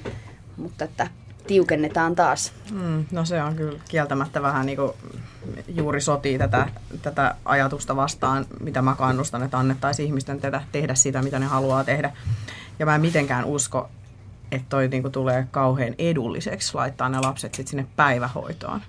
Mutta 0.58 0.86
että 0.86 1.08
tiukennetaan 1.48 2.16
taas. 2.16 2.54
Mm, 2.72 3.06
no 3.12 3.26
se 3.26 3.44
on 3.44 3.56
kyllä 3.56 3.80
kieltämättä 3.90 4.42
vähän 4.42 4.66
niin 4.66 4.78
kuin 4.78 4.92
juuri 5.68 6.02
sotii 6.02 6.38
tätä, 6.38 6.68
tätä 7.02 7.36
ajatusta 7.46 7.96
vastaan, 7.96 8.46
mitä 8.60 8.82
mä 8.82 8.96
kannustan, 8.96 9.44
että 9.44 9.60
annettaisiin 9.60 10.08
ihmisten 10.08 10.42
tehdä, 10.42 10.64
tehdä 10.72 10.96
sitä, 10.96 11.22
mitä 11.22 11.40
ne 11.40 11.46
haluaa 11.46 11.84
tehdä. 11.84 12.12
Ja 12.80 12.86
mä 12.86 12.96
en 12.96 13.02
mitenkään 13.02 13.46
usko, 13.46 13.90
että 14.52 14.68
toi 14.70 14.88
niin 14.88 15.02
kuin 15.02 15.12
tulee 15.12 15.48
kauhean 15.52 15.96
edulliseksi 15.98 16.76
laittaa 16.76 17.10
ne 17.10 17.20
lapset 17.20 17.56
sit 17.56 17.68
sinne 17.68 17.88
päivähoitoon. 17.96 18.82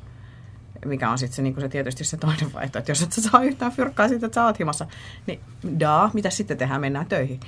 Mikä 0.85 1.11
on 1.11 1.19
sitten 1.19 1.37
se, 1.37 1.43
niin 1.43 1.61
se 1.61 1.69
tietysti 1.69 2.05
se 2.05 2.17
toinen 2.17 2.53
vaihtoehto, 2.53 2.79
että 2.79 2.91
jos 2.91 3.03
et 3.03 3.13
sä 3.13 3.23
saa 3.23 3.43
yhtään 3.43 3.73
fyrkkaa 3.73 4.09
siitä, 4.09 4.27
että 4.27 4.35
sä 4.35 4.45
oot 4.45 4.59
himassa, 4.59 4.87
niin 5.27 5.41
daa, 5.81 6.11
mitä 6.15 6.31
sitten 6.31 6.59
tehdään, 6.59 6.81
mennään 6.81 7.07
töihin. 7.07 7.41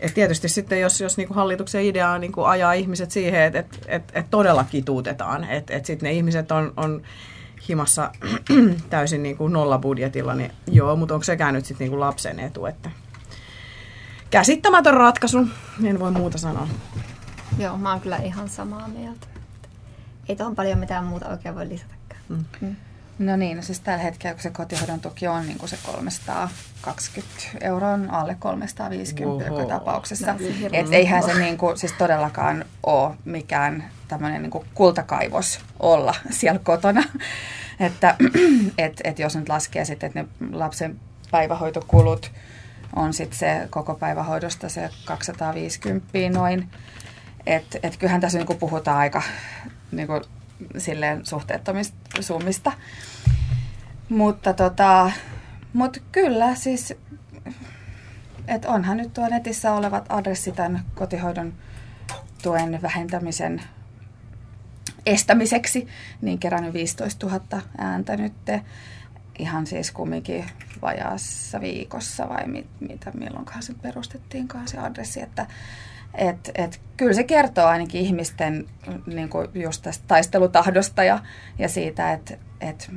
Et 0.00 0.14
tietysti 0.14 0.48
sitten, 0.48 0.80
jos, 0.80 1.00
jos 1.00 1.16
niinku 1.16 1.34
hallituksen 1.34 1.84
idea 1.84 2.10
on 2.10 2.20
niinku 2.20 2.42
ajaa 2.42 2.72
ihmiset 2.72 3.10
siihen, 3.10 3.42
että 3.42 3.58
et, 3.58 3.78
et, 3.86 4.02
et 4.14 4.26
todella 4.30 4.64
kituutetaan, 4.64 5.44
että 5.44 5.74
et 5.74 5.86
sitten 5.86 6.06
ne 6.06 6.12
ihmiset 6.12 6.52
on, 6.52 6.72
on 6.76 7.02
himassa 7.68 8.12
täysin 8.90 9.22
niinku 9.22 9.48
nollabudjetilla, 9.48 10.34
niin 10.34 10.52
joo, 10.66 10.96
mutta 10.96 11.14
onko 11.14 11.24
sekään 11.24 11.54
nyt 11.54 11.64
sitten 11.64 11.84
niinku 11.84 12.00
lapsen 12.00 12.40
etu, 12.40 12.66
että 12.66 12.90
käsittämätön 14.30 14.94
ratkaisu, 14.94 15.46
en 15.84 16.00
voi 16.00 16.10
muuta 16.10 16.38
sanoa. 16.38 16.68
Joo, 17.58 17.78
mä 17.78 17.90
oon 17.90 18.00
kyllä 18.00 18.16
ihan 18.16 18.48
samaa 18.48 18.88
mieltä. 18.88 19.26
Ei 20.28 20.36
tuohon 20.36 20.56
paljon 20.56 20.78
mitään 20.78 21.04
muuta 21.04 21.28
oikein 21.28 21.54
voi 21.54 21.68
lisätäkään. 21.68 22.20
Mm. 22.28 22.44
Mm. 22.60 22.76
No 23.18 23.36
niin, 23.36 23.56
no 23.56 23.62
siis 23.62 23.80
tällä 23.80 24.02
hetkellä, 24.02 24.34
kun 24.34 24.42
se 24.42 24.50
kotihoidon 24.50 25.00
tuki 25.00 25.28
on 25.28 25.46
niin 25.46 25.58
kuin 25.58 25.68
se 25.68 25.78
320 25.86 27.34
euroa, 27.60 27.90
on 27.92 28.10
alle 28.10 28.36
350 28.38 29.44
Oho. 29.44 29.60
joka 29.60 29.74
tapauksessa. 29.74 30.32
No, 30.32 30.38
Et 30.72 30.86
eihän 30.92 31.22
se 31.22 31.34
niin 31.34 31.58
kuin, 31.58 31.78
siis 31.78 31.92
todellakaan 31.92 32.64
ole 32.82 33.14
mikään 33.24 33.84
tämmöinen 34.08 34.42
niin 34.42 34.64
kultakaivos 34.74 35.60
olla 35.80 36.14
siellä 36.30 36.60
kotona. 36.64 37.02
että 37.80 38.16
et, 38.78 39.00
et 39.04 39.18
jos 39.18 39.36
nyt 39.36 39.48
laskee 39.48 39.84
sitten, 39.84 40.06
että 40.06 40.20
ne 40.20 40.28
lapsen 40.58 41.00
päivähoitokulut 41.30 42.32
on 42.96 43.12
sitten 43.12 43.38
se 43.38 43.66
koko 43.70 43.94
päivähoidosta 43.94 44.68
se 44.68 44.90
250 45.04 46.06
noin. 46.32 46.68
Että 47.46 47.78
et 47.82 47.96
kyllähän 47.96 48.20
tässä 48.20 48.38
niin 48.38 48.46
kuin 48.46 48.58
puhutaan 48.58 48.98
aika 48.98 49.22
niin 49.92 50.06
kuin 50.06 50.22
silleen 50.78 51.26
suhteettomista 51.26 51.96
summista. 52.20 52.72
Mutta 54.08 54.54
tota, 54.54 55.10
mut 55.72 56.02
kyllä 56.12 56.54
siis, 56.54 56.94
että 58.48 58.68
onhan 58.68 58.96
nyt 58.96 59.14
tuo 59.14 59.28
netissä 59.28 59.72
olevat 59.72 60.06
adressit 60.08 60.54
tämän 60.54 60.84
kotihoidon 60.94 61.52
tuen 62.42 62.82
vähentämisen 62.82 63.62
estämiseksi, 65.06 65.88
niin 66.22 66.38
kerännyt 66.38 66.74
15 66.74 67.26
000 67.26 67.62
ääntä 67.78 68.16
nyt 68.16 68.32
ihan 69.38 69.66
siis 69.66 69.90
kumminkin 69.90 70.44
vajaassa 70.82 71.60
viikossa 71.60 72.28
vai 72.28 72.46
mit, 72.46 72.66
mitä 72.80 73.10
milloinkaan 73.14 73.62
se 73.62 73.74
perustettiinkaan 73.82 74.68
se 74.68 74.78
adressi, 74.78 75.22
että 75.22 75.46
et, 76.16 76.50
et, 76.54 76.80
kyllä 76.96 77.12
se 77.12 77.24
kertoo 77.24 77.66
ainakin 77.66 78.00
ihmisten 78.00 78.66
niin 79.06 79.28
kuin 79.28 79.48
just 79.54 79.82
tästä 79.82 80.04
taistelutahdosta 80.08 81.04
ja, 81.04 81.18
ja 81.58 81.68
siitä, 81.68 82.12
että 82.12 82.34
et, 82.60 82.90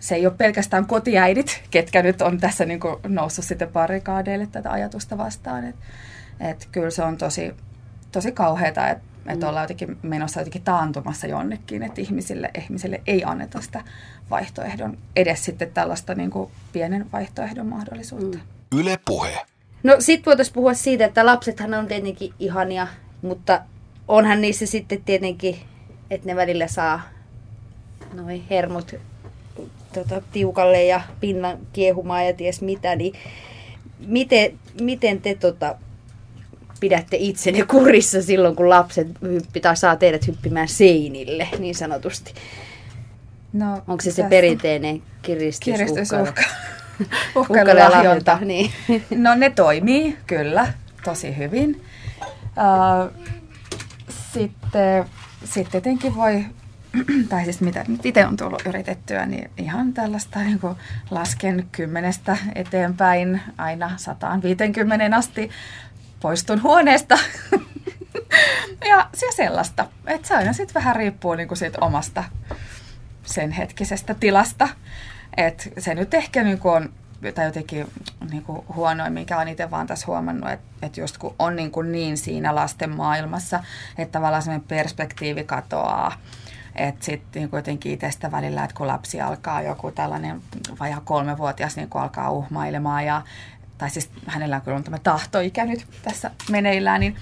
se 0.00 0.14
ei 0.14 0.26
ole 0.26 0.34
pelkästään 0.38 0.86
kotiäidit, 0.86 1.62
ketkä 1.70 2.02
nyt 2.02 2.22
on 2.22 2.38
tässä 2.38 2.64
niin 2.64 2.80
kuin 2.80 2.96
noussut 3.08 3.44
sitten 3.44 3.68
parikaadeille 3.68 4.46
tätä 4.46 4.70
ajatusta 4.70 5.18
vastaan. 5.18 5.64
Et, 5.64 5.76
et 6.40 6.68
kyllä 6.72 6.90
se 6.90 7.02
on 7.02 7.16
tosi, 7.16 7.54
tosi 8.12 8.32
kauheata, 8.32 8.88
että 8.88 9.04
mm. 9.24 9.30
et 9.30 9.44
ollaan 9.44 9.64
jotenkin 9.64 9.98
menossa 10.02 10.40
jotenkin 10.40 10.62
taantumassa 10.62 11.26
jonnekin, 11.26 11.82
että 11.82 12.00
ihmisille, 12.00 12.50
ihmisille 12.58 13.00
ei 13.06 13.24
anneta 13.24 13.60
sitä 13.60 13.84
vaihtoehdon, 14.30 14.98
edes 15.16 15.44
sitten 15.44 15.72
tällaista 15.72 16.14
niin 16.14 16.30
kuin 16.30 16.50
pienen 16.72 17.12
vaihtoehdon 17.12 17.66
mahdollisuutta. 17.66 18.38
Mm. 18.38 18.78
Yle 18.78 18.98
puhe. 19.04 19.46
No 19.86 19.96
sit 19.98 20.26
voitaisiin 20.26 20.54
puhua 20.54 20.74
siitä, 20.74 21.04
että 21.04 21.26
lapsethan 21.26 21.74
on 21.74 21.86
tietenkin 21.86 22.32
ihania, 22.38 22.86
mutta 23.22 23.60
onhan 24.08 24.40
niissä 24.40 24.66
sitten 24.66 25.02
tietenkin, 25.04 25.56
että 26.10 26.26
ne 26.26 26.36
välillä 26.36 26.66
saa 26.66 27.00
noin 28.12 28.44
hermot 28.50 28.94
tota, 29.94 30.22
tiukalle 30.32 30.84
ja 30.84 31.00
pinnan 31.20 31.58
kiehumaan 31.72 32.26
ja 32.26 32.32
ties 32.32 32.60
mitä, 32.60 32.96
niin 32.96 33.14
miten, 34.06 34.58
miten 34.80 35.20
te 35.20 35.34
tota, 35.34 35.76
pidätte 36.80 37.16
itsenne 37.20 37.64
kurissa 37.66 38.22
silloin, 38.22 38.56
kun 38.56 38.68
lapset 38.68 39.08
hyppi, 39.22 39.60
tai 39.60 39.76
saa 39.76 39.96
teidät 39.96 40.26
hyppimään 40.26 40.68
seinille, 40.68 41.48
niin 41.58 41.74
sanotusti? 41.74 42.34
No, 43.52 43.72
Onko 43.88 44.02
se 44.02 44.10
se 44.10 44.22
perinteinen 44.22 45.02
kiristys, 45.22 45.60
Kiristysuhka. 45.64 46.42
Uhkailu 47.00 47.40
Uhkailu 47.40 47.68
ja 47.68 47.84
ja 47.84 47.90
lahjonta? 47.90 48.32
lahjonta. 48.32 48.38
Niin. 48.40 48.72
No 49.10 49.34
ne 49.34 49.50
toimii, 49.50 50.18
kyllä, 50.26 50.72
tosi 51.04 51.36
hyvin. 51.36 51.84
Äh, 52.58 53.26
sitten, 54.32 55.04
sitten 55.44 55.70
tietenkin 55.70 56.14
voi, 56.14 56.44
tai 57.28 57.44
siis 57.44 57.60
mitä 57.60 57.84
nyt 57.88 58.06
itse 58.06 58.26
on 58.26 58.36
tullut 58.36 58.66
yritettyä, 58.66 59.26
niin 59.26 59.50
ihan 59.56 59.92
tällaista 59.92 60.38
niin 60.38 60.60
kuin 60.60 60.76
lasken 61.10 61.68
kymmenestä 61.72 62.36
eteenpäin 62.54 63.40
aina 63.58 63.90
150 63.96 65.16
asti 65.16 65.50
poistun 66.20 66.62
huoneesta. 66.62 67.18
ja 68.90 69.08
se 69.14 69.26
sellaista. 69.36 69.86
Että 70.06 70.28
se 70.28 70.34
aina 70.34 70.52
sitten 70.52 70.74
vähän 70.74 70.96
riippuu 70.96 71.34
niin 71.34 71.48
kuin 71.48 71.58
siitä 71.58 71.78
omasta 71.80 72.24
sen 73.24 73.50
hetkisestä 73.50 74.14
tilasta. 74.14 74.68
Et 75.36 75.72
se 75.78 75.94
nyt 75.94 76.14
ehkä 76.14 76.42
niin 76.42 76.58
kuin 76.58 76.74
on 76.74 76.92
tai 77.34 77.44
jotenkin 77.44 77.86
niin 78.30 78.42
kuin 78.42 78.62
huonoin, 78.74 79.12
mikä 79.12 79.38
on 79.38 79.48
itse 79.48 79.70
vaan 79.70 79.86
tässä 79.86 80.06
huomannut, 80.06 80.50
että, 80.50 80.66
että 80.82 81.00
just 81.00 81.18
kun 81.18 81.34
on 81.38 81.56
niin, 81.56 81.70
kuin 81.70 81.92
niin 81.92 82.16
siinä 82.16 82.54
lasten 82.54 82.96
maailmassa, 82.96 83.64
että 83.98 84.12
tavallaan 84.12 84.42
semmoinen 84.42 84.68
perspektiivi 84.68 85.44
katoaa, 85.44 86.12
että 86.74 87.04
sitten 87.04 87.42
niin 87.42 87.50
jotenkin 87.52 87.92
itsestä 87.92 88.30
välillä, 88.30 88.64
että 88.64 88.76
kun 88.76 88.86
lapsi 88.86 89.20
alkaa 89.20 89.62
joku 89.62 89.90
tällainen 89.90 90.42
vajaa 90.80 91.00
kolmevuotias 91.04 91.76
niin 91.76 91.88
kuin 91.88 92.02
alkaa 92.02 92.30
uhmailemaan 92.30 93.06
ja 93.06 93.22
tai 93.78 93.90
siis 93.90 94.10
hänellä 94.26 94.56
on 94.56 94.62
kyllä 94.62 94.80
tämä 94.80 94.98
tahtoikä 94.98 95.64
nyt 95.64 95.86
tässä 96.02 96.30
meneillään, 96.50 97.00
niin 97.00 97.16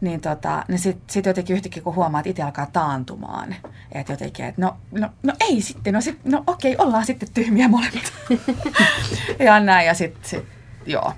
niin, 0.00 0.20
tota, 0.20 0.64
niin 0.68 0.78
sitten 0.78 1.04
sit 1.10 1.26
jotenkin 1.26 1.56
yhtäkkiä 1.56 1.82
kun 1.82 1.94
huomaa, 1.94 2.20
että 2.20 2.30
itse 2.30 2.42
alkaa 2.42 2.66
taantumaan, 2.66 3.54
että 3.92 4.12
jotenkin, 4.12 4.44
että 4.44 4.62
no, 4.62 4.76
no, 4.90 5.08
no 5.22 5.32
ei 5.40 5.60
sitten, 5.60 5.94
no, 5.94 6.00
sit, 6.00 6.24
no 6.24 6.44
okei, 6.46 6.76
ollaan 6.78 7.06
sitten 7.06 7.28
tyhmiä 7.34 7.68
molemmat. 7.68 8.12
ja 9.46 9.60
näin, 9.60 9.86
ja 9.86 9.94
sitten, 9.94 10.30
sit, 10.30 10.44
joo. 10.86 11.12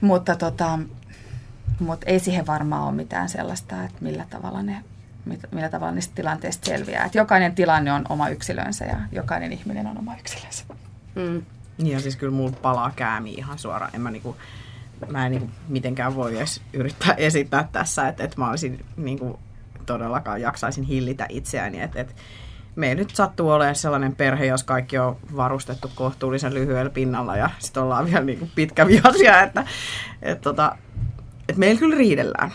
Mutta 0.00 0.36
tota, 0.36 0.78
mut 1.80 2.00
ei 2.06 2.18
siihen 2.18 2.46
varmaan 2.46 2.82
ole 2.82 2.92
mitään 2.92 3.28
sellaista, 3.28 3.84
että 3.84 3.98
millä 4.00 4.26
tavalla 4.30 4.62
ne 4.62 4.84
millä 5.50 5.68
tavalla 5.68 5.92
niistä 5.92 6.14
tilanteista 6.14 6.66
selviää. 6.66 7.04
Et 7.04 7.14
jokainen 7.14 7.54
tilanne 7.54 7.92
on 7.92 8.04
oma 8.08 8.28
yksilönsä 8.28 8.84
ja 8.84 8.96
jokainen 9.12 9.52
ihminen 9.52 9.86
on 9.86 9.98
oma 9.98 10.16
yksilönsä. 10.16 10.64
Mm. 11.14 11.42
Niin 11.78 11.92
ja 11.92 12.00
siis 12.00 12.16
kyllä 12.16 12.32
mulla 12.32 12.56
palaa 12.62 12.92
käämi 12.96 13.34
ihan 13.34 13.58
suoraan. 13.58 13.90
En 13.94 14.00
mä 14.00 14.10
niinku, 14.10 14.36
mä 15.08 15.26
en 15.26 15.32
niinku 15.32 15.48
mitenkään 15.68 16.16
voi 16.16 16.36
edes 16.36 16.62
yrittää 16.72 17.14
esittää 17.28 17.68
tässä, 17.72 18.08
että, 18.08 18.24
että 18.24 18.40
mä 18.40 18.50
olisin 18.50 18.84
niinku 18.96 19.38
todellakaan 19.86 20.40
jaksaisin 20.40 20.84
hillitä 20.84 21.26
itseäni. 21.28 21.80
Että, 21.80 22.00
että 22.00 22.14
meillä 22.76 23.02
nyt 23.02 23.16
sattuu 23.16 23.50
olemaan 23.50 23.74
sellainen 23.74 24.16
perhe, 24.16 24.46
jos 24.46 24.64
kaikki 24.64 24.98
on 24.98 25.16
varustettu 25.36 25.90
kohtuullisen 25.94 26.54
lyhyellä 26.54 26.90
pinnalla 26.90 27.36
ja 27.36 27.50
sitten 27.58 27.82
ollaan 27.82 28.06
vielä 28.06 28.24
niinku 28.24 28.48
pitkävihaisia, 28.54 29.40
että, 29.42 29.64
että, 30.22 30.42
tota, 30.42 30.76
että 31.48 31.60
meillä 31.60 31.78
kyllä 31.78 31.96
riidellään. 31.96 32.52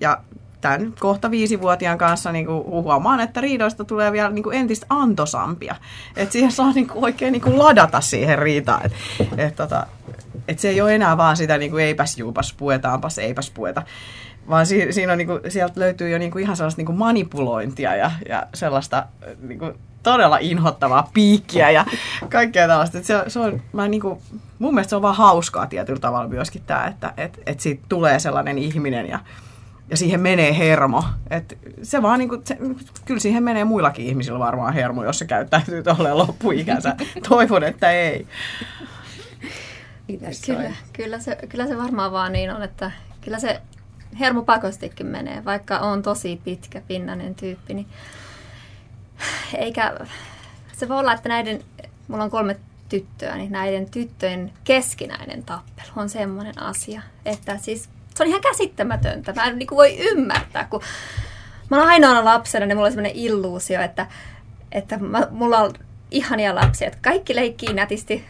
Ja 0.00 0.20
tämän 0.60 0.92
kohta 0.98 1.30
viisivuotiaan 1.30 1.98
kanssa 1.98 2.32
niin 2.32 2.46
kuin 2.46 2.64
huomaan, 2.64 3.20
että 3.20 3.40
riidoista 3.40 3.84
tulee 3.84 4.12
vielä 4.12 4.30
niin 4.30 4.42
kuin 4.42 4.56
entistä 4.56 4.86
antosampia. 4.88 5.74
Että 6.16 6.32
siihen 6.32 6.52
saa 6.52 6.72
niin 6.72 6.88
kuin 6.88 7.04
oikein 7.04 7.32
niin 7.32 7.42
kuin 7.42 7.58
ladata 7.58 8.00
siihen 8.00 8.38
riitaan. 8.38 8.86
Että 8.86 8.98
et, 9.36 9.56
tota, 9.56 9.86
et 10.48 10.58
se 10.58 10.68
ei 10.68 10.80
ole 10.80 10.94
enää 10.94 11.16
vaan 11.16 11.36
sitä 11.36 11.58
niin 11.58 11.70
kuin 11.70 11.84
eipäs 11.84 12.18
juupas 12.18 12.54
puetaanpas, 12.58 13.18
eipäs 13.18 13.50
pueta. 13.50 13.82
Vaan 14.48 14.66
si, 14.66 14.92
siinä 14.92 15.12
on, 15.12 15.18
niin 15.18 15.28
kuin, 15.28 15.40
sieltä 15.48 15.80
löytyy 15.80 16.10
jo 16.10 16.18
niin 16.18 16.30
kuin 16.30 16.42
ihan 16.42 16.56
sellaista 16.56 16.78
niin 16.78 16.86
kuin 16.86 16.98
manipulointia 16.98 17.96
ja, 17.96 18.10
ja 18.28 18.46
sellaista 18.54 19.06
niin 19.40 19.58
kuin 19.58 19.74
todella 20.02 20.38
inhottavaa 20.40 21.10
piikkiä 21.14 21.70
ja 21.70 21.84
kaikkea 22.28 22.68
tällaista. 22.68 22.98
Se, 23.02 23.24
se 23.28 23.38
on, 23.38 23.62
mä 23.72 23.88
niin 23.88 24.00
kuin, 24.00 24.18
mun 24.58 24.74
mielestä 24.74 24.90
se 24.90 24.96
on 24.96 25.02
vaan 25.02 25.16
hauskaa 25.16 25.66
tietyllä 25.66 26.00
tavalla 26.00 26.28
myöskin 26.28 26.62
tämä, 26.66 26.86
että 26.86 27.12
et, 27.16 27.40
et 27.46 27.60
siitä 27.60 27.84
tulee 27.88 28.18
sellainen 28.18 28.58
ihminen 28.58 29.08
ja, 29.08 29.18
ja 29.90 29.96
siihen 29.96 30.20
menee 30.20 30.58
hermo. 30.58 31.04
Et 31.30 31.58
se 31.82 32.02
vaan 32.02 32.18
niinku, 32.18 32.42
se, 32.44 32.58
kyllä 33.04 33.20
siihen 33.20 33.42
menee 33.42 33.64
muillakin 33.64 34.06
ihmisillä 34.06 34.38
varmaan 34.38 34.74
hermo, 34.74 35.04
jos 35.04 35.18
se 35.18 35.24
käyttäytyy 35.24 35.82
tolleen 35.82 36.18
loppuikänsä. 36.18 36.96
Toivon, 37.28 37.64
että 37.64 37.90
ei. 37.90 38.26
Mitäs 40.08 40.40
Kyllä, 40.46 40.72
kyllä, 40.92 41.18
se, 41.18 41.38
kyllä 41.48 41.66
se 41.66 41.76
varmaan 41.76 42.12
vaan 42.12 42.32
niin 42.32 42.50
on, 42.50 42.62
että 42.62 42.90
kyllä 43.20 43.38
se 43.38 43.60
hermo 44.18 44.42
pakostikin 44.42 45.06
menee, 45.06 45.44
vaikka 45.44 45.78
on 45.78 46.02
tosi 46.02 46.40
pitkä 46.44 46.80
pinnainen 46.80 47.34
tyyppi. 47.34 47.74
Niin 47.74 47.86
eikä, 49.54 49.94
se 50.72 50.88
voi 50.88 50.98
olla, 50.98 51.12
että 51.12 51.28
näiden, 51.28 51.64
mulla 52.08 52.24
on 52.24 52.30
kolme 52.30 52.56
tyttöä, 52.88 53.36
niin 53.36 53.52
näiden 53.52 53.90
tyttöjen 53.90 54.52
keskinäinen 54.64 55.42
tappelu 55.42 55.88
on 55.96 56.08
semmoinen 56.08 56.62
asia, 56.62 57.02
että 57.24 57.58
siis 57.58 57.88
se 58.14 58.22
on 58.22 58.28
ihan 58.28 58.40
käsittämätöntä. 58.40 59.32
Mä 59.32 59.44
en 59.44 59.58
niin 59.58 59.66
kuin 59.66 59.76
voi 59.76 59.98
ymmärtää, 59.98 60.64
kun 60.64 60.82
mä 61.70 61.78
oon 61.78 61.88
ainoana 61.88 62.24
lapsena, 62.24 62.66
niin 62.66 62.76
mulla 62.76 62.86
on 62.86 62.92
semmoinen 62.92 63.16
illuusio, 63.16 63.80
että, 63.80 64.06
että 64.72 64.98
mä, 64.98 65.28
mulla 65.30 65.58
on 65.58 65.74
ihania 66.10 66.54
lapsia, 66.54 66.86
että 66.86 66.98
kaikki 67.02 67.36
leikkii 67.36 67.72
nätisti, 67.74 68.24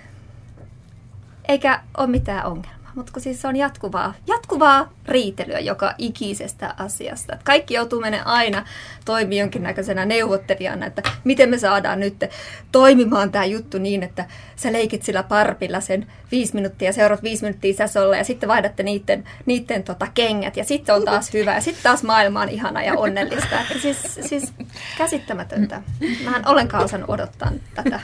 eikä 1.49 1.81
ole 1.97 2.07
mitään 2.07 2.47
ongelmaa. 2.47 2.77
Mutta 2.95 3.13
kun 3.13 3.23
siis 3.23 3.43
se 3.43 3.49
on 3.49 3.57
jatkuvaa, 3.57 4.15
jatkuvaa 4.27 4.93
riitelyä 5.07 5.59
joka 5.59 5.95
ikisestä 5.99 6.75
asiasta. 6.79 7.35
Et 7.35 7.43
kaikki 7.43 7.75
joutuu 7.75 8.01
menemään 8.01 8.27
aina 8.27 8.65
toimii 9.05 9.39
jonkinnäköisenä 9.39 10.05
neuvottelijana, 10.05 10.87
että 10.87 11.03
miten 11.25 11.49
me 11.49 11.59
saadaan 11.59 12.01
nyt 12.01 12.25
toimimaan 12.73 13.33
tämä 13.33 13.45
juttu 13.45 13.79
niin, 13.79 14.03
että 14.03 14.25
sä 14.57 14.73
leikit 14.73 15.03
sillä 15.03 15.23
parpilla 15.23 15.81
sen 15.81 16.07
viisi 16.31 16.55
minuuttia, 16.55 16.93
seuraavat 16.93 17.23
viisi 17.23 17.43
minuuttia 17.45 17.75
säsolla 17.75 18.17
ja 18.17 18.25
sitten 18.25 18.49
vaihdatte 18.49 18.83
niiden, 18.83 19.25
niiden 19.47 19.83
tota 19.83 20.07
kengät 20.15 20.57
ja 20.57 20.65
sitten 20.65 20.95
on 20.95 21.05
taas 21.05 21.33
hyvä 21.33 21.55
ja 21.55 21.61
sitten 21.61 21.83
taas 21.83 22.03
maailma 22.03 22.41
on 22.41 22.49
ihana 22.49 22.83
ja 22.83 22.95
onnellista. 22.95 23.61
Että 23.61 23.79
siis, 23.79 24.19
siis 24.21 24.53
käsittämätöntä. 24.99 25.83
Mä 26.25 26.37
en 26.37 26.49
ollenkaan 26.49 26.85
osannut 26.85 27.11
odottaa 27.11 27.53
tätä. 27.75 28.01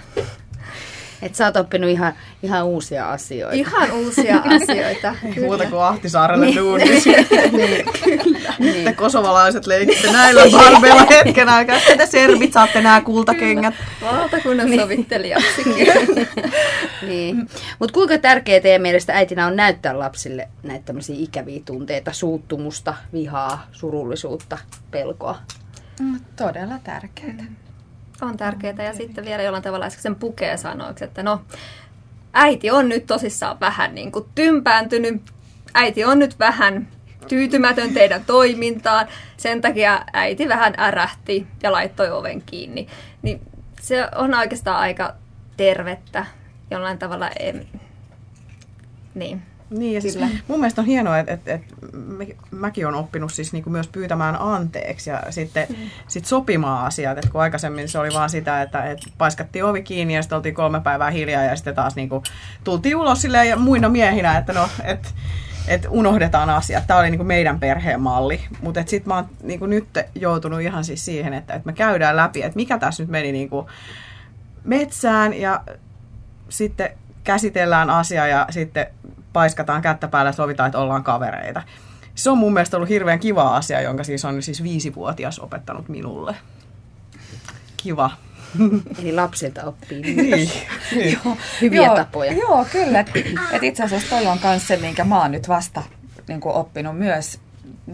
Et 1.22 1.34
sä 1.34 1.44
oot 1.46 1.56
oppinut 1.56 1.90
ihan, 1.90 2.12
ihan 2.42 2.64
uusia 2.64 3.10
asioita. 3.10 3.54
Ihan 3.56 3.90
uusia 3.92 4.36
asioita. 4.62 5.14
Ei 5.24 5.40
muuta 5.40 5.56
Kyllä. 5.64 5.70
kuin 5.70 5.82
Ahtisaarelle 5.82 6.46
Niin. 6.46 6.56
duunissa. 6.58 7.10
niin, 7.52 7.84
kyllä. 8.04 8.38
Te 8.58 8.64
Niin. 8.64 8.96
kosovalaiset 8.96 9.66
leikitte 9.66 10.12
näillä 10.12 10.42
barbeilla 10.52 11.06
hetken 11.10 11.48
aikaa. 11.48 11.78
Sitten 11.78 11.98
te 11.98 12.06
servit 12.06 12.52
saatte 12.52 12.80
nämä 12.80 13.00
kultakengät. 13.00 13.74
Valtakunnan 14.02 14.68
sovittelijaksi. 14.80 15.62
niin. 17.06 17.36
Mutta 17.78 17.92
kuinka 17.94 18.18
tärkeää 18.18 18.60
teidän 18.60 18.82
mielestä 18.82 19.12
äitinä 19.12 19.46
on 19.46 19.56
näyttää 19.56 19.98
lapsille 19.98 20.48
näitä 20.62 20.84
tämmöisiä 20.84 21.16
ikäviä 21.18 21.60
tunteita, 21.64 22.12
suuttumusta, 22.12 22.94
vihaa, 23.12 23.66
surullisuutta, 23.72 24.58
pelkoa? 24.90 25.38
Mm, 26.00 26.20
Todella 26.36 26.74
tärkeää. 26.84 27.34
On 28.26 28.36
tärkeää. 28.36 28.84
Ja 28.84 28.94
sitten 28.94 29.24
vielä 29.24 29.42
jollain 29.42 29.62
tavalla 29.62 29.90
sen 29.90 30.14
pukee 30.14 30.56
sanoiksi, 30.56 31.04
että 31.04 31.22
no, 31.22 31.42
äiti 32.32 32.70
on 32.70 32.88
nyt 32.88 33.06
tosissaan 33.06 33.60
vähän 33.60 33.94
niin 33.94 34.12
kuin 34.12 34.24
tympääntynyt. 34.34 35.22
Äiti 35.74 36.04
on 36.04 36.18
nyt 36.18 36.38
vähän 36.38 36.88
tyytymätön 37.28 37.94
teidän 37.94 38.24
toimintaan. 38.24 39.08
Sen 39.36 39.60
takia 39.60 40.04
äiti 40.12 40.48
vähän 40.48 40.74
ärähti 40.78 41.46
ja 41.62 41.72
laittoi 41.72 42.10
oven 42.10 42.42
kiinni. 42.42 42.86
Niin 43.22 43.40
se 43.80 44.08
on 44.14 44.34
oikeastaan 44.34 44.78
aika 44.78 45.14
tervettä 45.56 46.26
jollain 46.70 46.98
tavalla. 46.98 47.30
Niin. 49.14 49.42
Niin, 49.72 49.94
ja 49.94 50.00
siis 50.00 50.14
Kyllä. 50.14 50.28
mun 50.48 50.60
mielestä 50.60 50.80
on 50.80 50.86
hienoa, 50.86 51.18
että, 51.18 51.32
että, 51.32 51.52
että 51.52 51.74
mä- 51.96 52.24
mäkin 52.50 52.86
olen 52.86 52.98
oppinut 52.98 53.32
siis 53.32 53.52
niin 53.52 53.62
kuin 53.62 53.72
myös 53.72 53.88
pyytämään 53.88 54.36
anteeksi 54.40 55.10
ja 55.10 55.22
sitten 55.30 55.66
mm. 55.68 55.76
sit 56.08 56.24
sopimaan 56.24 56.86
asiat. 56.86 57.18
Että 57.18 57.30
kun 57.30 57.40
aikaisemmin 57.40 57.88
se 57.88 57.98
oli 57.98 58.08
vaan 58.14 58.30
sitä, 58.30 58.62
että, 58.62 58.84
että 58.84 59.06
paiskattiin 59.18 59.64
ovi 59.64 59.82
kiinni 59.82 60.14
ja 60.14 60.22
sitten 60.22 60.36
oltiin 60.36 60.54
kolme 60.54 60.80
päivää 60.80 61.10
hiljaa 61.10 61.42
ja 61.42 61.56
sitten 61.56 61.74
taas 61.74 61.96
niin 61.96 62.08
kuin, 62.08 62.24
tultiin 62.64 62.96
ulos 62.96 63.22
silleen 63.22 63.48
ja 63.48 63.56
muina 63.56 63.88
miehinä, 63.88 64.38
että 64.38 64.52
no, 64.52 64.68
että 64.84 65.08
että 65.68 65.90
unohdetaan 65.90 66.50
asiat. 66.50 66.86
Tämä 66.86 67.00
oli 67.00 67.10
niin 67.10 67.18
kuin 67.18 67.26
meidän 67.26 67.60
perheen 67.60 68.00
malli. 68.00 68.40
Mutta 68.62 68.80
sitten 68.86 69.08
mä 69.08 69.14
oon 69.14 69.28
niin 69.42 69.58
kuin 69.58 69.70
nyt 69.70 69.88
joutunut 70.14 70.60
ihan 70.60 70.84
siis 70.84 71.04
siihen, 71.04 71.34
että, 71.34 71.54
että 71.54 71.66
me 71.66 71.72
käydään 71.72 72.16
läpi, 72.16 72.42
että 72.42 72.56
mikä 72.56 72.78
tässä 72.78 73.02
nyt 73.02 73.10
meni 73.10 73.32
niin 73.32 73.48
kuin 73.48 73.66
metsään 74.64 75.34
ja 75.34 75.60
sitten 76.48 76.90
käsitellään 77.24 77.90
asia 77.90 78.26
ja 78.26 78.46
sitten 78.50 78.86
paiskataan 79.32 79.82
kättä 79.82 80.08
päälle 80.08 80.28
ja 80.28 80.32
sovitaan, 80.32 80.66
että 80.66 80.78
ollaan 80.78 81.04
kavereita. 81.04 81.62
Se 82.14 82.30
on 82.30 82.38
mun 82.38 82.52
mielestä 82.52 82.76
ollut 82.76 82.88
hirveän 82.88 83.20
kiva 83.20 83.56
asia, 83.56 83.80
jonka 83.80 84.04
siis 84.04 84.24
on 84.24 84.42
siis 84.42 84.62
viisivuotias 84.62 85.38
opettanut 85.38 85.88
minulle. 85.88 86.36
Kiva. 87.76 88.10
Eli 88.98 89.12
lapsilta 89.12 89.64
oppii 89.64 90.02
Niin. 90.02 90.50
niin. 90.94 91.18
hyviä 91.60 91.86
joo, 91.86 91.96
tapoja. 91.96 92.32
Joo, 92.32 92.66
kyllä. 92.72 93.00
Et, 93.00 93.10
et 93.52 93.62
itse 93.62 93.82
asiassa 93.82 94.16
toi 94.16 94.26
on 94.26 94.38
myös 94.44 94.68
se, 94.68 94.76
minkä 94.76 95.04
mä 95.04 95.22
oon 95.22 95.32
nyt 95.32 95.48
vasta 95.48 95.82
niin 96.28 96.40
kuin 96.40 96.54
oppinut 96.54 96.98
myös 96.98 97.40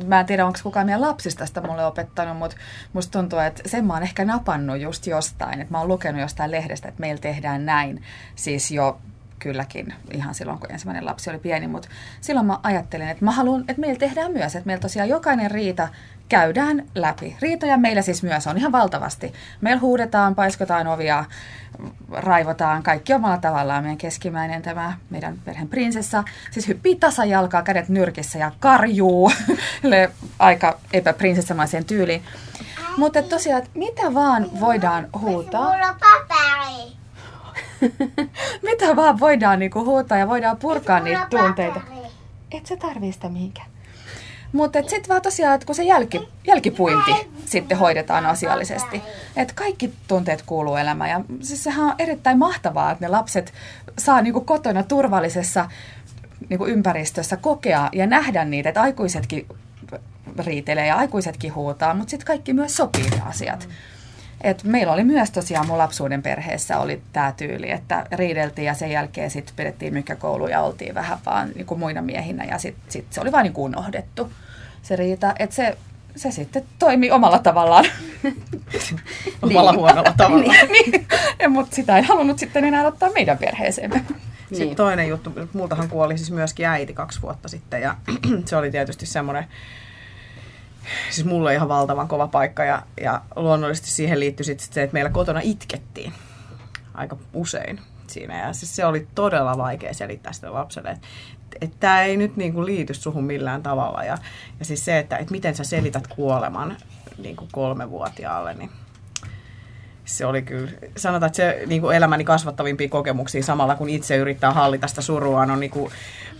mä 0.06 0.20
en 0.20 0.26
tiedä, 0.26 0.46
onko 0.46 0.58
kukaan 0.62 0.86
meidän 0.86 1.00
lapsista 1.00 1.46
sitä 1.46 1.60
mulle 1.60 1.84
opettanut, 1.84 2.36
mutta 2.36 2.56
musta 2.92 3.18
tuntuu, 3.18 3.38
että 3.38 3.62
sen 3.66 3.84
mä 3.86 3.92
oon 3.92 4.02
ehkä 4.02 4.24
napannut 4.24 4.80
just 4.80 5.06
jostain, 5.06 5.60
että 5.60 5.74
mä 5.74 5.78
oon 5.78 5.88
lukenut 5.88 6.20
jostain 6.20 6.50
lehdestä, 6.50 6.88
että 6.88 7.00
meillä 7.00 7.20
tehdään 7.20 7.66
näin, 7.66 8.02
siis 8.34 8.70
jo 8.70 9.00
kylläkin 9.38 9.94
ihan 10.12 10.34
silloin, 10.34 10.58
kun 10.58 10.72
ensimmäinen 10.72 11.06
lapsi 11.06 11.30
oli 11.30 11.38
pieni, 11.38 11.68
mutta 11.68 11.88
silloin 12.20 12.46
mä 12.46 12.58
ajattelin, 12.62 13.08
että 13.08 13.24
mä 13.24 13.30
haluan, 13.30 13.60
että 13.60 13.80
meillä 13.80 13.98
tehdään 13.98 14.32
myös, 14.32 14.56
että 14.56 14.66
meillä 14.66 14.80
tosiaan 14.80 15.08
jokainen 15.08 15.50
riita 15.50 15.88
käydään 16.28 16.86
läpi. 16.94 17.36
Riitoja 17.42 17.76
meillä 17.76 18.02
siis 18.02 18.22
myös 18.22 18.46
on 18.46 18.58
ihan 18.58 18.72
valtavasti. 18.72 19.32
Meillä 19.60 19.80
huudetaan, 19.80 20.34
paiskotaan 20.34 20.86
ovia, 20.86 21.24
raivotaan, 22.12 22.82
kaikki 22.82 23.14
omalla 23.14 23.38
tavallaan. 23.38 23.82
Meidän 23.82 23.98
keskimäinen 23.98 24.62
tämä 24.62 24.92
meidän 25.10 25.38
perheen 25.44 25.68
prinsessa, 25.68 26.24
siis 26.50 26.68
hyppii 26.68 26.96
tasajalkaa, 26.96 27.62
kädet 27.62 27.88
nyrkissä 27.88 28.38
ja 28.38 28.52
karjuu 28.60 29.30
aika 30.38 30.78
epäprinsessamaiseen 30.92 31.84
tyyliin. 31.84 32.22
Mutta 32.96 33.22
tosiaan, 33.22 33.58
että 33.58 33.78
mitä 33.78 34.14
vaan 34.14 34.60
voidaan 34.60 35.08
huutaa. 35.20 35.64
Mulla 35.64 35.96
paperi. 36.00 36.97
mitä 38.68 38.96
vaan 38.96 39.20
voidaan 39.20 39.58
niinku 39.58 39.84
huutaa 39.84 40.18
ja 40.18 40.28
voidaan 40.28 40.56
purkaa 40.56 41.00
niitä 41.00 41.26
tunteita. 41.30 41.80
paperi. 41.80 42.06
Et 42.50 42.66
sä 42.66 42.76
tarvii 42.76 43.12
sitä 43.12 43.28
mihinkään. 43.28 43.68
Mutta 44.52 44.78
sitten 44.78 45.08
vaan 45.08 45.22
tosiaan, 45.22 45.54
että 45.54 45.66
kun 45.66 45.74
se 45.74 45.82
jälki, 45.82 46.28
jälkipuinti 46.46 47.12
sitten 47.44 47.78
hoidetaan 47.78 48.26
asiallisesti. 48.26 49.02
Että 49.36 49.54
kaikki 49.54 49.92
tunteet 50.08 50.42
kuuluu 50.42 50.76
elämään. 50.76 51.10
Ja 51.10 51.20
siis 51.40 51.64
sehän 51.64 51.84
on 51.84 51.94
erittäin 51.98 52.38
mahtavaa, 52.38 52.90
että 52.90 53.04
ne 53.04 53.08
lapset 53.08 53.52
saa 53.98 54.22
niinku 54.22 54.40
kotona 54.40 54.82
turvallisessa 54.82 55.70
niinku 56.48 56.66
ympäristössä 56.66 57.36
kokea 57.36 57.88
ja 57.92 58.06
nähdä 58.06 58.44
niitä, 58.44 58.68
että 58.68 58.82
aikuisetkin 58.82 59.46
riitelee 60.38 60.86
ja 60.86 60.96
aikuisetkin 60.96 61.54
huutaa, 61.54 61.94
mutta 61.94 62.10
sitten 62.10 62.26
kaikki 62.26 62.52
myös 62.52 62.76
sopii 62.76 63.10
ne 63.10 63.22
asiat. 63.26 63.68
Et 64.40 64.64
meillä 64.64 64.92
oli 64.92 65.04
myös 65.04 65.30
tosiaan 65.30 65.66
mun 65.66 65.78
lapsuuden 65.78 66.22
perheessä 66.22 66.78
oli 66.78 67.02
tämä 67.12 67.32
tyyli, 67.36 67.70
että 67.70 68.06
riideltiin 68.12 68.66
ja 68.66 68.74
sen 68.74 68.90
jälkeen 68.90 69.30
sitten 69.30 69.54
pidettiin 69.56 69.92
mykkäkoulu 69.92 70.46
ja 70.48 70.60
oltiin 70.60 70.94
vähän 70.94 71.18
vaan 71.26 71.48
niin 71.54 71.66
kuin 71.66 71.80
muina 71.80 72.02
miehinä 72.02 72.44
ja 72.44 72.58
sitten 72.58 72.92
sit 72.92 73.06
se 73.10 73.20
oli 73.20 73.32
vaan 73.32 73.44
niin 73.44 73.52
kuin 73.52 73.74
unohdettu 73.74 74.32
se 74.82 74.96
riita. 74.96 75.34
Että 75.38 75.56
se, 75.56 75.76
se 76.16 76.30
sitten 76.30 76.64
toimi 76.78 77.10
omalla 77.10 77.38
tavallaan. 77.38 77.84
Omalla 79.42 79.72
huonolla 79.72 80.14
tavalla. 80.16 80.52
niin. 80.72 81.06
Mutta 81.48 81.76
sitä 81.76 81.96
ei 81.96 82.02
halunnut 82.02 82.38
sitten 82.38 82.64
enää 82.64 82.86
ottaa 82.86 83.10
meidän 83.10 83.38
perheeseemme. 83.38 84.04
Sitten 84.48 84.66
Niin. 84.66 84.76
toinen 84.76 85.08
juttu, 85.08 85.32
multahan 85.52 85.88
kuoli 85.88 86.18
siis 86.18 86.30
myöskin 86.30 86.66
äiti 86.66 86.92
kaksi 86.94 87.22
vuotta 87.22 87.48
sitten 87.48 87.82
ja 87.82 87.94
se 88.44 88.56
oli 88.56 88.70
tietysti 88.70 89.06
semmoinen, 89.06 89.44
siis 91.10 91.26
mulle 91.26 91.54
ihan 91.54 91.68
valtavan 91.68 92.08
kova 92.08 92.28
paikka 92.28 92.64
ja, 92.64 92.82
ja 93.00 93.20
luonnollisesti 93.36 93.90
siihen 93.90 94.20
liittyi 94.20 94.44
sitten 94.44 94.68
se, 94.72 94.82
että 94.82 94.94
meillä 94.94 95.10
kotona 95.10 95.40
itkettiin 95.42 96.12
aika 96.94 97.16
usein 97.32 97.80
siinä 98.06 98.46
ja 98.46 98.52
siis 98.52 98.76
se 98.76 98.84
oli 98.84 99.06
todella 99.14 99.58
vaikea 99.58 99.94
selittää 99.94 100.32
sitä 100.32 100.52
lapselle, 100.52 100.90
että 100.90 101.06
että 101.60 101.76
tämä 101.80 102.02
ei 102.02 102.16
nyt 102.16 102.36
niinku 102.36 102.64
liity 102.64 102.94
suhun 102.94 103.24
millään 103.24 103.62
tavalla 103.62 104.04
ja, 104.04 104.18
ja 104.58 104.64
siis 104.64 104.84
se, 104.84 104.98
että, 104.98 105.16
että 105.16 105.32
miten 105.32 105.54
sä 105.54 105.64
selität 105.64 106.06
kuoleman 106.06 106.76
niinku 107.18 107.48
kolmevuotiaalle, 107.52 108.54
niin 108.54 108.70
se 110.04 110.26
oli 110.26 110.42
kyllä, 110.42 110.70
sanotaan, 110.96 111.26
että 111.26 111.36
se 111.36 111.62
niin 111.66 111.80
kuin 111.80 111.96
elämäni 111.96 112.24
kasvattavimpia 112.24 112.88
kokemuksia 112.88 113.42
samalla 113.42 113.74
kun 113.74 113.88
itse 113.88 114.16
yrittää 114.16 114.52
hallita 114.52 114.88
sitä 114.88 115.00
suruaan, 115.00 115.50
on 115.50 115.60
niin 115.60 115.70
kuin 115.70 115.92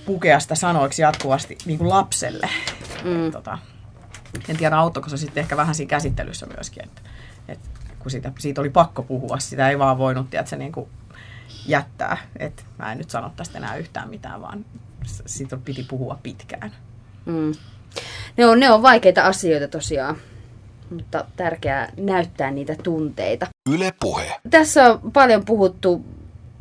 pukea 0.07 0.41
sitä 0.41 0.55
sanoiksi 0.55 1.03
jatkuvasti 1.03 1.59
niin 1.67 1.79
kuin 1.79 1.89
lapselle. 1.89 2.49
Mm. 3.05 3.33
Tota, 3.33 3.59
en 4.49 4.57
tiedä, 4.57 4.77
auttoiko 4.77 5.09
se 5.09 5.17
sitten 5.17 5.41
ehkä 5.41 5.57
vähän 5.57 5.75
siinä 5.75 5.91
käsittelyssä 5.91 6.47
myöskin, 6.47 6.85
että, 6.85 7.01
että 7.49 7.69
kun 7.99 8.11
siitä, 8.11 8.33
siitä 8.39 8.61
oli 8.61 8.71
pakko 8.71 9.03
puhua, 9.03 9.39
sitä 9.39 9.69
ei 9.71 9.79
vaan 9.79 9.99
voinut 9.99 10.31
tiedät, 10.31 10.49
se 10.49 10.57
niin 10.57 10.73
kuin 10.73 10.89
jättää, 11.67 12.17
että 12.37 12.63
mä 12.79 12.93
en 12.93 12.99
nyt 12.99 13.11
sano 13.11 13.33
tästä 13.37 13.59
enää 13.59 13.77
yhtään 13.77 14.09
mitään, 14.09 14.43
vaan 14.43 14.65
siitä 15.27 15.57
piti 15.57 15.83
puhua 15.83 16.19
pitkään. 16.23 16.73
Mm. 17.27 17.53
Ne, 18.37 18.47
on, 18.47 18.61
ne 18.61 18.71
on 18.71 18.83
vaikeita 18.83 19.23
asioita 19.23 19.69
tosiaan, 19.69 20.17
mutta 20.91 21.25
tärkeää 21.37 21.93
näyttää 21.97 22.51
niitä 22.51 22.75
tunteita. 22.83 23.47
Yle 23.71 23.95
Puhe. 24.01 24.37
Tässä 24.51 24.85
on 24.85 25.13
paljon 25.13 25.45
puhuttu 25.45 26.05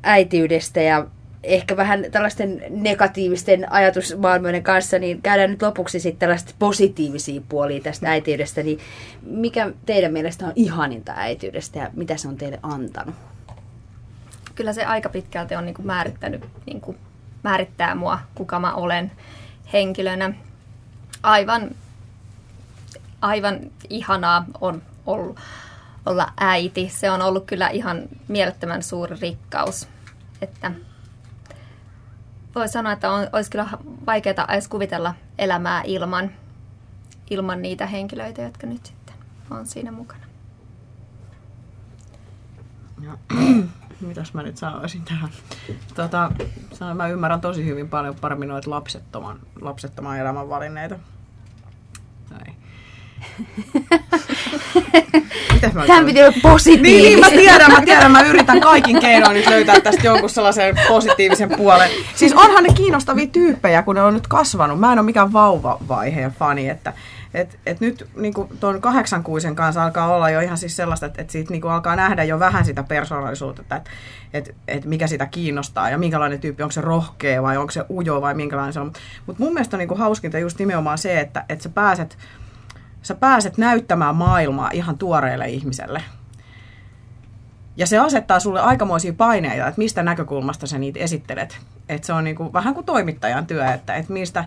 äitiydestä 0.04 0.82
ja 0.82 1.08
ehkä 1.48 1.78
vähän 1.78 2.06
tällaisten 2.12 2.64
negatiivisten 2.70 3.72
ajatusmaailmoiden 3.72 4.64
kanssa, 4.64 5.00
niin 5.00 5.22
käydään 5.22 5.50
nyt 5.50 5.62
lopuksi 5.62 6.00
sitten 6.00 6.20
tällaista 6.20 6.54
positiivisia 6.60 7.42
puolia 7.50 7.82
tästä 7.82 8.10
äitiydestä. 8.10 8.64
Niin 8.64 8.80
mikä 9.22 9.72
teidän 9.86 10.14
mielestä 10.14 10.46
on 10.46 10.54
ihaninta 10.56 11.14
äitiydestä 11.16 11.80
ja 11.80 11.90
mitä 11.94 12.18
se 12.18 12.28
on 12.28 12.38
teille 12.38 12.60
antanut? 12.64 13.16
Kyllä 14.56 14.74
se 14.74 14.86
aika 14.86 15.10
pitkälti 15.10 15.56
on 15.56 15.66
niin 15.66 15.76
kuin 15.76 15.86
määrittänyt, 15.86 16.46
niin 16.66 16.82
kuin 16.82 16.98
määrittää 17.44 17.96
mua, 17.96 18.20
kuka 18.36 18.60
mä 18.60 18.74
olen 18.74 19.12
henkilönä. 19.74 20.34
Aivan, 21.24 21.70
aivan 23.22 23.60
ihanaa 23.90 24.46
on 24.62 24.82
ollut 25.06 25.40
olla 26.06 26.32
äiti. 26.40 26.90
Se 26.90 27.12
on 27.12 27.22
ollut 27.22 27.46
kyllä 27.46 27.68
ihan 27.68 28.04
mielettömän 28.28 28.84
suuri 28.84 29.16
rikkaus. 29.22 29.88
Että 30.42 30.72
voi 32.58 32.68
sanoa, 32.70 32.94
että 32.94 33.12
on, 33.12 33.28
olisi 33.34 33.52
kyllä 33.52 33.68
vaikeaa 34.06 34.48
edes 34.50 34.68
kuvitella 34.68 35.14
elämää 35.38 35.82
ilman, 35.86 36.32
ilman 37.30 37.62
niitä 37.62 37.86
henkilöitä, 37.86 38.42
jotka 38.42 38.68
nyt 38.68 38.86
sitten 38.86 39.16
on 39.50 39.66
siinä 39.66 39.92
mukana. 39.92 40.26
Ja, 43.02 43.18
mitäs 44.08 44.34
mä 44.34 44.44
nyt 44.44 44.58
sanoisin 44.58 45.04
tähän? 45.06 45.30
Tota, 45.96 46.32
sanon, 46.74 46.98
mä 46.98 47.08
ymmärrän 47.08 47.42
tosi 47.42 47.66
hyvin 47.66 47.90
paljon 47.90 48.16
paremmin 48.16 48.50
noita 48.50 48.70
lapsettoman, 48.70 49.40
lapsettoman 49.62 50.20
elämän 50.20 50.50
valinneita. 50.50 51.00
Näin. 52.30 52.56
Mitäs 55.58 55.74
mä 55.74 55.82
Tämä 55.82 55.88
sanon? 55.88 56.06
piti 56.06 56.24
olla 56.24 56.38
positiivinen. 56.42 57.02
Niin, 57.02 57.20
mä 57.20 57.30
tiedän, 57.30 57.72
mä 57.72 57.82
tiedän. 57.82 58.12
Mä 58.12 58.22
yritän 58.22 58.62
kaikin 58.62 59.00
keinoin 59.00 59.34
nyt 59.34 59.48
löytää 59.48 59.82
tästä 59.82 60.08
jonkun 60.08 60.30
sellaisen 60.30 60.76
positiivisen 60.88 61.50
puolen. 61.58 61.90
Siis 62.16 62.34
onhan 62.34 62.64
ne 62.64 62.74
kiinnostavia 62.74 63.28
tyyppejä, 63.28 63.82
kun 63.82 63.96
ne 63.96 64.02
on 64.02 64.14
nyt 64.14 64.28
kasvanut. 64.28 64.80
Mä 64.80 64.94
en 64.94 65.00
ole 65.00 65.06
mikään 65.06 65.34
vauvavaiheen 65.34 66.32
fani, 66.32 66.70
että 66.70 66.94
et, 67.34 67.60
et 67.66 67.80
nyt 67.80 68.08
niin 68.16 68.34
tuon 68.60 68.82
kahdeksankuisen 68.82 69.56
kanssa 69.56 69.84
alkaa 69.84 70.16
olla 70.16 70.30
jo 70.30 70.40
ihan 70.40 70.58
siis 70.58 70.76
sellaista, 70.76 71.06
että 71.06 71.22
et 71.22 71.30
siitä 71.30 71.52
niin 71.52 71.68
alkaa 71.68 71.96
nähdä 71.96 72.24
jo 72.24 72.40
vähän 72.40 72.66
sitä 72.66 72.84
persoonallisuutta, 72.84 73.62
että 73.62 73.76
et, 73.76 73.90
et, 74.34 74.56
et 74.68 74.86
mikä 74.86 75.08
sitä 75.08 75.26
kiinnostaa 75.26 75.90
ja 75.90 75.98
minkälainen 75.98 76.40
tyyppi, 76.40 76.64
onko 76.64 76.72
se 76.72 76.82
rohkea 76.82 77.44
vai 77.44 77.58
onko 77.58 77.72
se 77.72 77.86
ujo 77.90 78.22
vai 78.22 78.34
minkälainen 78.34 78.74
se 78.74 78.80
on. 78.80 78.94
Mutta 79.26 79.44
mun 79.44 79.54
mielestä 79.54 79.78
on 79.78 79.80
niin 79.80 79.98
hauskinta 79.98 80.40
just 80.40 80.60
nimenomaan 80.60 80.98
se, 80.98 81.20
että 81.20 81.46
et 81.50 81.62
sä 81.62 81.70
pääset 81.70 82.18
sä 83.08 83.16
pääset 83.16 83.58
näyttämään 83.58 84.16
maailmaa 84.16 84.70
ihan 84.74 84.98
tuoreelle 84.98 85.48
ihmiselle. 85.50 86.04
Ja 87.78 87.88
se 87.88 87.98
asettaa 87.98 88.40
sulle 88.40 88.62
aikamoisia 88.62 89.14
paineita, 89.14 89.68
että 89.68 89.80
mistä 89.80 90.04
näkökulmasta 90.04 90.68
sä 90.68 90.78
niitä 90.78 91.00
esittelet. 91.00 91.60
Että 91.90 92.08
se 92.08 92.14
on 92.14 92.24
niinku 92.24 92.54
vähän 92.54 92.74
kuin 92.74 92.86
toimittajan 92.86 93.48
työ, 93.48 93.74
että, 93.74 93.96
että 93.96 94.14
mistä, 94.14 94.46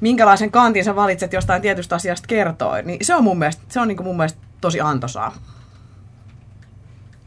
minkälaisen 0.00 0.50
kantin 0.50 0.84
sä 0.84 0.96
valitset 0.96 1.32
jostain 1.32 1.62
tietystä 1.62 1.94
asiasta 1.94 2.26
kertoo. 2.26 2.82
Niin 2.84 3.04
se 3.04 3.14
on 3.14 3.24
mun 3.24 3.38
mielestä, 3.38 3.62
se 3.68 3.80
on 3.80 3.88
niinku 3.88 4.02
mun 4.02 4.16
mielestä 4.16 4.38
tosi 4.60 4.80
antoisaa. 4.80 5.32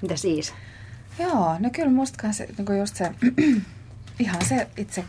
Mitä 0.01 0.15
siis? 0.15 0.53
Joo, 1.19 1.55
no 1.59 1.69
kyllä 1.75 1.91
musta 1.91 2.33
se, 2.33 2.47
niin 2.57 2.79
just 2.79 2.95
se, 2.95 3.11
ihan 4.19 4.45
se 4.45 4.67
itse 4.77 5.03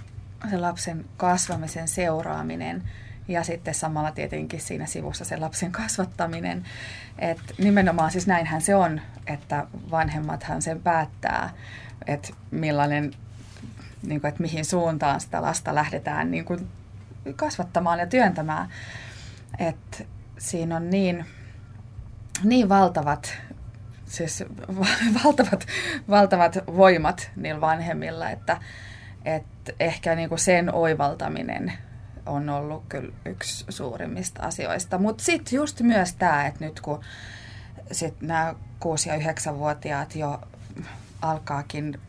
se 0.50 0.58
lapsen 0.58 1.04
kasvamisen 1.16 1.88
seuraaminen 1.88 2.82
ja 3.28 3.42
sitten 3.42 3.74
samalla 3.74 4.12
tietenkin 4.12 4.60
siinä 4.60 4.86
sivussa 4.86 5.24
se 5.24 5.36
lapsen 5.36 5.72
kasvattaminen. 5.72 6.64
Et 7.18 7.40
nimenomaan 7.58 8.10
siis 8.10 8.26
näinhän 8.26 8.60
se 8.60 8.74
on, 8.74 9.00
että 9.26 9.66
vanhemmathan 9.90 10.62
sen 10.62 10.80
päättää, 10.80 11.50
että 12.06 12.28
millainen, 12.50 13.12
niin 14.06 14.20
kuin, 14.20 14.28
että 14.28 14.42
mihin 14.42 14.64
suuntaan 14.64 15.20
sitä 15.20 15.42
lasta 15.42 15.74
lähdetään 15.74 16.30
niin 16.30 16.44
kuin 16.44 16.68
kasvattamaan 17.36 17.98
ja 17.98 18.06
työntämään. 18.06 18.68
Et 19.58 20.06
siinä 20.38 20.76
on 20.76 20.90
niin, 20.90 21.26
niin 22.44 22.68
valtavat 22.68 23.38
siis 24.12 24.44
valtavat, 25.24 25.66
valtavat 26.08 26.58
voimat 26.66 27.30
niillä 27.36 27.60
vanhemmilla, 27.60 28.30
että, 28.30 28.56
että 29.24 29.72
ehkä 29.80 30.14
niinku 30.14 30.36
sen 30.36 30.74
oivaltaminen 30.74 31.72
on 32.26 32.48
ollut 32.48 32.84
kyllä 32.88 33.12
yksi 33.24 33.64
suurimmista 33.68 34.42
asioista. 34.42 34.98
Mutta 34.98 35.24
sitten 35.24 35.56
just 35.56 35.80
myös 35.80 36.14
tämä, 36.14 36.46
että 36.46 36.64
nyt 36.64 36.80
kun 36.80 37.00
nämä 38.20 38.54
6- 38.84 39.08
ja 39.08 39.32
9-vuotiaat 39.32 40.16
jo 40.16 40.40
alkaakin 41.22 42.00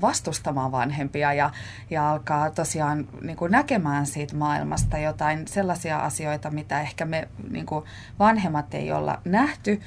vastustamaan 0.00 0.72
vanhempia 0.72 1.32
ja, 1.32 1.50
ja 1.90 2.10
alkaa 2.10 2.50
tosiaan 2.50 3.08
niin 3.20 3.36
kuin 3.36 3.52
näkemään 3.52 4.06
siitä 4.06 4.36
maailmasta 4.36 4.98
jotain 4.98 5.48
sellaisia 5.48 5.98
asioita, 5.98 6.50
mitä 6.50 6.80
ehkä 6.80 7.04
me 7.04 7.28
niin 7.50 7.66
kuin 7.66 7.84
vanhemmat 8.18 8.74
ei 8.74 8.92
olla 8.92 9.20
nähty, 9.24 9.80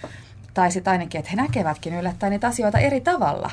tai 0.53 0.71
sitten 0.71 0.91
ainakin, 0.91 1.19
että 1.19 1.31
he 1.31 1.35
näkevätkin 1.35 1.93
yllättäen 1.93 2.31
niitä 2.31 2.47
asioita 2.47 2.79
eri 2.79 3.01
tavalla. 3.01 3.51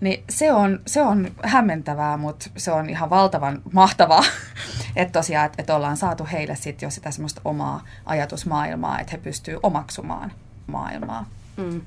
Niin 0.00 0.24
se 0.30 0.52
on, 0.52 0.80
se 0.86 1.02
on 1.02 1.30
hämmentävää, 1.44 2.16
mutta 2.16 2.50
se 2.56 2.72
on 2.72 2.90
ihan 2.90 3.10
valtavan 3.10 3.62
mahtavaa, 3.72 4.22
että 4.96 5.12
tosiaan, 5.12 5.46
että, 5.46 5.62
että 5.62 5.76
ollaan 5.76 5.96
saatu 5.96 6.26
heille 6.32 6.56
sitten 6.56 6.86
jo 6.86 6.90
sitä 6.90 7.10
semmoista 7.10 7.40
omaa 7.44 7.84
ajatusmaailmaa, 8.06 9.00
että 9.00 9.12
he 9.12 9.18
pystyvät 9.18 9.60
omaksumaan 9.62 10.32
maailmaa. 10.66 11.26
Mm. 11.56 11.80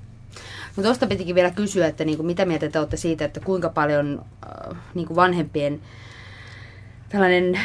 No 0.78 0.84
tuosta 0.84 1.08
pitikin 1.08 1.36
vielä 1.36 1.52
kysyä, 1.52 1.88
että 1.88 2.06
niin 2.06 2.18
kuin, 2.18 2.26
mitä 2.26 2.46
mieltä 2.46 2.70
te 2.70 2.80
olette 2.80 2.98
siitä, 2.98 3.26
että 3.26 3.40
kuinka 3.40 3.70
paljon 3.70 4.26
äh, 4.46 4.78
niin 4.94 5.08
kuin 5.08 5.16
vanhempien 5.16 5.82
tällainen 7.10 7.60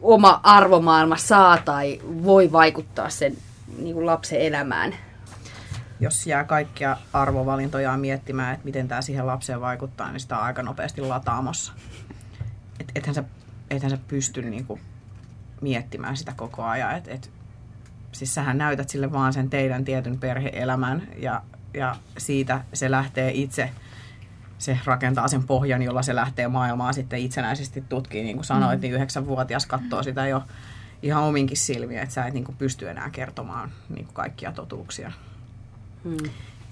oma 0.00 0.40
arvomaailma 0.42 1.16
saa 1.16 1.58
tai 1.58 2.00
voi 2.04 2.52
vaikuttaa 2.52 3.08
sen 3.08 3.36
niin 3.78 3.94
kuin 3.94 4.06
lapsen 4.06 4.40
elämään? 4.40 4.94
Jos 6.00 6.26
jää 6.26 6.44
kaikkia 6.44 6.96
arvovalintoja 7.12 7.96
miettimään, 7.96 8.54
että 8.54 8.64
miten 8.64 8.88
tämä 8.88 9.02
siihen 9.02 9.26
lapseen 9.26 9.60
vaikuttaa, 9.60 10.12
niin 10.12 10.20
sitä 10.20 10.38
on 10.38 10.44
aika 10.44 10.62
nopeasti 10.62 11.00
lataamossa. 11.00 11.72
Et, 12.80 12.92
ethän, 12.94 13.14
sä, 13.14 13.24
ethän 13.70 13.90
sä 13.90 13.98
pysty 14.08 14.42
niin 14.42 14.66
kuin, 14.66 14.80
miettimään 15.60 16.16
sitä 16.16 16.32
koko 16.36 16.62
ajan. 16.62 16.96
Et, 16.96 17.08
et, 17.08 17.30
siis 18.12 18.34
sähän 18.34 18.58
näytät 18.58 18.88
sille 18.88 19.12
vaan 19.12 19.32
sen 19.32 19.50
teidän 19.50 19.84
tietyn 19.84 20.18
perheelämän 20.18 21.08
ja 21.18 21.42
ja 21.76 21.96
siitä 22.18 22.64
se 22.72 22.90
lähtee 22.90 23.30
itse, 23.34 23.70
se 24.58 24.78
rakentaa 24.84 25.28
sen 25.28 25.42
pohjan, 25.44 25.82
jolla 25.82 26.02
se 26.02 26.14
lähtee 26.14 26.48
maailmaa 26.48 26.92
sitten 26.92 27.18
itsenäisesti 27.18 27.84
tutkimaan. 27.88 28.24
Niin 28.24 28.36
kuin 28.36 28.44
sanoit, 28.44 28.78
mm. 28.78 28.82
niin 28.82 28.94
yhdeksänvuotias 28.94 29.66
katsoo 29.66 30.02
sitä 30.02 30.26
jo 30.26 30.42
ihan 31.02 31.22
ominkin 31.22 31.56
silmiä, 31.56 32.02
että 32.02 32.14
sä 32.14 32.26
et 32.26 32.34
niin 32.34 32.44
kuin 32.44 32.56
pysty 32.56 32.90
enää 32.90 33.10
kertomaan 33.10 33.70
niin 33.88 34.04
kuin 34.04 34.14
kaikkia 34.14 34.52
totuuksia. 34.52 35.12
Mm. 36.04 36.16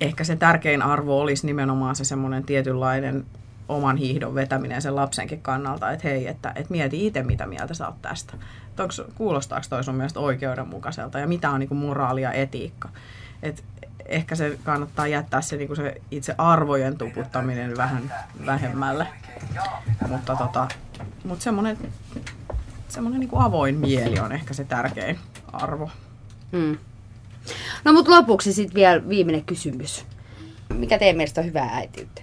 Ehkä 0.00 0.24
se 0.24 0.36
tärkein 0.36 0.82
arvo 0.82 1.20
olisi 1.20 1.46
nimenomaan 1.46 1.96
se 1.96 2.04
semmoinen 2.04 2.44
tietynlainen 2.44 3.26
oman 3.68 3.96
hiihdon 3.96 4.34
vetäminen 4.34 4.82
sen 4.82 4.96
lapsenkin 4.96 5.42
kannalta, 5.42 5.90
että 5.90 6.08
hei, 6.08 6.26
että, 6.26 6.52
että 6.54 6.70
mieti 6.70 7.06
itse, 7.06 7.22
mitä 7.22 7.46
mieltä 7.46 7.74
sä 7.74 7.86
oot 7.86 8.02
tästä. 8.02 8.34
Onks, 8.78 9.02
kuulostaako 9.14 9.66
toi 9.70 9.84
sun 9.84 9.94
mielestä 9.94 10.20
oikeudenmukaiselta 10.20 11.18
ja 11.18 11.26
mitä 11.26 11.50
on 11.50 11.60
niin 11.60 11.76
moraali 11.76 12.22
ja 12.22 12.32
etiikka. 12.32 12.88
Et 13.42 13.64
ehkä 14.06 14.34
se 14.34 14.58
kannattaa 14.64 15.06
jättää 15.06 15.40
se, 15.40 15.56
niin 15.56 15.76
se 15.76 16.00
itse 16.10 16.34
arvojen 16.38 16.98
tuputtaminen 16.98 17.76
vähän 17.76 18.14
vähemmälle. 18.46 19.06
Mutta, 20.08 20.36
tota, 20.36 20.68
mutta 21.24 21.42
semmoinen, 21.42 21.78
semmoinen 22.88 23.20
niin 23.20 23.30
avoin 23.32 23.74
mieli 23.74 24.18
on 24.18 24.32
ehkä 24.32 24.54
se 24.54 24.64
tärkein 24.64 25.18
arvo. 25.52 25.90
Hmm. 26.52 26.78
No 27.84 27.92
mutta 27.92 28.10
lopuksi 28.10 28.52
sitten 28.52 28.74
vielä 28.74 29.08
viimeinen 29.08 29.44
kysymys. 29.44 30.06
Mikä 30.74 30.98
teidän 30.98 31.16
mielestä 31.16 31.40
on 31.40 31.46
hyvää 31.46 31.70
äitiyttä? 31.72 32.22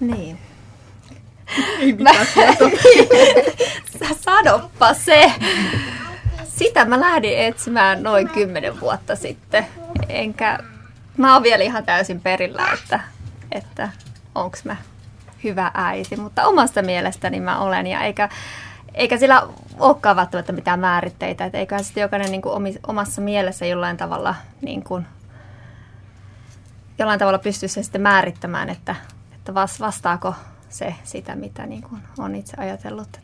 Niin. 0.00 0.38
Ei 1.78 1.92
mitään 1.96 2.26
Sanoppa 4.24 4.94
se 4.94 5.32
sitä 6.60 6.84
mä 6.84 7.00
lähdin 7.00 7.38
etsimään 7.38 8.02
noin 8.02 8.28
kymmenen 8.28 8.80
vuotta 8.80 9.16
sitten. 9.16 9.66
Enkä, 10.08 10.58
mä 11.16 11.34
oon 11.34 11.42
vielä 11.42 11.64
ihan 11.64 11.84
täysin 11.84 12.20
perillä, 12.20 12.68
että, 12.74 13.00
että 13.52 13.88
onko 14.34 14.56
mä 14.64 14.76
hyvä 15.44 15.70
äiti, 15.74 16.16
mutta 16.16 16.46
omasta 16.46 16.82
mielestäni 16.82 17.40
mä 17.40 17.58
olen 17.58 17.86
ja 17.86 18.00
eikä, 18.00 18.28
eikä 18.94 19.16
sillä 19.16 19.42
olekaan 19.78 20.16
välttämättä 20.16 20.52
mitään 20.52 20.80
määritteitä, 20.80 21.44
että 21.44 21.58
eiköhän 21.58 21.84
sitten 21.84 22.02
jokainen 22.02 22.30
niin 22.30 22.42
kuin 22.42 22.78
omassa 22.86 23.20
mielessä 23.20 23.66
jollain 23.66 23.96
tavalla 23.96 24.34
niin 24.62 24.84
kuin, 24.84 25.06
jollain 27.00 27.18
tavalla 27.18 27.38
pystyisi 27.38 27.74
se 27.74 27.82
sitten 27.82 28.00
määrittämään, 28.00 28.68
että, 28.68 28.96
että 29.34 29.54
vastaako 29.54 30.34
se 30.68 30.94
sitä, 31.04 31.36
mitä 31.36 31.66
niin 31.66 31.82
kuin 31.82 32.02
on 32.18 32.34
itse 32.34 32.56
ajatellut. 32.56 33.20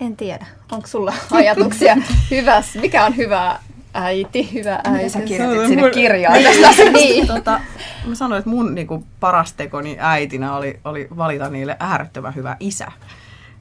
En 0.00 0.16
tiedä. 0.16 0.46
Onko 0.72 0.86
sulla 0.86 1.14
ajatuksia 1.30 1.96
hyväs, 2.30 2.74
mikä 2.74 3.04
on 3.04 3.16
hyvä 3.16 3.58
äiti, 3.94 4.52
hyvä 4.52 4.80
äiti? 4.84 5.10
sä 5.10 5.20
kirjoitit 5.20 5.68
sinne 5.68 5.90
kirjaan 5.90 6.42
tästä? 6.62 6.90
niin. 6.90 7.26
tota, 7.26 7.60
mä 8.06 8.14
sanoin, 8.14 8.38
että 8.38 8.50
mun 8.50 8.74
niinku, 8.74 9.06
paras 9.20 9.52
tekoni 9.52 9.96
äitinä 10.00 10.56
oli, 10.56 10.80
oli 10.84 11.08
valita 11.16 11.48
niille 11.48 11.76
äärettömän 11.80 12.34
hyvä 12.34 12.56
isä. 12.60 12.92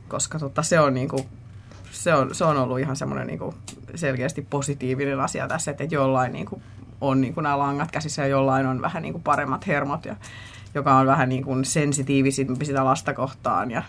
Koska 0.08 0.40
tota, 0.40 0.64
se, 0.64 0.80
on, 0.80 0.94
niinku, 0.94 1.26
se, 1.92 2.14
on, 2.14 2.36
se 2.36 2.46
on 2.46 2.58
ollut 2.58 2.80
ihan 2.80 2.96
semmoinen 2.96 3.28
niinku, 3.28 3.54
selkeästi 3.96 4.48
positiivinen 4.50 5.20
asia 5.20 5.48
tässä, 5.48 5.72
että 5.72 5.84
jollain 5.84 6.32
niinku, 6.32 6.62
on 7.02 7.22
niinku, 7.22 7.42
nämä 7.42 7.60
langat 7.60 7.92
käsissä 7.92 8.22
ja 8.22 8.28
jollain 8.28 8.66
on 8.66 8.82
vähän 8.82 9.04
niinku, 9.04 9.20
paremmat 9.20 9.68
hermot, 9.68 10.06
ja, 10.06 10.16
joka 10.74 10.96
on 10.96 11.08
vähän 11.08 11.30
niinku, 11.30 11.56
sensitiivisempi 11.64 12.66
sitä 12.66 12.86
lasta 12.86 13.14
kohtaan. 13.14 13.72
Ja, 13.72 13.84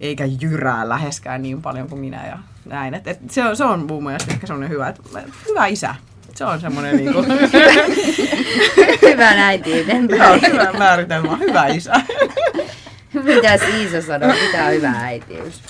eikä 0.00 0.24
jyrää 0.40 0.88
läheskään 0.88 1.42
niin 1.42 1.62
paljon 1.62 1.88
kuin 1.88 2.00
minä 2.00 2.26
ja 2.26 2.38
näin. 2.64 2.94
Et, 2.94 3.06
et 3.06 3.30
se, 3.30 3.44
on, 3.44 3.56
se 3.56 3.64
on 3.64 3.86
mun 3.86 4.04
mielestä 4.04 4.32
ehkä 4.32 4.46
semmoinen 4.46 4.70
hyvä, 4.70 4.88
että 4.88 5.02
hyvä 5.48 5.66
isä. 5.66 5.94
Se 6.34 6.44
on 6.44 6.60
semmoinen 6.60 6.96
niinku... 6.96 7.22
hyvä 9.10 9.28
äiti. 9.28 9.70
Joo, 10.18 10.38
hyvä 10.52 10.72
määritelmä, 10.78 11.36
hyvä 11.36 11.66
isä. 11.66 11.92
Mitä 13.22 13.54
Iisa 13.54 14.02
sanoo, 14.02 14.28
mitä 14.28 14.64
on 14.64 14.72
hyvä 14.72 14.90
äitiys? 14.90 15.62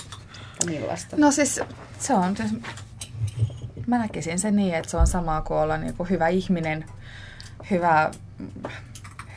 Millaista? 0.65 1.15
No 1.19 1.31
siis 1.31 1.61
se 1.99 2.13
on, 2.13 2.35
mä 3.87 3.97
näkisin 3.97 4.39
sen 4.39 4.55
niin, 4.55 4.75
että 4.75 4.91
se 4.91 4.97
on 4.97 5.07
sama 5.07 5.41
kuin 5.41 5.57
olla 5.57 5.77
niin 5.77 5.93
kuin 5.93 6.09
hyvä 6.09 6.27
ihminen, 6.27 6.85
hyvä, 7.71 8.11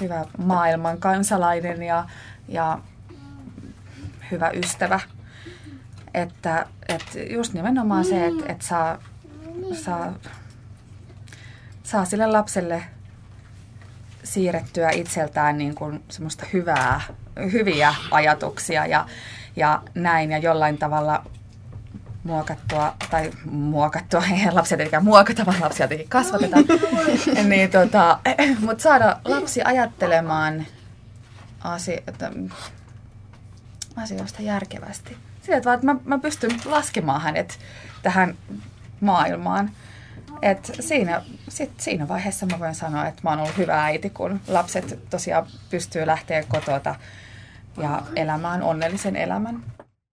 hyvä 0.00 0.24
maailman 0.38 0.98
kansalainen 0.98 1.82
ja, 1.82 2.04
ja 2.48 2.78
hyvä 4.30 4.50
ystävä. 4.50 5.00
Että, 6.14 6.66
että 6.88 7.18
just 7.30 7.52
nimenomaan 7.52 8.04
se, 8.04 8.26
että, 8.26 8.52
että 8.52 8.66
saa, 8.66 8.98
saa, 9.72 10.14
saa 11.82 12.04
sille 12.04 12.26
lapselle 12.26 12.82
siirrettyä 14.24 14.90
itseltään 14.90 15.58
niin 15.58 15.74
kuin 15.74 16.04
semmoista 16.08 16.46
hyvää, 16.52 17.00
hyviä 17.52 17.94
ajatuksia 18.10 18.86
ja, 18.86 19.06
ja 19.56 19.82
näin 19.94 20.30
ja 20.30 20.38
jollain 20.38 20.78
tavalla 20.78 21.24
muokattua, 22.28 22.94
tai 23.10 23.30
muokattua, 23.50 24.22
ei 24.46 24.52
lapsia 24.52 24.76
tietenkään 24.76 25.04
muokata, 25.04 25.46
vaan 25.46 25.60
lapsia 25.60 25.88
tietenkin 25.88 26.10
kasvatetaan, 26.10 26.64
niin 27.48 27.70
tota, 27.70 28.18
mutta 28.66 28.82
saada 28.82 29.20
lapsi 29.24 29.62
ajattelemaan 29.64 30.66
asioita, 31.60 32.30
asioista 33.96 34.42
järkevästi. 34.42 35.16
Sillä 35.42 35.60
tavalla, 35.60 35.74
että 35.74 35.86
mä, 35.86 35.96
mä 36.04 36.18
pystyn 36.18 36.50
laskemaan 36.64 37.20
hänet 37.20 37.58
tähän 38.02 38.34
maailmaan. 39.00 39.70
Et 40.42 40.72
siinä, 40.80 41.22
sit, 41.48 41.80
siinä 41.80 42.08
vaiheessa 42.08 42.46
mä 42.46 42.58
voin 42.58 42.74
sanoa, 42.74 43.06
että 43.06 43.20
mä 43.24 43.30
oon 43.30 43.38
ollut 43.38 43.56
hyvä 43.56 43.84
äiti, 43.84 44.10
kun 44.10 44.40
lapset 44.48 44.98
tosiaan 45.10 45.46
pystyy 45.70 46.06
lähteä 46.06 46.44
kotota 46.48 46.94
ja 47.76 48.02
elämään 48.16 48.62
onnellisen 48.62 49.16
elämän. 49.16 49.62